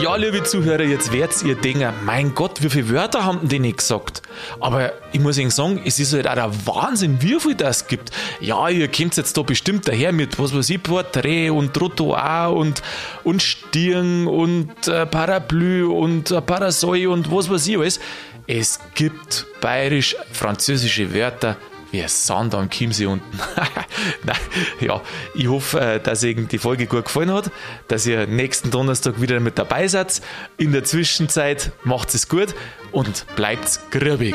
Ja, 0.00 0.14
liebe 0.14 0.44
Zuhörer, 0.44 0.84
jetzt 0.84 1.12
werdet 1.12 1.42
ihr 1.42 1.56
denken, 1.56 1.92
mein 2.04 2.32
Gott, 2.36 2.62
wie 2.62 2.70
viele 2.70 2.90
Wörter 2.90 3.24
haben 3.24 3.40
denn 3.40 3.48
die 3.48 3.58
nicht 3.58 3.78
gesagt? 3.78 4.22
Aber 4.60 4.92
ich 5.12 5.18
muss 5.18 5.36
Ihnen 5.36 5.50
sagen, 5.50 5.80
es 5.84 5.98
ist 5.98 6.12
halt 6.12 6.28
auch 6.28 6.34
der 6.34 6.66
Wahnsinn, 6.66 7.20
wie 7.20 7.40
viel 7.40 7.56
das 7.56 7.88
gibt. 7.88 8.12
Ja, 8.40 8.68
ihr 8.68 8.86
kommt 8.86 9.16
jetzt 9.16 9.36
da 9.36 9.42
bestimmt 9.42 9.88
daher 9.88 10.12
mit, 10.12 10.38
was 10.38 10.54
weiß 10.54 10.70
ich, 10.70 10.80
Porträt 10.80 11.50
und 11.50 11.74
Trottoir 11.74 12.54
und, 12.54 12.82
und 13.24 13.42
Stirn 13.42 14.28
und 14.28 14.86
äh, 14.86 15.06
Parapluie 15.06 15.82
und 15.82 16.30
äh, 16.30 16.40
Parasol 16.40 17.08
und 17.08 17.32
was 17.32 17.50
weiß 17.50 17.66
ich 17.66 17.78
alles. 17.78 18.00
Es 18.50 18.80
gibt 18.94 19.44
bayerisch-französische 19.60 21.12
Wörter, 21.12 21.58
wie 21.90 22.02
Sand 22.08 22.54
am 22.54 22.70
Chiemsee 22.70 23.04
unten. 23.04 23.38
Nein, 24.24 24.36
ja, 24.80 25.02
ich 25.34 25.48
hoffe, 25.48 25.78
äh, 25.78 26.00
dass 26.00 26.24
Ihnen 26.24 26.48
die 26.48 26.56
Folge 26.56 26.86
gut 26.86 27.04
gefallen 27.04 27.30
hat, 27.30 27.50
dass 27.88 28.06
ihr 28.06 28.26
nächsten 28.26 28.70
Donnerstag 28.70 29.20
wieder 29.20 29.38
mit 29.40 29.58
dabei 29.58 29.86
seid. 29.86 30.22
In 30.56 30.72
der 30.72 30.82
Zwischenzeit 30.84 31.72
macht 31.84 32.14
es 32.14 32.26
gut 32.30 32.54
und 32.90 33.26
bleibt 33.36 33.80
grübig. 33.90 34.34